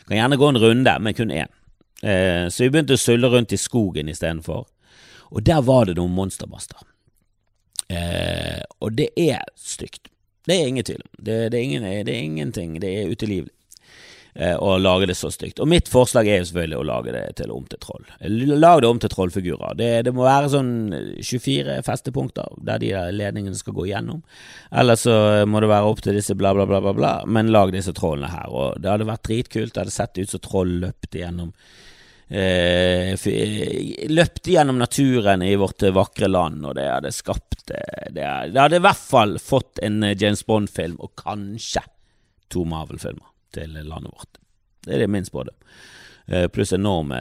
Jeg 0.00 0.10
kan 0.10 0.18
gjerne 0.18 0.40
gå 0.40 0.50
en 0.50 0.60
runde, 0.64 0.96
men 1.06 1.16
kun 1.16 1.36
én. 1.36 1.54
Eh, 2.02 2.48
så 2.50 2.66
vi 2.66 2.72
begynte 2.74 2.98
å 2.98 3.00
sulle 3.00 3.30
rundt 3.30 3.54
i 3.54 3.60
skogen 3.60 4.10
istedenfor. 4.10 4.66
Og 5.30 5.44
der 5.44 5.60
var 5.64 5.88
det 5.88 5.98
noen 5.98 6.14
monstermaster. 6.16 6.80
Eh, 7.88 8.62
og 8.84 8.96
det 8.96 9.10
er 9.16 9.44
stygt. 9.56 10.10
Det 10.48 10.56
er 10.56 10.66
ingen 10.68 10.84
tvil 10.84 11.04
om. 11.04 11.12
Det, 11.18 11.38
det, 11.52 11.62
det, 12.06 12.14
er 12.14 12.24
ingenting. 12.24 12.76
Det 12.80 12.88
er 12.88 13.12
utilgivelig 13.12 13.52
eh, 14.34 14.56
å 14.56 14.76
lage 14.80 15.08
det 15.10 15.16
så 15.18 15.30
stygt. 15.32 15.60
Og 15.60 15.68
mitt 15.68 15.88
forslag 15.92 16.28
er 16.28 16.40
jo 16.40 16.48
selvfølgelig 16.50 16.78
å 16.78 16.86
lage 16.88 17.14
det 17.16 17.24
til 17.40 17.52
om 17.52 17.66
til 17.68 17.80
troll. 17.82 18.06
Lag 18.56 18.80
det 18.84 18.88
om 18.88 19.00
til 19.02 19.12
trollfigurer. 19.12 19.76
Det, 19.76 19.90
det, 20.08 20.14
må 20.16 20.24
være 20.24 20.52
sånn 20.52 20.72
24 21.20 21.80
festepunkter 21.84 22.56
der 22.64 22.80
de 22.84 22.94
ledningene 23.16 23.60
skal 23.60 23.76
gå 23.76 23.88
igjennom. 23.88 24.22
Eller 24.72 25.00
så 25.00 25.18
må 25.48 25.64
det 25.64 25.72
være 25.72 25.92
opp 25.92 26.04
til 26.04 26.16
disse 26.16 26.36
bla, 26.38 26.54
bla, 26.56 26.68
bla, 26.68 26.80
bla, 26.84 26.96
bla. 26.96 27.12
men 27.28 27.52
lag 27.52 27.72
disse 27.76 27.96
trollene 27.96 28.32
her. 28.32 28.48
Og 28.48 28.80
det 28.80 28.92
hadde 28.92 29.08
vært 29.08 29.28
dritkult. 29.28 29.74
Det 29.74 29.84
hadde 29.84 29.96
sett 29.96 30.20
ut 30.20 30.32
som 30.32 30.44
troll 30.44 30.78
løpte 30.86 31.24
gjennom 31.24 31.52
løpte 34.08 34.52
gjennom 34.52 34.78
naturen 34.78 35.42
i 35.42 35.54
vårt 35.56 35.82
vakre 35.96 36.28
land, 36.28 36.66
og 36.66 36.74
det 36.76 36.84
hadde 36.84 37.12
skapt 37.16 37.70
eh, 37.72 38.10
Det, 38.12 38.26
det 38.52 38.60
hadde 38.60 38.76
i 38.76 38.84
hvert 38.84 39.00
fall 39.00 39.38
fått 39.40 39.80
en 39.82 40.02
eh, 40.04 40.16
James 40.18 40.44
Bond-film, 40.46 40.98
og 41.00 41.14
kanskje 41.16 41.82
to 42.52 42.64
Marvel-filmer 42.68 43.30
til 43.56 43.72
landet 43.80 44.12
vårt. 44.12 44.42
Det 44.84 44.94
er 44.94 45.04
det 45.04 45.12
min 45.12 45.24
spådom. 45.24 45.56
Pluss 46.52 46.74
enorme 46.76 47.16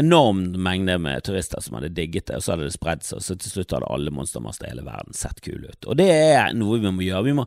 enorm 0.00 0.38
mengde 0.64 0.94
med 0.98 1.24
turister 1.26 1.60
som 1.60 1.74
hadde 1.76 1.90
digget 1.92 2.30
det, 2.30 2.38
og 2.38 2.44
så 2.44 2.54
hadde 2.54 2.70
det 2.70 2.72
spredd 2.72 3.04
seg, 3.04 3.18
og 3.18 3.26
så 3.26 3.36
til 3.36 3.52
slutt 3.52 3.74
hadde 3.76 3.90
alle 3.92 4.14
monstermaster 4.16 4.64
i 4.64 4.72
hele 4.72 4.86
verden 4.86 5.12
sett 5.16 5.42
kule 5.44 5.68
ut. 5.68 5.84
Og 5.84 5.98
det 6.00 6.08
er 6.08 6.56
noe 6.56 6.80
vi 6.80 6.88
må 6.88 7.04
gjøre. 7.04 7.26
Vi 7.28 7.36
må 7.36 7.44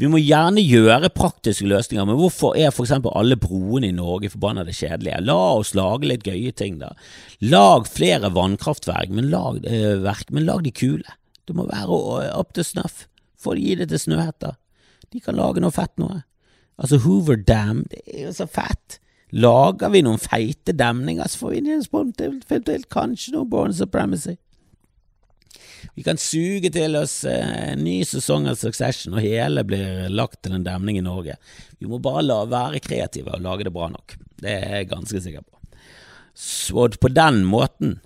vi 0.00 0.08
må 0.10 0.18
gjerne 0.18 0.62
gjøre 0.64 1.12
praktiske 1.14 1.68
løsninger, 1.70 2.06
men 2.08 2.18
hvorfor 2.18 2.56
er 2.58 2.72
eksempel 2.72 3.14
alle 3.14 3.36
broene 3.38 3.92
i 3.92 3.94
Norge 3.94 4.32
forbanna 4.32 4.64
kjedelige? 4.66 5.20
La 5.22 5.36
oss 5.60 5.70
lage 5.78 6.08
litt 6.10 6.26
gøye 6.26 6.50
ting, 6.56 6.80
da. 6.80 6.90
Lag 7.44 7.86
flere 7.86 8.32
vannkraftverk, 8.34 9.12
men 9.14 9.30
lag, 9.30 9.60
øh, 9.62 10.02
verk, 10.02 10.32
men 10.34 10.48
lag 10.48 10.64
de 10.64 10.74
kule. 10.74 11.16
Det 11.46 11.54
må 11.54 11.68
være 11.68 12.34
opp 12.34 12.54
til 12.56 12.66
snuff. 12.66 13.06
Få 13.38 13.54
gi 13.54 13.76
det 13.78 13.90
til 13.92 14.00
Snøhetta. 14.00 14.56
De 15.12 15.20
kan 15.22 15.36
lage 15.38 15.62
noe 15.62 15.74
fett 15.74 15.94
noe. 16.00 16.24
Altså 16.80 16.98
Hoover 17.04 17.36
Dam, 17.36 17.84
det 17.90 18.00
er 18.08 18.26
jo 18.26 18.32
så 18.34 18.48
fett. 18.50 18.98
Lager 19.34 19.90
vi 19.90 20.02
noen 20.02 20.18
feite 20.18 20.74
demninger, 20.74 21.28
så 21.28 21.44
får 21.44 21.52
vi 21.52 21.60
inn 21.60 21.70
en 21.76 21.86
sponsor 21.86 22.88
kanskje 22.90 23.34
noe 23.34 23.46
Born 23.50 23.74
Supremacy. 23.74 24.36
Vi 25.94 26.04
kan 26.06 26.20
suge 26.20 26.70
til 26.74 26.96
oss 26.98 27.20
eh, 27.28 27.72
en 27.72 27.84
ny 27.84 27.98
sesong 28.08 28.48
av 28.50 28.58
Succession, 28.60 29.16
og 29.16 29.24
hele 29.24 29.64
blir 29.66 30.08
lagt 30.12 30.40
til 30.44 30.56
en 30.56 30.64
demning 30.66 30.98
i 30.98 31.04
Norge. 31.04 31.36
Vi 31.78 31.90
må 31.90 32.00
bare 32.02 32.24
la, 32.24 32.40
være 32.48 32.82
kreative 32.84 33.36
og 33.36 33.44
lage 33.44 33.68
det 33.68 33.74
bra 33.74 33.90
nok. 33.92 34.16
Det 34.40 34.50
er 34.50 34.80
jeg 34.80 34.90
ganske 34.92 35.22
sikker 35.24 35.44
på. 35.44 35.78
Så 36.34 36.88
på 36.98 37.12
den 37.14 37.44
måten 37.46 37.98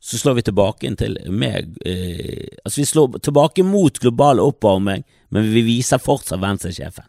så 0.00 0.18
slår 0.18 0.38
vi 0.38 0.42
tilbake 0.48 0.90
til 0.96 1.18
med, 1.30 1.76
eh, 1.84 2.48
Altså, 2.64 2.80
vi 2.80 2.86
slår 2.86 3.18
tilbake 3.18 3.62
mot 3.62 3.98
global 3.98 4.40
oppvarming, 4.40 5.04
men 5.28 5.52
vi 5.52 5.62
viser 5.62 5.98
fortsatt 5.98 6.40
hvem 6.40 6.58
som 6.58 6.70
er 6.70 6.78
sjefen. 6.80 7.08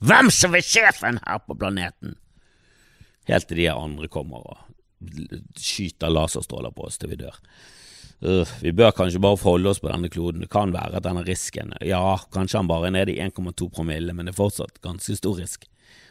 Hvem 0.00 0.30
som 0.32 0.54
er 0.56 0.64
sjefen 0.64 1.20
her 1.26 1.38
på 1.44 1.54
planeten! 1.58 2.16
Helt 3.28 3.48
til 3.48 3.60
de 3.60 3.68
andre 3.68 4.08
kommer 4.08 4.40
og 4.40 4.58
skyter 5.60 6.12
laserstråler 6.12 6.72
på 6.74 6.88
oss 6.88 6.98
til 6.98 7.12
vi 7.12 7.20
dør. 7.20 7.36
Uh, 8.20 8.48
vi 8.60 8.72
bør 8.76 8.92
kanskje 8.92 9.20
bare 9.22 9.38
forholde 9.40 9.70
oss 9.72 9.80
på 9.80 9.88
denne 9.88 10.10
kloden. 10.12 10.42
Det 10.44 10.50
kan 10.52 10.74
være 10.74 10.98
at 10.98 11.06
denne 11.06 11.24
risken 11.24 11.72
Ja, 11.80 12.18
kanskje 12.32 12.60
han 12.60 12.68
bare 12.68 12.90
er 12.90 12.98
nede 12.98 13.14
i 13.14 13.20
1,2 13.24 13.70
promille, 13.72 14.12
men 14.12 14.28
det 14.28 14.34
er 14.34 14.42
fortsatt 14.42 14.82
ganske 14.84 15.16
stor 15.16 15.38
risk. 15.40 15.64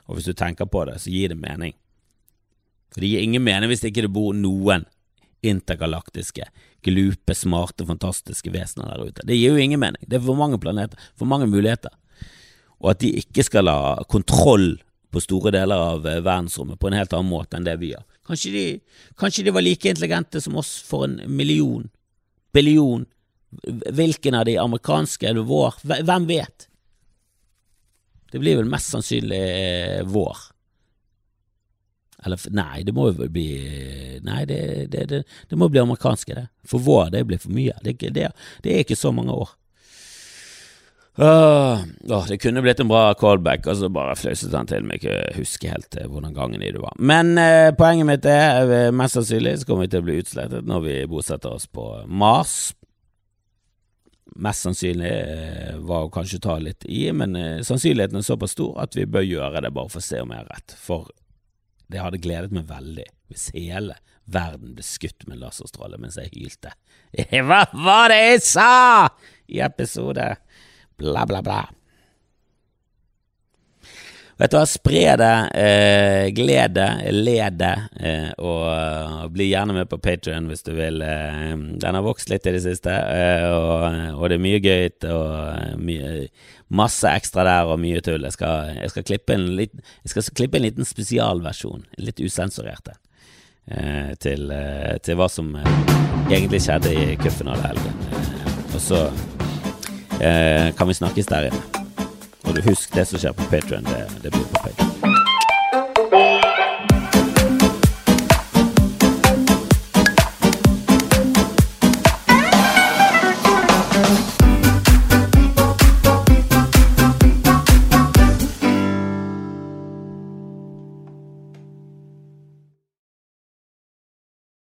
Og 0.10 0.18
hvis 0.18 0.26
du 0.26 0.34
tenker 0.34 0.66
på 0.66 0.86
det, 0.90 0.98
så 1.04 1.14
gir 1.14 1.30
det 1.30 1.38
mening. 1.38 1.76
For 2.90 3.04
det 3.04 3.12
gir 3.12 3.22
ingen 3.22 3.46
mening 3.46 3.70
hvis 3.70 3.84
det 3.84 3.94
ikke 3.94 4.10
bor 4.10 4.34
noen 4.34 4.88
intergalaktiske, 5.46 6.50
glupe, 6.84 7.36
smarte, 7.38 7.86
fantastiske 7.88 8.52
vesener 8.52 8.90
der 8.90 9.12
ute. 9.12 9.26
Det 9.30 9.38
gir 9.38 9.54
jo 9.54 9.62
ingen 9.62 9.80
mening. 9.80 10.02
Det 10.02 10.18
er 10.18 10.26
for 10.26 10.40
mange 10.40 10.58
planeter, 10.60 10.98
for 11.16 11.30
mange 11.30 11.48
muligheter. 11.48 11.94
Og 12.80 12.96
at 12.96 13.04
de 13.04 13.14
ikke 13.22 13.46
skal 13.46 13.70
ha 13.70 14.00
kontroll 14.10 14.80
på 15.14 15.22
store 15.24 15.54
deler 15.54 15.78
av 15.94 16.06
eh, 16.08 16.22
verdensrommet 16.26 16.80
på 16.80 16.90
en 16.90 16.98
helt 16.98 17.14
annen 17.14 17.32
måte 17.32 17.58
enn 17.58 17.66
det 17.66 17.78
vi 17.82 17.94
har. 17.94 18.06
Kanskje 18.30 18.52
de, 18.54 18.66
kanskje 19.18 19.46
de 19.48 19.54
var 19.54 19.66
like 19.66 19.90
intelligente 19.90 20.42
som 20.42 20.58
oss 20.60 20.76
for 20.86 21.08
en 21.08 21.22
million 21.26 21.88
billion. 22.56 23.06
Hvilken 23.94 24.38
av 24.38 24.46
de 24.46 24.58
amerikanske 24.62 25.28
eller 25.30 25.48
vår? 25.50 25.82
Hvem 25.84 26.28
vet? 26.30 26.68
Det 28.32 28.40
blir 28.40 28.60
vel 28.60 28.70
mest 28.70 28.94
sannsynlig 28.94 29.42
eh, 29.42 30.04
vår. 30.06 30.38
Eller 32.26 32.42
nei, 32.52 32.84
det 32.84 32.94
må 32.94 33.08
jo 33.10 33.30
bli 33.32 33.48
Nei, 34.26 34.42
det, 34.46 34.60
det, 34.92 35.06
det, 35.08 35.22
det, 35.50 35.58
må 35.58 35.70
bli 35.72 35.80
amerikanske, 35.80 36.36
det. 36.36 36.48
For 36.68 36.84
vår, 36.84 37.14
det 37.16 37.24
blir 37.26 37.40
for 37.42 37.56
mye. 37.56 37.78
Det, 37.82 37.96
det 38.12 38.74
er 38.74 38.84
ikke 38.84 39.00
så 39.00 39.14
mange 39.16 39.34
år. 39.34 39.56
Åh, 41.22 41.82
oh, 42.08 42.28
det 42.28 42.38
kunne 42.38 42.62
blitt 42.62 42.80
en 42.80 42.88
bra 42.88 43.14
callback, 43.14 43.66
og 43.68 43.76
så 43.76 43.90
bare 43.92 44.16
fløyset 44.16 44.54
han 44.56 44.70
til 44.70 44.86
meg 44.88 45.02
ikke 45.02 45.18
husker 45.36 45.74
helt 45.74 45.98
eh, 46.00 46.08
hvordan 46.08 46.32
gangen 46.38 46.64
i 46.64 46.70
det 46.72 46.80
var. 46.80 46.94
Men 46.96 47.34
uh, 47.36 47.76
poenget 47.76 48.08
mitt 48.08 48.28
er 48.30 48.70
uh, 48.70 48.96
mest 48.96 49.18
sannsynlig 49.18 49.58
så 49.60 49.68
kommer 49.68 49.84
vi 49.84 49.92
til 49.92 50.00
å 50.00 50.08
bli 50.08 50.16
utslettet 50.22 50.70
når 50.70 50.86
vi 50.86 50.96
bosetter 51.12 51.58
oss 51.58 51.68
på 51.68 51.90
Mars. 52.08 52.54
Mest 54.40 54.64
sannsynlig 54.64 55.12
uh, 55.12 55.76
var 55.92 56.08
å 56.08 56.14
kanskje 56.14 56.40
ta 56.46 56.56
litt 56.64 56.88
i, 56.88 57.10
men 57.12 57.36
sannsynligheten 57.68 58.22
er 58.22 58.30
såpass 58.30 58.56
stor 58.56 58.80
at 58.86 58.96
vi 58.96 59.04
bør 59.04 59.28
gjøre 59.28 59.66
det 59.68 59.76
bare 59.76 59.92
for 59.92 60.00
å 60.00 60.08
se 60.08 60.24
om 60.24 60.32
jeg 60.32 60.46
har 60.46 60.54
rett. 60.56 60.78
For 60.80 61.12
det 61.92 62.00
hadde 62.00 62.24
gledet 62.24 62.56
meg 62.56 62.72
veldig 62.72 63.10
hvis 63.28 63.50
hele 63.58 64.00
verden 64.30 64.78
ble 64.78 64.86
skutt 64.86 65.28
med 65.28 65.42
laserstråler 65.42 66.00
mens 66.00 66.16
jeg 66.16 66.32
hylte. 66.36 66.72
Hva 67.50 67.66
var 67.74 68.14
det 68.14 68.22
jeg 68.24 68.46
sa 68.46 68.72
i 69.50 69.60
episode 69.66 70.36
bla, 71.00 71.26
bla, 71.26 71.44
bla. 71.46 71.66
Vet 74.40 74.54
du 74.54 74.56
hva, 74.56 74.68
spre 74.72 75.02
det, 75.20 75.34
eh, 75.60 76.30
glede, 76.32 76.86
led 77.12 77.58
det, 77.60 77.74
eh, 78.00 78.30
og 78.40 78.62
uh, 78.72 79.26
bli 79.36 79.50
gjerne 79.50 79.74
med 79.76 79.90
på 79.92 79.98
Patrion 80.00 80.48
hvis 80.48 80.64
du 80.64 80.72
vil. 80.78 81.02
Eh, 81.04 81.58
den 81.84 81.98
har 81.98 82.06
vokst 82.06 82.32
litt 82.32 82.48
i 82.48 82.54
det 82.56 82.62
siste, 82.64 82.94
eh, 82.94 83.44
og, 83.52 83.84
og, 84.14 84.24
det 84.32 84.38
er 84.38 84.46
mye 84.46 84.62
gøy 84.64 84.86
og 85.10 85.34
eh, 85.34 85.74
mye, 85.84 86.12
masse 86.72 87.12
ekstra 87.12 87.44
der 87.50 87.74
og 87.74 87.82
mye 87.84 88.00
tull. 88.06 88.24
Jeg 88.30 88.38
skal, 88.38 88.72
jeg 88.78 88.94
skal, 88.94 89.08
klippe, 89.12 89.36
en 89.36 89.44
liten, 89.60 89.84
jeg 90.08 90.14
skal 90.14 90.30
klippe 90.40 90.62
en 90.62 90.68
liten 90.70 90.88
spesialversjon, 90.88 91.84
litt 92.00 92.24
usensurert 92.24 92.94
eh, 92.94 94.16
til, 94.24 94.48
til, 95.04 95.20
hva 95.20 95.28
som 95.28 95.52
egentlig 96.30 96.64
skjedde 96.64 96.96
i 96.96 97.20
cupfinalehelgen. 97.20 98.08
og 98.72 98.80
så 98.80 99.04
eh, 99.10 99.39
kan 100.20 100.88
vi 100.88 100.94
snakkes 100.98 101.30
der 101.32 101.50
inne. 101.50 101.62
Og 102.50 102.64
husk, 102.66 102.96
det 102.96 103.08
som 103.08 103.22
skjer 103.22 103.36
på 103.38 103.50
Patrion, 103.52 103.86
det, 103.88 104.08
det 104.24 104.34
blir 104.34 104.48
på 104.52 104.64
Patrion. 104.64 104.99